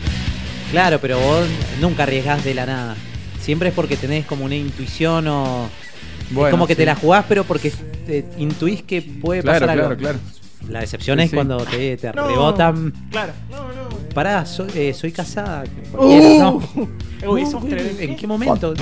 Claro, 0.72 1.00
pero 1.00 1.20
vos 1.20 1.46
nunca 1.80 2.04
arriesgás 2.04 2.44
de 2.44 2.54
la 2.54 2.66
nada. 2.66 2.96
Siempre 3.40 3.70
es 3.70 3.76
porque 3.76 3.96
tenés 3.96 4.26
como 4.26 4.44
una 4.44 4.56
intuición 4.56 5.28
o. 5.28 5.70
Bueno, 6.34 6.48
es 6.48 6.52
como 6.52 6.68
que 6.68 6.74
sí. 6.74 6.78
te 6.80 6.86
la 6.86 6.96
jugás, 6.96 7.26
pero 7.30 7.44
porque 7.44 7.72
te 8.06 8.26
intuís 8.38 8.82
que 8.84 9.02
puede 9.02 9.42
Claro, 9.42 9.60
pasar 9.66 9.70
algo. 9.70 9.96
claro, 9.98 10.00
claro. 10.00 10.20
La 10.70 10.80
decepción 10.80 11.18
Sí, 11.20 11.24
es 11.26 11.30
sí. 11.32 11.36
cuando 11.36 11.58
te, 11.58 11.98
te 11.98 12.14
No, 12.14 12.28
rebotan. 12.28 12.94
Claro. 13.12 13.34
No, 13.52 13.58
no. 13.68 13.90
Pará, 14.14 14.46
soy, 14.46 14.70
eh, 14.76 14.94
soy 14.94 15.12
casada. 15.12 15.64
Uh. 15.98 16.62
¿En 18.00 18.16
qué 18.16 18.28
momento? 18.28 18.74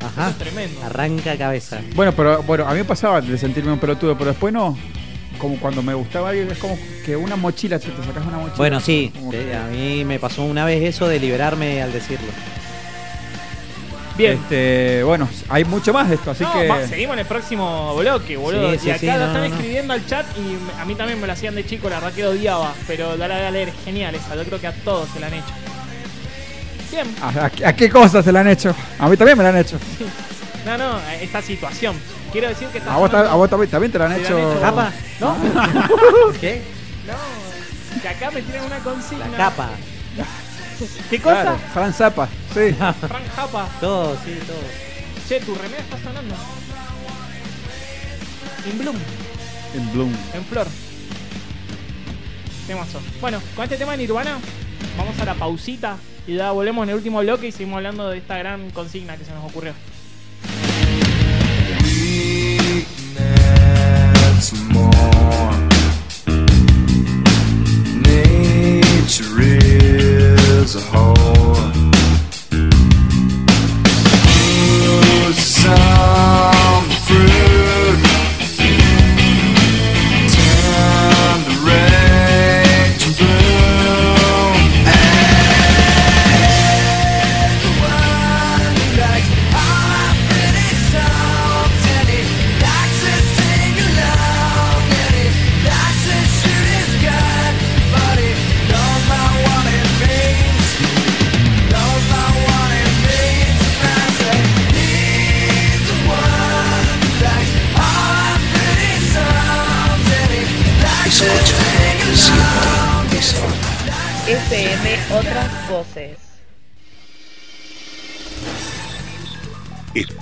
Ajá. 0.00 0.28
Sos 0.28 0.38
tremendo. 0.38 0.82
Arranca 0.84 1.36
cabeza. 1.36 1.80
Bueno, 1.94 2.12
pero 2.12 2.42
bueno, 2.42 2.66
a 2.66 2.72
mí 2.72 2.78
me 2.78 2.84
pasaba 2.84 3.20
de 3.20 3.38
sentirme 3.38 3.72
un 3.72 3.78
pelotudo, 3.78 4.16
pero 4.16 4.30
después 4.30 4.52
no. 4.52 4.76
Como 5.38 5.56
cuando 5.58 5.82
me 5.82 5.94
gustaba 5.94 6.28
alguien, 6.30 6.50
es 6.50 6.58
como 6.58 6.78
que 7.04 7.16
una 7.16 7.36
mochila, 7.36 7.78
si 7.78 7.88
te 7.88 8.02
sacas 8.04 8.24
una 8.26 8.36
mochila. 8.38 8.56
Bueno, 8.58 8.80
sí, 8.80 9.12
que- 9.30 9.54
a 9.54 9.66
mí 9.66 10.04
me 10.04 10.18
pasó 10.18 10.44
una 10.44 10.64
vez 10.64 10.82
eso 10.82 11.08
de 11.08 11.18
liberarme 11.18 11.82
al 11.82 11.92
decirlo. 11.92 12.28
Bien. 14.16 14.32
Este, 14.34 15.02
bueno, 15.04 15.28
hay 15.48 15.64
mucho 15.64 15.92
más 15.92 16.08
de 16.08 16.16
esto, 16.16 16.32
así 16.32 16.44
No, 16.44 16.52
que. 16.52 16.68
va, 16.68 16.86
seguimos 16.86 17.14
en 17.14 17.20
el 17.20 17.26
próximo 17.26 17.96
bloque, 17.96 18.36
boludo. 18.36 18.72
Sí, 18.72 18.78
sí, 18.80 18.86
y 18.88 18.90
acá 18.90 18.98
sí, 19.00 19.06
lo 19.06 19.12
están 19.12 19.32
no, 19.34 19.38
no. 19.38 19.44
escribiendo 19.54 19.92
al 19.94 20.06
chat 20.06 20.26
y 20.36 20.80
a 20.80 20.84
mí 20.84 20.94
también 20.94 21.20
me 21.20 21.26
lo 21.26 21.32
hacían 21.32 21.54
de 21.54 21.64
chico, 21.64 21.88
la 21.88 21.96
verdad 21.96 22.12
que 22.12 22.26
odiaba. 22.26 22.74
Pero 22.86 23.16
la 23.16 23.26
la 23.28 23.50
leer, 23.50 23.72
genial 23.84 24.14
esa. 24.14 24.34
Yo 24.36 24.44
creo 24.44 24.60
que 24.60 24.66
a 24.66 24.72
todos 24.72 25.08
se 25.10 25.18
la 25.20 25.28
han 25.28 25.34
hecho. 25.34 25.52
Bien. 26.90 27.06
¿A, 27.22 27.28
a- 27.46 27.68
a 27.70 27.72
qué 27.74 27.88
cosas 27.88 28.22
se 28.24 28.30
la 28.32 28.40
han 28.40 28.48
hecho? 28.48 28.74
A 28.98 29.08
mí 29.08 29.16
también 29.16 29.38
me 29.38 29.44
la 29.44 29.50
han 29.50 29.56
hecho. 29.56 29.78
No, 30.66 30.76
no, 30.76 30.98
esta 31.20 31.40
situación. 31.40 31.96
Quiero 32.30 32.48
decir 32.48 32.68
que 32.68 32.78
está 32.78 32.94
A 32.94 32.98
vos, 32.98 33.10
ta- 33.10 33.16
sonando- 33.18 33.32
a 33.32 33.36
vos 33.36 33.50
también, 33.50 33.70
también 33.70 33.92
te 33.92 33.98
la 33.98 34.04
han 34.04 34.10
la 34.12 34.16
hecho. 34.18 34.36
han 34.36 34.50
hecho- 34.52 34.60
¿Capa? 34.60 34.92
¿No? 35.20 35.36
¿Qué? 36.40 36.62
No, 37.06 38.00
que 38.00 38.08
acá 38.08 38.30
me 38.30 38.42
tiran 38.42 38.64
una 38.66 38.78
consigna. 38.78 39.26
La 39.28 39.36
capa. 39.38 39.70
¿Qué 41.10 41.20
cosa? 41.20 41.42
Claro, 41.42 41.58
Fran 41.72 41.92
Zappa, 41.92 42.28
sí. 42.54 42.72
Frank 43.08 43.26
Japa. 43.34 43.68
Todo, 43.80 44.16
sí, 44.24 44.38
todo. 44.46 44.58
Che, 45.28 45.40
tu 45.40 45.54
remera 45.54 45.82
está 45.82 45.98
sonando. 45.98 46.34
In 48.70 48.78
Bloom, 48.78 48.96
En 49.74 49.92
Bloom. 49.92 50.12
en 50.34 50.44
flor. 50.44 50.66
Temazo. 52.66 53.00
Bueno, 53.20 53.40
con 53.56 53.64
este 53.64 53.76
tema 53.76 53.92
de 53.92 53.98
Nirvana, 53.98 54.38
vamos 54.96 55.18
a 55.18 55.24
la 55.24 55.34
pausita 55.34 55.96
y 56.26 56.36
ya 56.36 56.52
volvemos 56.52 56.84
en 56.84 56.90
el 56.90 56.96
último 56.96 57.20
bloque 57.20 57.48
y 57.48 57.52
seguimos 57.52 57.78
hablando 57.78 58.08
de 58.08 58.18
esta 58.18 58.38
gran 58.38 58.70
consigna 58.70 59.16
que 59.16 59.24
se 59.24 59.32
nos 59.32 59.44
ocurrió. 59.44 59.74
More. 64.72 64.90
Nature 68.02 69.40
is 69.40 70.41
as 70.62 70.76
a 70.76 70.80
whole. 70.80 71.56
You 75.26 75.32
sound 75.32 76.51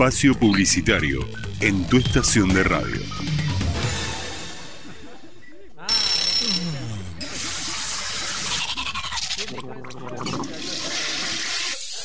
Espacio 0.01 0.35
Publicitario 0.35 1.21
en 1.61 1.85
tu 1.85 1.99
estación 1.99 2.49
de 2.55 2.65
radio. 2.65 3.03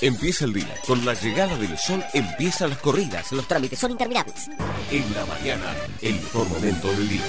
Empieza 0.01 0.43
el 0.43 0.51
día. 0.51 0.75
Con 0.85 1.05
la 1.05 1.13
llegada 1.13 1.55
del 1.55 1.77
sol 1.77 2.03
empiezan 2.13 2.71
las 2.71 2.79
corridas. 2.79 3.31
Los 3.31 3.47
trámites 3.47 3.79
son 3.79 3.91
interminables. 3.91 4.49
En 4.91 5.13
la 5.13 5.25
mañana, 5.25 5.73
el 6.01 6.15
mejor 6.15 6.49
momento 6.49 6.91
del 6.91 7.07
día. 7.07 7.23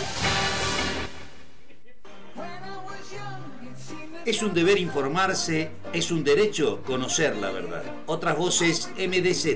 Es 4.27 4.43
un 4.43 4.53
deber 4.55 4.79
informarse, 4.79 5.71
es 5.93 6.11
un 6.11 6.25
derecho 6.25 6.83
conocer 6.83 7.37
la 7.37 7.53
verdad. 7.53 7.85
Otras 8.07 8.37
voces 8.37 8.91
MDZ, 8.99 9.47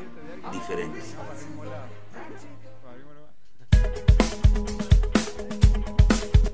diferente. 0.50 1.00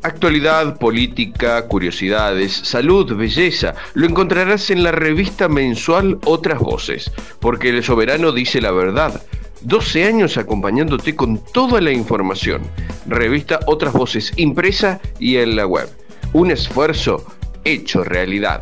Actualidad, 0.07 0.79
política, 0.79 1.67
curiosidades, 1.67 2.53
salud, 2.53 3.13
belleza, 3.17 3.75
lo 3.95 4.07
encontrarás 4.07 4.71
en 4.71 4.85
la 4.85 4.93
revista 4.93 5.49
mensual 5.49 6.21
Otras 6.25 6.61
Voces, 6.61 7.11
porque 7.41 7.71
el 7.71 7.83
soberano 7.83 8.31
dice 8.31 8.61
la 8.61 8.71
verdad. 8.71 9.21
12 9.63 10.05
años 10.05 10.37
acompañándote 10.37 11.17
con 11.17 11.43
toda 11.45 11.81
la 11.81 11.91
información. 11.91 12.63
Revista 13.09 13.59
Otras 13.67 13.95
Voces 13.95 14.33
impresa 14.37 15.01
y 15.19 15.39
en 15.39 15.57
la 15.57 15.67
web. 15.67 15.89
Un 16.35 16.53
esfuerzo 16.53 17.27
hecho 17.65 18.05
realidad. 18.05 18.61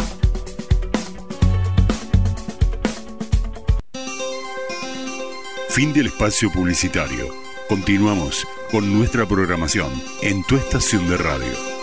Fin 5.68 5.92
del 5.92 6.06
espacio 6.06 6.50
publicitario. 6.50 7.43
Continuamos 7.68 8.46
con 8.70 8.92
nuestra 8.92 9.24
programación 9.26 9.90
en 10.20 10.44
tu 10.44 10.56
estación 10.56 11.08
de 11.08 11.16
radio. 11.16 11.73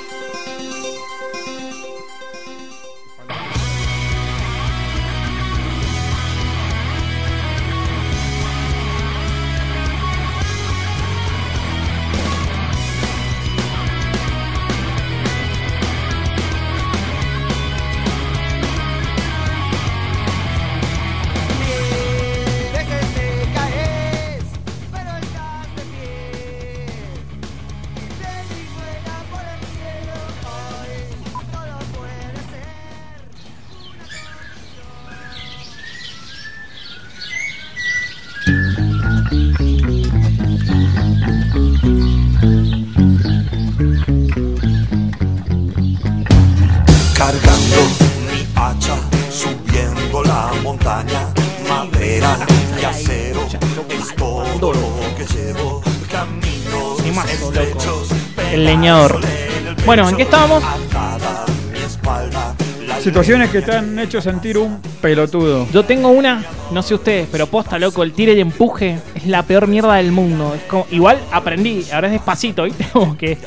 Espalda, 61.76 62.56
Situaciones 63.00 63.52
que 63.52 63.62
te 63.62 63.76
han 63.76 64.00
hecho 64.00 64.20
sentir 64.22 64.58
un 64.58 64.82
pelotudo. 65.00 65.68
Yo 65.72 65.86
tengo 65.86 66.10
una, 66.10 66.44
no 66.72 66.82
sé 66.82 66.96
ustedes, 66.96 67.28
pero 67.32 67.46
posta, 67.46 67.78
loco, 67.78 68.02
el 68.02 68.14
tire 68.14 68.34
y 68.34 68.40
empuje 68.40 68.98
es 69.14 69.28
la 69.28 69.44
peor 69.44 69.68
mierda 69.68 69.96
del 69.96 70.12
mundo. 70.12 70.56
Es 70.56 70.64
como, 70.64 70.88
igual 70.90 71.20
aprendí, 71.32 71.86
ahora 71.94 72.08
es 72.08 72.14
despacito, 72.14 72.64
¿viste? 72.64 72.88
Como 72.94 73.16
que 73.16 73.38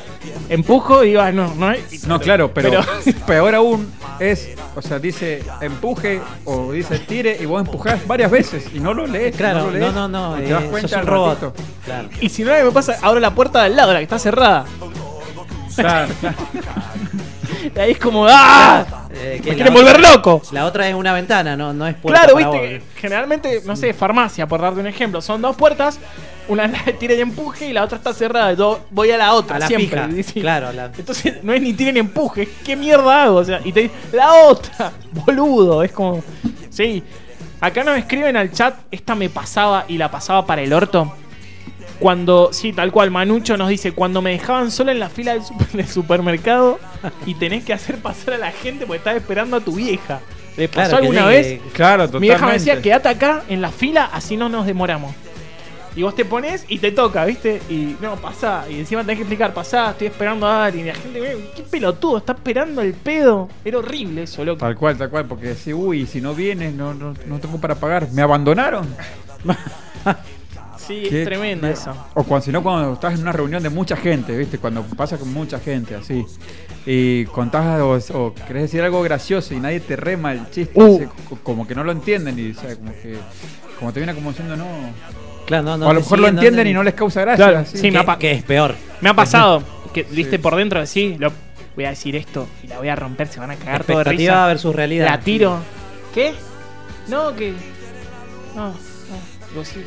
empujo 0.49 1.03
y 1.03 1.09
digo, 1.09 1.21
ah, 1.21 1.33
no, 1.33 1.53
no 1.57 1.73
es. 1.73 2.07
No, 2.07 2.21
claro, 2.21 2.55
pero, 2.55 2.81
peor 3.27 3.57
aún 3.57 3.93
es, 4.21 4.51
o 4.77 4.81
sea, 4.83 5.01
dice 5.01 5.43
empuje 5.63 6.21
o 6.45 6.71
dice 6.71 7.01
tire 7.01 7.37
y 7.41 7.45
vos 7.45 7.61
empujás 7.61 8.07
varias 8.07 8.31
veces 8.31 8.67
y 8.73 8.79
no 8.79 8.95
lo 8.95 9.09
lees. 9.09 9.35
Claro, 9.35 9.59
no, 9.59 9.65
lo 9.67 9.71
lees, 9.73 9.93
no, 9.93 10.09
no, 10.09 10.37
no, 10.37 10.41
y 10.41 10.45
te 10.45 10.53
das 10.53 10.63
eh, 10.63 10.69
cuenta 10.71 11.01
al 11.01 11.07
robot. 11.07 11.57
Claro. 11.85 12.09
Y 12.21 12.29
si 12.29 12.45
no, 12.45 12.53
me 12.53 12.71
pasa, 12.71 12.99
abro 13.03 13.19
la 13.19 13.35
puerta 13.35 13.65
del 13.65 13.75
lado, 13.75 13.93
la 13.93 13.99
que 13.99 14.05
está 14.05 14.21
cerrada. 14.21 14.65
Claro, 15.77 16.13
Y 17.75 17.79
ahí 17.79 17.93
es 17.93 17.99
como, 17.99 18.27
¡ah! 18.29 18.85
Eh, 19.13 19.41
que 19.43 19.51
Me 19.51 19.57
quieren 19.57 19.73
otra- 19.73 19.83
volver 19.95 20.01
loco. 20.01 20.43
La 20.53 20.67
otra 20.67 20.89
es 20.89 20.95
una 20.95 21.13
ventana, 21.13 21.57
no, 21.57 21.73
no 21.73 21.87
es 21.87 21.95
puerta 21.95 22.21
Claro, 22.21 22.35
para 22.35 22.51
viste, 22.51 22.79
vos. 22.79 22.87
generalmente, 22.97 23.63
no 23.65 23.75
sé, 23.77 23.95
farmacia, 23.95 24.47
por 24.47 24.61
darte 24.61 24.81
un 24.81 24.87
ejemplo, 24.87 25.21
son 25.23 25.41
dos 25.41 25.57
puertas, 25.57 25.99
una 26.49 26.67
la 26.67 26.83
de 26.85 26.93
tire 26.95 27.17
y 27.17 27.21
empuje 27.21 27.69
y 27.69 27.73
la 27.73 27.85
otra 27.85 27.99
está 27.99 28.13
cerrada. 28.13 28.53
Yo 28.53 28.81
voy 28.91 29.11
a 29.13 29.17
la 29.17 29.33
otra, 29.35 29.57
A 29.57 29.59
la 29.61 29.67
siempre. 29.67 30.03
fija, 30.09 30.23
Sí. 30.33 30.41
claro, 30.41 30.73
la- 30.73 30.91
Entonces 30.97 31.43
no 31.43 31.53
es 31.53 31.63
ni 31.63 31.73
tire 31.73 31.93
ni 31.93 32.01
empuje, 32.01 32.49
¿qué 32.65 32.77
mierda 32.77 33.25
hago? 33.25 33.37
O 33.37 33.45
sea, 33.45 33.61
y 33.65 33.73
te 33.73 33.91
la 34.13 34.33
otra, 34.35 34.93
boludo, 35.13 35.83
es 35.83 35.93
como. 35.93 36.23
Sí. 36.71 37.03
Acá 37.61 37.83
nos 37.83 37.97
escriben 37.97 38.37
al 38.37 38.53
chat, 38.53 38.75
esta 38.91 39.15
me 39.15 39.31
pasaba 39.31 39.87
y 39.89 39.97
la 39.97 40.11
pasaba 40.11 40.45
para 40.45 40.61
el 40.61 40.73
orto. 40.73 41.15
Cuando, 41.99 42.51
sí, 42.53 42.73
tal 42.73 42.91
cual, 42.93 43.11
Manucho 43.11 43.57
nos 43.57 43.69
dice, 43.69 43.93
cuando 43.93 44.21
me 44.21 44.33
dejaban 44.33 44.71
sola 44.71 44.93
en 44.93 44.99
la 45.01 45.09
fila 45.09 45.33
del, 45.35 45.45
super- 45.45 45.69
del 45.73 45.87
supermercado 45.89 46.79
y 47.27 47.35
tenés 47.35 47.65
que 47.65 47.73
hacer 47.73 47.97
pasar 47.99 48.35
a 48.35 48.39
la 48.39 48.51
gente 48.53 48.85
porque 48.87 48.99
estás 48.99 49.17
esperando 49.17 49.57
a 49.57 49.61
tu 49.61 49.75
vieja. 49.77 50.21
¿Le 50.57 50.69
pasó 50.69 50.91
Claro, 50.91 50.97
alguna 51.05 51.27
vez? 51.27 51.61
Claro, 51.73 52.05
Mi 52.15 52.21
vieja 52.21 52.47
me 52.47 52.53
totalmente. 52.53 52.59
decía, 52.71 52.83
quédate 52.83 53.09
acá 53.09 53.43
en 53.49 53.61
la 53.61 53.71
fila, 53.71 54.09
así 54.13 54.37
no 54.37 54.49
nos 54.49 54.67
demoramos. 54.67 55.15
Y 55.97 56.03
vos 56.03 56.15
te 56.17 56.25
pones 56.25 56.65
y 56.69 56.79
te 56.81 56.91
toca, 56.91 57.25
¿viste? 57.25 57.63
Y 57.71 57.95
no, 58.01 58.17
pasá. 58.17 58.65
Y 58.69 58.81
encima 58.81 59.03
tenés 59.03 59.17
que 59.19 59.23
explicar, 59.23 59.55
pasá, 59.55 59.91
estoy 59.93 60.09
esperando 60.09 60.45
a 60.45 60.65
Ari. 60.67 60.81
Y 60.81 60.85
la 60.85 60.95
gente, 60.95 61.21
"Eh, 61.33 61.51
qué 61.55 61.63
pelotudo, 61.63 62.19
está 62.19 62.33
esperando 62.33 62.83
el 62.83 62.95
pedo. 62.95 63.49
Era 63.65 63.79
horrible 63.79 64.25
eso, 64.25 64.45
loco. 64.45 64.59
Tal 64.59 64.75
cual, 64.77 64.99
tal 64.99 65.09
cual, 65.09 65.27
porque 65.27 65.47
decís, 65.51 65.73
uy, 65.73 66.05
si 66.07 66.21
no 66.21 66.35
vienes, 66.35 66.75
no, 66.75 66.95
no, 66.95 67.15
no 67.27 67.39
tengo 67.39 67.61
para 67.61 67.77
pagar. 67.77 68.09
¿Me 68.11 68.23
abandonaron? 68.23 68.89
Sí, 70.87 71.05
Qué- 71.09 71.23
es 71.23 71.29
tremenda 71.29 71.71
eso. 71.71 71.95
O 72.15 72.25
cuando, 72.25 72.45
si 72.45 72.53
no, 72.53 72.63
cuando 72.63 72.93
estás 72.95 73.15
en 73.15 73.21
una 73.23 73.33
reunión 73.33 73.63
de 73.63 73.71
mucha 73.71 73.97
gente, 73.97 74.37
¿viste? 74.37 74.59
Cuando 74.59 74.83
pasa 74.83 75.17
con 75.19 75.33
mucha 75.33 75.59
gente, 75.59 75.95
así. 75.95 76.25
Y 76.87 77.25
contás 77.27 77.81
o, 77.81 77.93
o 78.19 78.35
querés 78.35 78.65
decir 78.65 78.83
algo 78.83 79.03
gracioso 79.03 79.55
y 79.55 79.61
nadie 79.61 79.81
te 79.81 79.97
rema 79.97 80.33
el 80.33 80.51
chiste, 80.51 80.73
Uh. 80.75 80.97
así, 80.97 81.37
como 81.43 81.67
que 81.67 81.75
no 81.75 81.85
lo 81.85 81.93
entienden 81.93 82.39
y, 82.39 82.51
o 82.51 82.55
sea, 82.61 82.77
como 82.77 82.93
que. 82.93 83.17
Como 83.79 83.93
te 83.93 84.01
viene 84.01 84.15
como 84.15 84.31
diciendo, 84.31 84.57
no. 84.57 84.67
Claro, 85.47 85.63
no, 85.65 85.77
no 85.79 85.87
o 85.87 85.91
a 85.91 85.95
lo 85.95 86.01
mejor 86.01 86.19
lo 86.19 86.31
no 86.31 86.39
entienden 86.39 86.67
y 86.67 86.73
no 86.73 86.83
les 86.83 86.95
causa 86.95 87.21
gracia. 87.23 87.45
Claro, 87.45 87.59
así. 87.61 87.77
sí, 87.79 87.91
me 87.91 87.99
ha 87.99 88.19
Que 88.19 88.33
es 88.33 88.43
peor. 88.43 88.75
Me 89.01 89.09
ha 89.11 89.15
pasado 89.15 89.63
que, 89.93 90.03
viste, 90.05 90.39
por 90.39 90.55
dentro 90.57 90.81
así, 90.81 91.17
lo, 91.19 91.33
voy 91.75 91.85
a 91.87 91.91
decir 91.91 92.15
esto 92.17 92.47
y 92.63 92.67
la 92.67 92.79
voy 92.79 92.89
a 92.89 92.97
romper, 92.97 93.29
se 93.29 93.41
van 93.41 93.51
a 93.51 93.57
cagar 93.57 93.85
todo 93.85 93.99
de 93.99 94.05
risa. 94.05 94.47
versus 94.47 94.75
realidad. 94.75 95.07
La 95.07 95.21
tiro. 95.21 95.59
¿Qué? 96.15 96.35
No, 97.09 97.35
que. 97.35 97.53
No, 98.55 98.69
no. 98.69 98.75
Digo, 99.51 99.65
sí. 99.65 99.83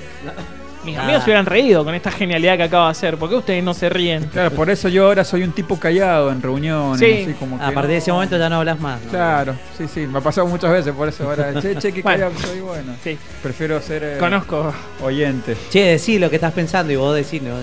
Mis 0.88 0.98
Ah. 0.98 1.04
amigos 1.04 1.24
se 1.24 1.30
hubieran 1.30 1.46
reído 1.46 1.84
con 1.84 1.94
esta 1.96 2.12
genialidad 2.12 2.56
que 2.56 2.64
acabo 2.64 2.86
de 2.86 2.92
hacer. 2.92 3.18
¿Por 3.18 3.28
qué 3.30 3.36
ustedes 3.36 3.62
no 3.62 3.74
se 3.74 3.90
ríen? 3.90 4.24
Claro, 4.28 4.52
por 4.52 4.70
eso 4.70 4.88
yo 4.88 5.06
ahora 5.08 5.26
soy 5.26 5.44
un 5.44 5.52
tipo 5.52 5.78
callado 5.78 6.32
en 6.32 6.42
reuniones. 6.42 7.00
Sí. 7.00 7.24
así 7.24 7.34
como 7.34 7.58
que 7.60 7.64
A 7.66 7.72
partir 7.74 7.92
de 7.92 7.98
ese 7.98 8.12
momento 8.14 8.38
ya 8.38 8.48
no 8.50 8.56
hablas 8.56 8.80
más. 8.80 9.02
¿no? 9.04 9.10
Claro, 9.10 9.54
sí, 9.78 9.86
sí, 9.94 10.08
me 10.08 10.20
ha 10.20 10.22
pasado 10.22 10.48
muchas 10.48 10.72
veces 10.72 10.94
por 10.94 11.10
eso 11.10 11.26
ahora. 11.30 11.54
Che, 11.62 11.76
che, 11.76 11.92
qué 11.92 12.02
Bueno. 12.02 12.18
callado 12.30 12.32
que 12.42 12.48
soy, 12.48 12.60
bueno. 12.62 12.94
Sí. 13.04 13.18
Prefiero 13.44 13.82
ser 13.82 14.04
eh, 14.04 14.18
Conozco. 14.18 14.74
oyente. 15.04 15.58
Che, 15.70 15.82
decí 15.84 16.20
lo 16.20 16.30
que 16.30 16.38
estás 16.38 16.54
pensando 16.54 16.94
y 16.94 16.96
vos 16.96 17.14
decís, 17.14 17.42
no, 17.42 17.56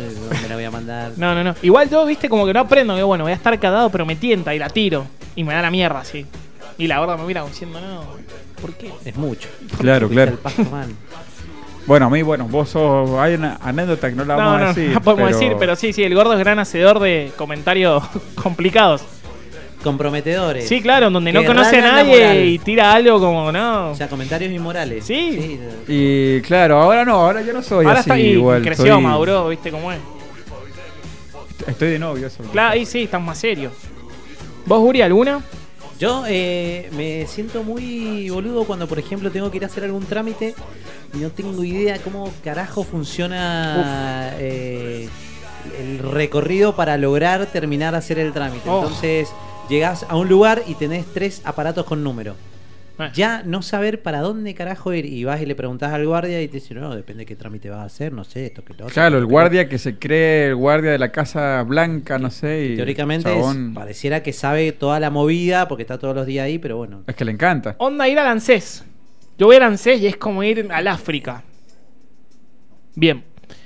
me 0.42 0.48
la 0.48 0.54
voy 0.54 0.64
a 0.64 0.70
mandar. 0.70 1.12
No, 1.16 1.34
no, 1.34 1.42
no. 1.42 1.54
Igual 1.62 1.88
yo, 1.88 2.04
viste, 2.04 2.28
como 2.28 2.44
que 2.44 2.52
no 2.52 2.60
aprendo. 2.60 2.94
Que 2.94 3.02
bueno, 3.02 3.24
voy 3.24 3.32
a 3.32 3.36
estar 3.36 3.58
cagado, 3.58 3.88
pero 3.88 4.04
me 4.04 4.16
tienta 4.16 4.54
y 4.54 4.58
la 4.58 4.68
tiro. 4.68 5.06
Y 5.34 5.44
me 5.44 5.54
da 5.54 5.62
la 5.62 5.70
mierda, 5.70 6.00
así. 6.00 6.26
Y 6.76 6.86
la 6.88 6.98
gorda 6.98 7.16
me 7.16 7.24
mira 7.24 7.42
diciendo, 7.46 7.80
no, 7.80 8.02
¿por 8.60 8.74
qué? 8.74 8.92
Es 9.04 9.16
mucho. 9.16 9.48
Claro, 9.78 10.08
claro. 10.10 10.36
Bueno, 11.86 12.06
a 12.06 12.10
mí, 12.10 12.22
bueno, 12.22 12.46
vos 12.48 12.70
sos. 12.70 13.10
Hay 13.18 13.34
una 13.34 13.58
anécdota 13.60 14.08
que 14.08 14.16
no 14.16 14.24
la 14.24 14.36
No, 14.36 14.40
vamos 14.42 14.60
no, 14.60 14.64
a 14.66 14.68
decir. 14.72 14.90
no 14.94 15.00
podemos 15.02 15.28
pero- 15.28 15.38
decir, 15.38 15.56
pero 15.58 15.76
sí, 15.76 15.92
sí, 15.92 16.02
el 16.02 16.14
gordo 16.14 16.32
es 16.32 16.38
gran 16.38 16.58
hacedor 16.58 16.98
de 16.98 17.30
comentarios 17.36 18.02
complicados. 18.42 19.02
Comprometedores. 19.82 20.66
Sí, 20.66 20.80
claro, 20.80 21.10
donde 21.10 21.30
no 21.30 21.44
conoce 21.44 21.76
a 21.78 21.82
la 21.82 21.92
nadie 21.92 22.46
y 22.46 22.58
tira 22.58 22.94
algo 22.94 23.20
como, 23.20 23.52
no. 23.52 23.90
O 23.90 23.94
sea, 23.94 24.08
comentarios 24.08 24.50
inmorales. 24.50 25.04
Sí. 25.04 25.60
Y 25.86 26.40
claro, 26.40 26.80
ahora 26.80 27.04
no, 27.04 27.16
ahora 27.16 27.42
yo 27.42 27.52
no 27.52 27.62
soy 27.62 27.84
Ahora 27.84 28.00
así 28.00 28.08
está 28.08 28.18
y 28.18 28.28
igual. 28.30 28.62
creció, 28.62 28.94
soy- 28.94 29.02
maduró, 29.02 29.46
viste 29.48 29.70
cómo 29.70 29.92
es. 29.92 29.98
Estoy 31.66 31.90
de 31.90 31.98
novio, 31.98 32.26
eso. 32.28 32.42
Claro, 32.50 32.72
ahí 32.72 32.86
sí, 32.86 33.02
estás 33.02 33.20
más 33.20 33.36
serio. 33.38 33.70
¿Vos, 34.64 34.80
Uri, 34.82 35.02
alguna? 35.02 35.42
Yo 35.98 36.24
eh, 36.28 36.88
me 36.96 37.26
siento 37.26 37.62
muy 37.62 38.28
boludo 38.30 38.64
cuando, 38.64 38.86
por 38.88 38.98
ejemplo, 38.98 39.30
tengo 39.30 39.50
que 39.50 39.58
ir 39.58 39.64
a 39.64 39.66
hacer 39.66 39.84
algún 39.84 40.04
trámite 40.06 40.54
y 41.03 41.03
no 41.20 41.30
tengo 41.30 41.62
idea 41.64 41.98
cómo 42.02 42.32
carajo 42.42 42.84
funciona 42.84 44.32
eh, 44.38 45.08
el 45.80 45.98
recorrido 45.98 46.76
para 46.76 46.96
lograr 46.96 47.46
terminar 47.46 47.92
de 47.92 47.98
hacer 47.98 48.18
el 48.18 48.32
trámite. 48.32 48.68
Oh. 48.68 48.82
Entonces, 48.82 49.28
llegás 49.68 50.04
a 50.08 50.16
un 50.16 50.28
lugar 50.28 50.62
y 50.66 50.74
tenés 50.74 51.06
tres 51.12 51.42
aparatos 51.44 51.84
con 51.86 52.02
número. 52.04 52.34
ya 53.12 53.42
no 53.44 53.60
saber 53.62 54.02
para 54.02 54.20
dónde 54.20 54.54
carajo 54.54 54.92
ir. 54.92 55.04
Y 55.06 55.24
vas 55.24 55.40
y 55.40 55.46
le 55.46 55.54
preguntas 55.56 55.92
al 55.92 56.06
guardia 56.06 56.40
y 56.42 56.48
te 56.48 56.54
dice, 56.58 56.74
no, 56.74 56.94
depende 56.94 57.22
de 57.22 57.26
qué 57.26 57.34
trámite 57.34 57.68
vas 57.70 57.80
a 57.80 57.84
hacer, 57.84 58.12
no 58.12 58.22
sé, 58.24 58.46
esto 58.46 58.64
que 58.64 58.72
lo 58.74 58.84
otro. 58.84 58.94
Claro, 58.94 59.18
el 59.18 59.26
guardia 59.26 59.68
que 59.68 59.78
se 59.78 59.98
cree 59.98 60.48
el 60.48 60.54
guardia 60.56 60.92
de 60.92 60.98
la 60.98 61.10
Casa 61.10 61.62
Blanca, 61.64 62.18
no 62.18 62.30
sé. 62.30 62.66
Y 62.66 62.76
Teóricamente 62.76 63.36
es- 63.36 63.46
pareciera 63.74 64.22
que 64.22 64.32
sabe 64.32 64.70
toda 64.72 65.00
la 65.00 65.10
movida 65.10 65.66
porque 65.66 65.82
está 65.82 65.98
todos 65.98 66.14
los 66.14 66.26
días 66.26 66.44
ahí, 66.44 66.58
pero 66.58 66.76
bueno. 66.76 67.02
es 67.06 67.16
que 67.16 67.24
le 67.24 67.32
encanta. 67.32 67.74
Onda 67.78 68.06
ir 68.08 68.18
al 68.18 68.26
ANSES. 68.28 68.84
Yo 69.38 69.46
voy 69.46 69.56
al 69.56 69.62
ANSES 69.64 70.00
y 70.00 70.06
es 70.06 70.16
como 70.16 70.42
ir 70.42 70.68
al 70.70 70.88
África. 70.88 71.42
Bien. 72.94 73.24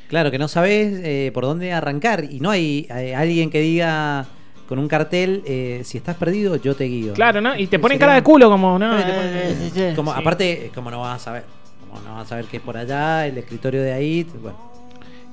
Claro, 0.09 0.31
que 0.31 0.39
no 0.39 0.49
sabes 0.49 1.01
eh, 1.05 1.31
por 1.35 1.45
dónde 1.45 1.73
arrancar 1.73 2.25
y 2.25 2.41
no 2.41 2.51
hay 2.51 2.87
eh, 2.89 3.15
alguien 3.15 3.51
que 3.51 3.61
diga 3.61 4.27
con 4.69 4.79
un 4.79 4.87
cartel, 4.87 5.43
eh, 5.47 5.81
si 5.85 5.97
estás 5.97 6.17
perdido, 6.17 6.57
yo 6.57 6.77
te 6.77 6.85
guío. 6.85 7.15
Claro, 7.15 7.41
¿no? 7.41 7.57
Y 7.57 7.67
te 7.67 7.79
ponen 7.79 7.99
cara 7.99 8.15
de 8.15 8.23
culo 8.23 8.51
como, 8.51 8.79
¿no? 8.79 8.99
Eh, 8.99 9.93
como, 9.97 10.13
sí. 10.13 10.19
Aparte, 10.21 10.71
como 10.75 10.91
no 10.91 11.01
vas 11.01 11.17
a 11.17 11.25
saber, 11.25 11.45
como 11.81 12.03
no 12.03 12.17
vas 12.17 12.27
a 12.27 12.29
saber 12.29 12.45
que 12.45 12.59
es 12.59 12.63
por 12.63 12.77
allá, 12.77 13.27
el 13.27 13.39
escritorio 13.39 13.83
de 13.83 13.93
ahí, 13.93 14.27
bueno. 14.43 14.69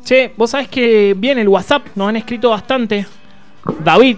Che, 0.05 0.31
vos 0.37 0.51
sabés 0.51 0.69
que 0.69 1.13
viene 1.17 1.41
el 1.41 1.49
WhatsApp, 1.49 1.87
nos 1.95 2.07
han 2.07 2.15
escrito 2.15 2.49
bastante. 2.49 3.05
David 3.83 4.17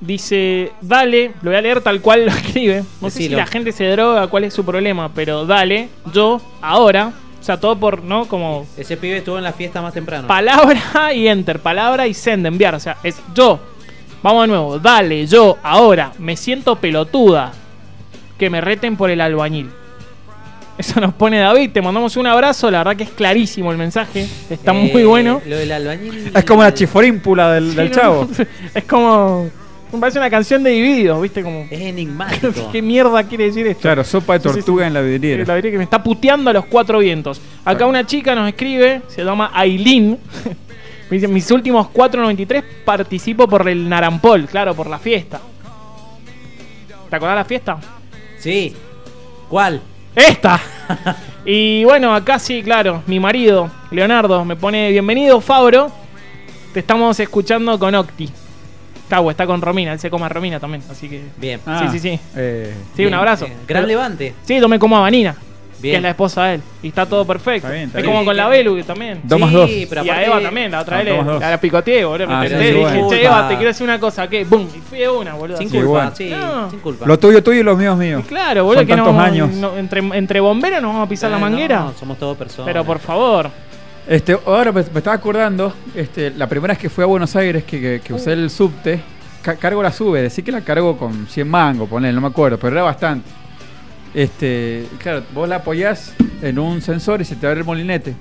dice, 0.00 0.72
dale, 0.80 1.32
lo 1.42 1.50
voy 1.50 1.58
a 1.58 1.62
leer 1.62 1.80
tal 1.80 2.00
cual 2.00 2.26
lo 2.26 2.30
escribe. 2.36 2.84
No 3.00 3.10
sé 3.10 3.18
si 3.18 3.28
la 3.28 3.46
gente 3.46 3.72
se 3.72 3.86
droga, 3.88 4.26
cuál 4.28 4.44
es 4.44 4.54
su 4.54 4.64
problema, 4.64 5.10
pero 5.14 5.44
dale, 5.46 5.88
yo, 6.12 6.40
ahora, 6.60 7.12
o 7.40 7.42
sea, 7.42 7.58
todo 7.58 7.76
por, 7.78 8.02
¿no? 8.02 8.26
Como 8.26 8.66
Ese 8.76 8.96
pibe 8.96 9.18
estuvo 9.18 9.38
en 9.38 9.44
la 9.44 9.52
fiesta 9.52 9.80
más 9.82 9.94
temprano. 9.94 10.26
palabra 10.28 11.12
y 11.14 11.28
enter, 11.28 11.60
palabra 11.60 12.06
y 12.06 12.14
send, 12.14 12.46
enviar. 12.46 12.74
O 12.74 12.80
sea, 12.80 12.96
es 13.02 13.16
yo. 13.34 13.58
Vamos 14.22 14.42
de 14.42 14.48
nuevo, 14.48 14.78
dale, 14.80 15.26
yo, 15.26 15.58
ahora, 15.62 16.12
me 16.18 16.36
siento 16.36 16.76
pelotuda. 16.76 17.52
Que 18.36 18.50
me 18.50 18.60
reten 18.60 18.96
por 18.96 19.10
el 19.10 19.20
albañil. 19.20 19.68
Eso 20.76 21.00
nos 21.00 21.12
pone 21.12 21.40
David, 21.40 21.70
te 21.72 21.82
mandamos 21.82 22.16
un 22.16 22.28
abrazo, 22.28 22.70
la 22.70 22.78
verdad 22.78 22.94
que 22.96 23.02
es 23.02 23.10
clarísimo 23.10 23.72
el 23.72 23.78
mensaje, 23.78 24.28
está 24.48 24.72
muy 24.72 25.02
Eh, 25.02 25.04
bueno. 25.04 25.42
Lo 25.44 25.56
del 25.56 25.72
albañil. 25.72 26.30
Es 26.32 26.44
como 26.44 26.62
la 26.62 26.72
chiforímpula 26.72 27.50
del, 27.52 27.70
Sí, 27.70 27.76
del 27.76 27.88
no, 27.90 27.94
chavo. 27.94 28.28
Es 28.74 28.84
como. 28.84 29.50
Me 29.92 29.98
parece 29.98 30.18
una 30.18 30.28
canción 30.28 30.62
de 30.62 30.70
divididos, 30.70 31.20
¿viste? 31.20 31.42
Como. 31.42 31.66
Es 31.70 31.80
enigmático. 31.80 32.52
¿Qué 32.72 32.82
mierda 32.82 33.22
quiere 33.24 33.44
decir 33.44 33.66
esto? 33.66 33.82
Claro, 33.82 34.04
sopa 34.04 34.34
de 34.34 34.40
Sí, 34.40 34.48
sí, 34.48 34.54
sí. 34.54 34.58
tortuga 34.60 34.86
en 34.86 34.94
la 34.94 35.00
vidriera. 35.00 35.44
La 35.46 35.54
verdad 35.54 35.70
que 35.70 35.78
me 35.78 35.84
está 35.84 36.02
puteando 36.02 36.50
a 36.50 36.52
los 36.52 36.66
cuatro 36.66 36.98
vientos. 36.98 37.40
Acá 37.64 37.86
una 37.86 38.04
chica 38.06 38.34
nos 38.34 38.48
escribe, 38.48 39.02
se 39.08 39.24
llama 39.24 39.50
Aileen. 39.54 40.18
me 41.10 41.16
dice, 41.16 41.26
mis 41.26 41.50
últimos 41.50 41.86
4.93 41.88 42.62
participo 42.84 43.48
por 43.48 43.66
el 43.68 43.88
Narampol, 43.88 44.46
claro, 44.46 44.74
por 44.74 44.88
la 44.88 44.98
fiesta. 44.98 45.40
¿Te 47.08 47.16
acordás 47.16 47.36
de 47.36 47.40
la 47.40 47.44
fiesta? 47.46 47.78
Sí. 48.38 48.76
¿Cuál? 49.48 49.80
¡Esta! 50.14 50.60
y 51.46 51.82
bueno, 51.84 52.14
acá 52.14 52.38
sí, 52.38 52.62
claro, 52.62 53.02
mi 53.06 53.18
marido, 53.18 53.70
Leonardo, 53.90 54.44
me 54.44 54.56
pone 54.56 54.90
bienvenido, 54.90 55.40
Fabro. 55.40 55.90
Te 56.74 56.80
estamos 56.80 57.18
escuchando 57.18 57.78
con 57.78 57.94
Octi. 57.94 58.28
Cabo, 59.08 59.30
está 59.30 59.46
con 59.46 59.60
Romina, 59.62 59.92
él 59.92 59.98
se 59.98 60.10
come 60.10 60.26
a 60.26 60.28
Romina 60.28 60.60
también, 60.60 60.82
así 60.90 61.08
que. 61.08 61.22
Bien. 61.38 61.60
sí, 61.64 61.88
sí, 61.92 61.98
sí. 61.98 62.20
eh, 62.36 62.74
Sí, 62.96 63.06
un 63.06 63.14
abrazo. 63.14 63.46
bien. 63.46 63.56
Gran 63.66 63.86
levante. 63.86 64.34
Sí, 64.44 64.60
tomé 64.60 64.78
como 64.78 64.96
a 64.96 65.00
Vanina, 65.00 65.34
que 65.76 65.82
Bien. 65.82 65.96
es 65.96 66.02
la 66.02 66.10
esposa 66.10 66.44
de 66.46 66.54
él. 66.56 66.62
Y 66.82 66.88
está 66.88 67.06
todo 67.06 67.24
perfecto. 67.24 67.68
bien, 67.68 67.84
está 67.84 67.98
es 67.98 68.04
bien. 68.04 68.14
como 68.14 68.24
con 68.26 68.36
la 68.36 68.48
Belu 68.48 68.76
que 68.76 68.82
también. 68.82 69.20
Dos 69.24 69.40
más 69.40 69.48
Sí, 69.50 69.54
dos. 69.56 69.70
pero 69.88 70.04
y 70.04 70.08
a 70.08 70.12
aparte- 70.12 70.26
Eva 70.30 70.40
también, 70.42 70.70
la 70.72 70.80
otra 70.80 70.96
Ah, 70.98 71.02
vez 71.02 71.08
dos 71.08 71.16
más 71.18 71.26
le- 71.26 71.32
dos. 71.32 71.42
a 71.42 71.50
la 71.50 71.60
picoteé, 71.60 72.04
boludo. 72.04 72.26
Ah, 72.30 72.40
me 72.40 72.46
sí, 72.48 72.50
senté 72.50 72.64
y 72.64 72.68
sí, 72.72 72.78
dije, 72.78 72.90
bueno. 72.90 73.08
che, 73.10 73.24
Eva, 73.24 73.48
te 73.48 73.54
quiero 73.54 73.68
decir 73.68 73.84
una 73.84 74.00
cosa, 74.00 74.28
¿qué? 74.28 74.44
¡Bum! 74.44 74.66
Y 74.76 74.78
fui 74.80 74.98
de 74.98 75.08
una, 75.08 75.34
boludo. 75.34 75.56
Sin 75.56 75.68
culpa, 75.70 75.86
bueno. 75.86 76.12
sí, 76.14 76.30
No. 76.30 76.70
sin 76.70 76.80
culpa. 76.80 77.06
Lo 77.06 77.18
tuyo 77.18 77.42
tuyo 77.42 77.60
y 77.60 77.62
lo 77.62 77.76
mío 77.76 77.92
es 77.92 77.98
mío. 77.98 78.22
Claro, 78.28 78.64
boludo, 78.64 78.80
Son 78.80 78.86
que 78.86 78.96
no, 78.96 79.04
tantos 79.04 79.22
años. 79.24 79.50
no- 79.52 79.76
entre, 79.78 80.00
entre 80.18 80.40
bomberos 80.40 80.82
nos 80.82 80.92
vamos 80.92 81.06
a 81.06 81.08
pisar 81.08 81.30
la 81.30 81.38
Eh, 81.38 81.40
manguera. 81.40 81.80
no, 81.80 81.94
somos 81.94 82.18
todos 82.18 82.36
personas. 82.36 82.66
Pero 82.66 82.84
por 82.84 82.98
favor. 82.98 83.50
Este, 84.08 84.38
ahora 84.46 84.72
me, 84.72 84.82
me 84.82 84.98
estaba 84.98 85.16
acordando, 85.16 85.74
este, 85.94 86.30
la 86.30 86.48
primera 86.48 86.72
vez 86.72 86.78
que 86.80 86.88
fui 86.88 87.04
a 87.04 87.06
Buenos 87.06 87.36
Aires, 87.36 87.64
que, 87.64 87.78
que- 87.80 88.00
que 88.02 88.14
usé 88.14 88.32
el 88.32 88.48
subte, 88.48 89.00
ca- 89.42 89.56
cargo 89.56 89.82
la 89.82 89.92
sube, 89.92 90.22
decir 90.22 90.42
que 90.44 90.50
la 90.52 90.62
cargo 90.62 90.96
con 90.96 91.26
100 91.26 91.46
mangos, 91.48 91.88
poner, 91.88 92.14
no 92.14 92.20
me 92.22 92.28
acuerdo, 92.28 92.58
pero 92.58 92.72
era 92.74 92.82
bastante. 92.82 93.28
Este, 94.14 94.86
claro, 94.98 95.24
vos 95.34 95.46
la 95.46 95.56
apoyás 95.56 96.14
en 96.40 96.58
un 96.58 96.80
sensor 96.80 97.20
y 97.20 97.26
se 97.26 97.36
te 97.36 97.46
abre 97.46 97.60
el 97.60 97.66
molinete. 97.66 98.14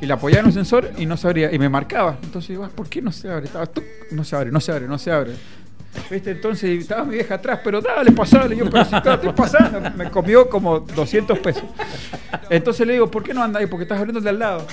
Y 0.00 0.06
la 0.06 0.14
apoyás 0.14 0.40
en 0.40 0.46
un 0.46 0.52
sensor 0.52 0.92
y 0.96 1.04
no 1.04 1.16
se 1.18 1.26
abría, 1.26 1.52
y 1.52 1.58
me 1.58 1.68
marcaba. 1.68 2.16
Entonces 2.22 2.48
digo, 2.50 2.64
"Ah, 2.64 2.70
¿por 2.74 2.88
qué 2.88 3.02
no 3.02 3.12
se 3.12 3.28
abre? 3.30 3.46
Estaba, 3.46 3.66
tuc, 3.66 3.84
no 4.12 4.24
se 4.24 4.34
abre, 4.36 4.50
no 4.50 4.60
se 4.60 4.72
abre, 4.72 4.86
no 4.88 4.96
se 4.96 5.10
abre. 5.12 5.32
¿Viste? 6.10 6.30
Entonces 6.30 6.80
estaba 6.80 7.04
mi 7.04 7.14
vieja 7.14 7.34
atrás, 7.34 7.60
pero 7.64 7.80
dale, 7.80 8.12
pasale. 8.12 8.54
Y 8.54 8.58
yo, 8.58 8.70
pero 8.70 8.84
si 8.84 8.94
estoy 8.94 9.32
pasando. 9.34 9.90
Me 9.96 10.10
comió 10.10 10.48
como 10.48 10.80
200 10.80 11.38
pesos. 11.40 11.64
Entonces 12.50 12.86
le 12.86 12.94
digo, 12.94 13.10
¿por 13.10 13.22
qué 13.22 13.34
no 13.34 13.42
andas 13.42 13.60
ahí? 13.60 13.66
Porque 13.66 13.82
estás 13.82 13.98
abriendo 13.98 14.20
de 14.20 14.28
al 14.30 14.38
lado. 14.38 14.66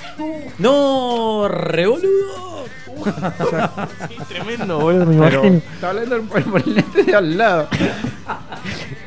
No, 0.58 1.48
revoludo. 1.48 2.64
Sí, 4.08 4.16
tremendo, 4.28 4.78
boludo, 4.80 5.04
me 5.06 5.14
imagino. 5.16 5.42
estaba 5.74 5.90
hablando 6.00 6.14
del 6.34 6.46
molinete 6.46 7.02
de 7.02 7.14
al 7.14 7.36
lado. 7.36 7.68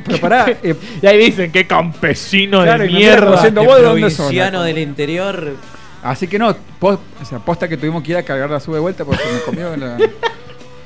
Pero 0.06 0.20
pará, 0.20 0.46
eh, 0.64 0.76
Y 1.02 1.06
ahí 1.08 1.18
dicen, 1.18 1.52
qué 1.52 1.66
campesino 1.66 2.62
Claro, 2.64 2.84
de 2.84 2.90
mierda. 2.90 3.32
diciendo, 3.32 3.62
El 3.62 3.68
¿vos 3.68 3.78
de 3.78 3.84
dónde 3.84 4.02
provinciano 4.02 4.62
del 4.64 4.78
interior. 4.78 5.56
Así 6.04 6.28
que 6.28 6.38
no, 6.40 6.56
pos- 6.80 7.00
o 7.22 7.26
sea, 7.26 7.40
posta 7.40 7.68
que 7.68 7.78
tuvimos 7.78 8.04
que 8.04 8.12
ir 8.12 8.18
a 8.18 8.24
cargar 8.24 8.50
la 8.50 8.60
sube 8.60 8.76
de 8.76 8.82
vuelta 8.82 9.04
porque 9.06 9.22
se 9.24 9.34
me 9.34 9.40
comió 9.42 9.76
la... 9.76 9.98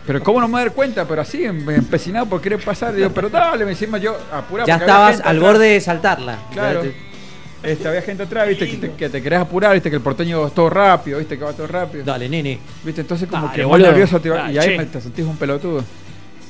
Pero 0.05 0.21
cómo 0.21 0.41
no 0.41 0.47
me 0.47 0.59
dar 0.59 0.73
cuenta, 0.73 1.05
pero 1.07 1.21
así, 1.21 1.45
em- 1.45 1.69
empecinado 1.69 2.25
por 2.25 2.41
querer 2.41 2.59
pasar, 2.63 2.93
digo, 2.93 3.09
pero 3.11 3.29
dale, 3.29 3.63
me 3.63 3.71
encima 3.71 3.97
yo 3.97 4.17
apurado. 4.31 4.67
Ya 4.67 4.75
estabas 4.75 5.15
al 5.21 5.37
atrás. 5.37 5.39
borde 5.39 5.67
de 5.69 5.81
saltarla. 5.81 6.37
Claro. 6.51 6.83
Este, 7.63 7.87
había 7.87 8.01
gente 8.01 8.23
atrás, 8.23 8.45
viste, 8.49 8.69
que 8.69 8.75
te, 8.75 8.91
que 8.91 9.07
te 9.09 9.21
querés 9.21 9.39
apurar, 9.39 9.73
viste, 9.73 9.89
que 9.89 9.95
el 9.95 10.01
porteño 10.01 10.45
es 10.47 10.53
todo 10.53 10.69
rápido, 10.69 11.19
viste, 11.19 11.37
que 11.37 11.45
va 11.45 11.53
todo 11.53 11.67
rápido. 11.67 12.03
Dale, 12.03 12.27
nene. 12.27 12.59
Viste, 12.83 12.99
entonces 13.01 13.29
como 13.29 13.43
Dale, 13.45 13.55
que 13.55 13.61
muy 13.61 13.69
boludo. 13.69 13.87
nervioso 13.87 14.19
te 14.19 14.29
va- 14.29 14.51
y 14.51 14.55
Dale, 14.55 14.59
ahí 14.59 14.67
che. 14.67 14.77
me- 14.77 14.85
te 14.87 14.99
sentís 14.99 15.25
un 15.25 15.37
pelotudo. 15.37 15.81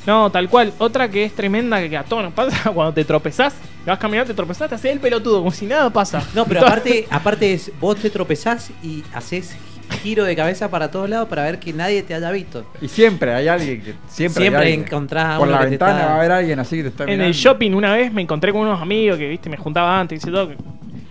No, 0.07 0.31
tal 0.31 0.49
cual. 0.49 0.73
Otra 0.79 1.07
que 1.09 1.23
es 1.23 1.33
tremenda 1.33 1.79
que 1.87 1.95
a 1.95 2.03
todos 2.03 2.23
nos 2.23 2.33
pasa 2.33 2.71
cuando 2.73 2.91
te 2.93 3.05
tropezás, 3.05 3.53
te 3.85 3.91
vas 3.91 3.99
caminando, 3.99 4.31
te 4.31 4.35
tropezás, 4.35 4.67
te 4.69 4.75
haces 4.75 4.91
el 4.91 4.99
pelotudo, 4.99 5.37
como 5.37 5.51
si 5.51 5.67
nada 5.67 5.91
pasa. 5.91 6.23
No, 6.33 6.45
pero 6.45 6.61
aparte, 6.65 7.05
aparte 7.11 7.53
es, 7.53 7.71
vos 7.79 7.95
te 7.97 8.09
tropezás 8.09 8.71
y 8.81 9.03
haces 9.13 9.55
giro 10.01 10.23
de 10.23 10.36
cabeza 10.36 10.69
para 10.69 10.89
todos 10.91 11.09
lados 11.09 11.27
para 11.29 11.43
ver 11.43 11.59
que 11.59 11.73
nadie 11.73 12.03
te 12.03 12.13
haya 12.13 12.29
visto. 12.31 12.65
Y 12.81 12.88
siempre 12.88 13.34
hay 13.34 13.47
alguien 13.47 13.81
que 13.81 13.93
siempre, 14.07 14.43
Siempre 14.43 14.73
encontrás 14.73 15.36
a 15.36 15.38
Por 15.38 15.47
la 15.47 15.59
que 15.59 15.63
te 15.65 15.69
ventana 15.71 15.91
está- 15.93 16.05
va 16.07 16.13
a 16.13 16.17
haber 16.19 16.31
alguien 16.31 16.59
así 16.59 16.77
que 16.77 16.84
te 16.84 16.89
está 16.89 17.03
En 17.03 17.09
mirando. 17.11 17.25
el 17.27 17.34
shopping 17.34 17.71
una 17.73 17.93
vez 17.93 18.11
me 18.11 18.21
encontré 18.21 18.51
con 18.51 18.61
unos 18.61 18.81
amigos 18.81 19.17
que, 19.17 19.27
viste, 19.27 19.49
me 19.49 19.57
juntaba 19.57 19.99
antes 19.99 20.21
y 20.25 20.31
todo. 20.31 20.49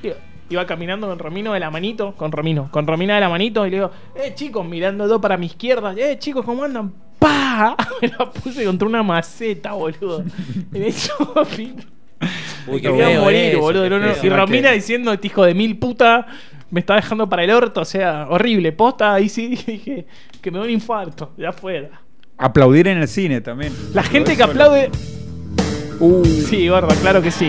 que- 0.02 0.16
iba- 0.50 0.66
caminando 0.66 1.06
con 1.08 1.18
Romino 1.18 1.54
de 1.54 1.60
la 1.60 1.70
manito, 1.70 2.12
con 2.14 2.30
Romino, 2.30 2.68
con 2.70 2.86
Romina 2.86 3.14
de 3.14 3.20
la 3.22 3.28
manito 3.30 3.66
y 3.66 3.70
le 3.70 3.76
digo, 3.78 3.90
eh 4.14 4.32
chicos, 4.34 4.66
mirando 4.66 5.06
todo 5.06 5.18
para 5.20 5.38
mi 5.38 5.46
izquierda, 5.46 5.94
eh 5.96 6.18
chicos, 6.18 6.44
¿cómo 6.44 6.64
andan? 6.64 6.92
¡Pah! 7.18 7.74
Me 8.02 8.08
la 8.08 8.30
puse 8.30 8.64
contra 8.64 8.86
una 8.88 9.02
maceta, 9.02 9.72
boludo. 9.72 10.22
En 10.74 10.82
el 10.82 10.92
shopping. 10.92 11.76
Uy, 12.66 12.74
Me 12.74 12.80
qué 12.80 12.88
quería 12.90 13.06
feo 13.06 13.22
morir, 13.22 13.40
eso, 13.46 13.60
boludo. 13.60 13.88
no, 13.90 13.98
no. 13.98 14.12
Y 14.22 14.28
Romina 14.28 14.70
diciendo, 14.72 15.12
este 15.12 15.26
hijo 15.28 15.44
de 15.44 15.54
mil 15.54 15.76
puta, 15.78 16.26
me 16.72 16.80
está 16.80 16.96
dejando 16.96 17.28
para 17.28 17.44
el 17.44 17.50
orto, 17.50 17.82
o 17.82 17.84
sea, 17.84 18.26
horrible. 18.30 18.72
Posta, 18.72 19.14
ahí 19.14 19.28
sí 19.28 19.46
dije 19.66 20.06
que 20.40 20.50
me 20.50 20.58
da 20.58 20.64
un 20.64 20.70
infarto, 20.70 21.32
ya 21.36 21.50
afuera. 21.50 22.00
Aplaudir 22.38 22.88
en 22.88 22.98
el 22.98 23.06
cine 23.06 23.40
también. 23.42 23.72
La 23.94 24.02
gente 24.02 24.36
que 24.36 24.42
aplaude. 24.42 24.90
Uh. 26.00 26.24
Sí, 26.24 26.66
gordo, 26.68 26.88
claro 27.00 27.22
que 27.22 27.30
sí. 27.30 27.48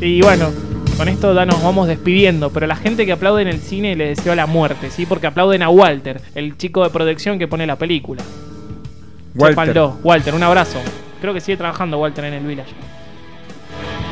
Y 0.00 0.22
bueno, 0.22 0.50
con 0.96 1.06
esto 1.08 1.34
ya 1.34 1.44
nos 1.44 1.62
vamos 1.62 1.86
despidiendo. 1.86 2.50
Pero 2.50 2.66
la 2.66 2.74
gente 2.74 3.04
que 3.06 3.12
aplaude 3.12 3.42
en 3.42 3.48
el 3.48 3.60
cine 3.60 3.94
le 3.94 4.08
deseo 4.08 4.34
la 4.34 4.46
muerte, 4.46 4.90
¿sí? 4.90 5.04
Porque 5.06 5.26
aplauden 5.28 5.62
a 5.62 5.68
Walter, 5.68 6.20
el 6.34 6.56
chico 6.56 6.82
de 6.82 6.90
protección 6.90 7.38
que 7.38 7.46
pone 7.46 7.66
la 7.66 7.76
película. 7.76 8.22
Walter. 9.34 9.80
Walter, 10.02 10.34
un 10.34 10.42
abrazo. 10.42 10.78
Creo 11.20 11.34
que 11.34 11.40
sigue 11.40 11.58
trabajando 11.58 11.98
Walter 11.98 12.24
en 12.24 12.34
el 12.34 12.44
Village. 12.44 12.72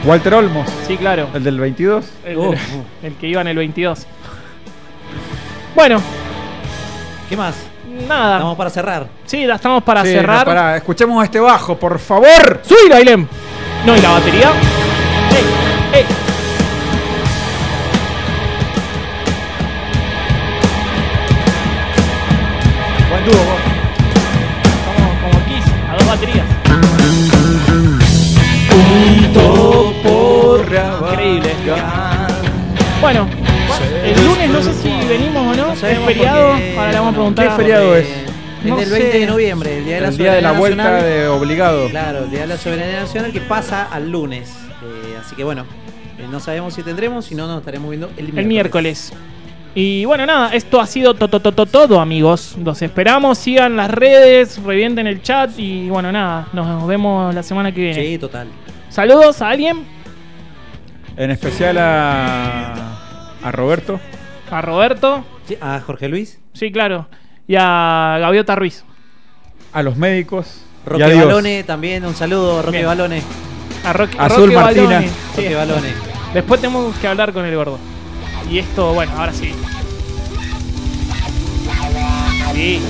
Walter 0.05 0.35
Olmos. 0.35 0.69
Sí, 0.87 0.97
claro. 0.97 1.29
El 1.35 1.43
del 1.45 1.59
22. 1.59 2.05
El, 2.25 2.37
Oh. 2.39 2.55
el 3.03 3.15
que 3.15 3.27
iba 3.27 3.41
en 3.41 3.49
el 3.49 3.57
22. 3.57 4.07
Bueno, 5.81 5.99
¿Qué 7.27 7.39
más? 7.39 7.55
nada. 8.07 8.35
Estamos 8.35 8.57
para 8.59 8.69
cerrar. 8.69 9.07
Sí, 9.25 9.45
estamos 9.45 9.83
para 9.83 10.03
Sí, 10.05 10.13
cerrar. 10.13 10.41
no, 10.41 10.45
pará, 10.45 10.77
escuchemos 10.77 11.25
este 11.25 11.41
bajo, 11.41 11.75
por 11.79 11.99
favor. 11.99 12.61
¡Subilo, 12.63 12.97
Ailem! 12.97 13.27
No, 13.87 13.97
y 13.97 14.01
la 14.03 14.11
batería. 14.11 14.51
¡Ey! 15.31 16.01
¡Ey! 16.01 16.07
Buen 23.11 23.25
dúo, 23.25 23.35
vos. 23.45 23.61
Como, 24.87 25.33
como 25.33 25.47
Kiss, 25.47 25.65
a 25.91 25.97
dos 25.97 26.07
baterías. 26.07 26.47
Increíble. 31.11 31.55
Bueno, 33.01 33.27
el 34.13 34.25
lunes 34.27 34.51
no 34.51 34.63
sé 34.63 34.75
si 34.75 35.09
venimos 35.09 35.57
o 35.57 35.61
no. 35.61 35.73
es 35.73 35.99
feriado. 36.05 36.53
Ahora 36.53 36.91
le 36.93 36.99
vamos 36.99 37.13
a 37.13 37.15
preguntar. 37.15 37.49
¿Qué 37.49 37.55
feriado 37.57 37.97
es? 37.97 38.07
Es 38.09 38.67
No 38.67 38.79
sé. 38.79 38.91
20 38.91 39.19
de 39.21 39.27
noviembre, 39.27 39.79
el 39.79 39.85
día 39.85 39.95
de 39.97 40.01
la 40.03 40.09
El 40.09 40.17
día 40.19 40.33
de 40.35 40.43
la 40.43 40.49
Soberanía 40.51 40.59
vuelta 40.61 40.83
Nacional. 40.85 41.05
de 41.11 41.29
obligado. 41.29 41.89
Claro, 41.89 42.19
el 42.25 42.31
día 42.31 42.41
de 42.41 42.47
la 42.47 42.57
soberanía 42.59 43.01
nacional 43.01 43.33
que 43.33 43.41
pasa 43.41 43.89
al 43.91 44.11
lunes. 44.11 44.51
Eh, 44.83 45.17
así 45.21 45.35
que 45.37 45.45
bueno, 45.45 45.65
eh, 46.19 46.27
no 46.31 46.41
sabemos 46.41 46.75
si 46.75 46.83
tendremos, 46.83 47.25
si 47.25 47.35
no, 47.35 47.47
nos 47.47 47.61
estaremos 47.61 47.89
viendo 47.91 48.09
el 48.17 48.25
miércoles. 48.25 48.39
El 48.39 48.47
miércoles. 48.47 49.13
Y 49.75 50.05
bueno, 50.05 50.27
nada, 50.27 50.53
esto 50.53 50.81
ha 50.81 50.87
sido 50.87 51.15
to- 51.15 51.29
to- 51.29 51.41
to- 51.41 51.65
todo, 51.67 52.01
amigos. 52.01 52.57
Los 52.63 52.83
esperamos, 52.83 53.39
sigan 53.39 53.77
las 53.77 53.89
redes, 53.91 54.61
revienten 54.63 55.07
el 55.07 55.23
chat 55.23 55.51
y 55.59 55.89
bueno, 55.89 56.11
nada, 56.11 56.49
nos 56.53 56.87
vemos 56.89 57.33
la 57.35 57.43
semana 57.45 57.73
que 57.73 57.81
viene. 57.81 58.05
Sí, 58.07 58.19
total. 58.19 58.49
Saludos 58.89 59.41
a 59.41 59.49
alguien, 59.51 59.85
En 61.17 61.31
especial 61.31 61.79
a, 61.79 63.00
a 63.43 63.53
Roberto. 63.53 64.01
a 64.51 64.61
Roberto. 64.63 65.25
a 65.61 65.81
Jorge 65.81 66.09
Luis. 66.09 66.39
Sí, 66.53 66.71
claro. 66.73 67.09
Y 67.47 67.57
a 67.59 68.19
Gaviota 68.21 68.55
Ruiz. 68.57 68.85
A 69.73 69.83
los 69.83 69.97
médicos. 69.97 70.63
Roque. 70.87 71.05
Balone 71.15 71.65
también, 71.65 72.05
un 72.05 72.15
saludo, 72.15 72.63
Roque 72.63 72.79
Bien. 72.79 72.87
Balone. 72.87 73.23
A 73.85 73.93
Roque, 73.93 74.17
Azul 74.19 74.45
Roque 74.45 74.55
Martina. 74.55 74.85
Balone. 74.85 75.09
Sí. 75.09 75.43
Roque 75.43 75.55
Balone. 75.55 75.89
Después 76.35 76.61
tenemos 76.61 76.97
que 76.97 77.09
hablar 77.09 77.33
con 77.33 77.45
el 77.45 77.55
gordo. 77.55 77.79
Y 78.49 78.59
esto, 78.59 78.93
bueno, 78.95 79.13
ahora 79.17 79.33
sí. 79.33 79.53
Sí. 82.55 82.81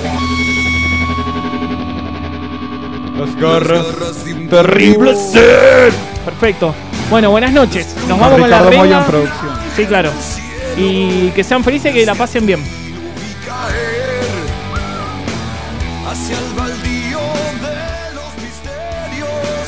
Las 3.17 3.35
garras 3.35 4.25
de 4.25 4.33
un 4.33 4.47
terrible 4.49 5.15
ser. 5.15 5.93
Perfecto. 6.25 6.73
Bueno, 7.09 7.29
buenas 7.29 7.51
noches. 7.51 7.95
Nos 8.07 8.07
Con 8.07 8.19
vamos 8.19 8.39
con 8.39 8.49
la 8.49 8.57
Ricardo 8.59 8.77
Moya 8.77 8.99
renga. 8.99 9.60
Sí, 9.75 9.85
claro. 9.85 10.11
Y 10.77 11.31
que 11.31 11.43
sean 11.43 11.63
felices, 11.63 11.93
que 11.93 12.05
la 12.05 12.15
pasen 12.15 12.45
bien. 12.45 12.63
hacia 16.11 16.37
el 16.37 16.53
baldío 16.53 17.19
de 17.65 18.13
los 18.17 18.31
misterios. 18.43 19.65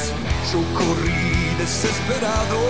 Yo 0.52 0.60
corrí 0.78 1.56
desesperado, 1.58 2.62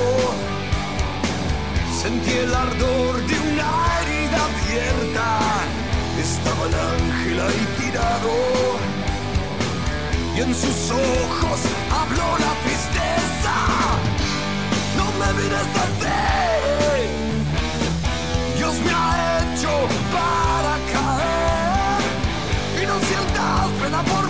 sentí 2.01 2.31
el 2.31 2.53
ardor 2.53 3.15
de 3.29 3.35
una 3.49 3.69
herida 3.97 4.39
abierta. 4.49 5.39
Estaba 6.21 6.63
el 6.67 6.75
ángel 6.93 7.39
ahí 7.39 7.67
tirado, 7.79 8.33
y 10.35 10.39
en 10.41 10.53
sus 10.53 10.91
ojos 10.91 11.59
habló 11.99 12.27
la 12.45 12.53
tristeza. 12.63 13.55
No 14.97 15.05
me 15.19 15.41
mires 15.41 15.71
así 15.85 16.52
me 18.85 18.91
ha 18.91 19.39
hecho 19.39 19.71
para 20.11 20.73
caer. 20.93 22.01
Y 22.81 22.85
no 22.85 22.99
sientas 22.99 23.69
pena 23.81 24.03
por 24.03 24.22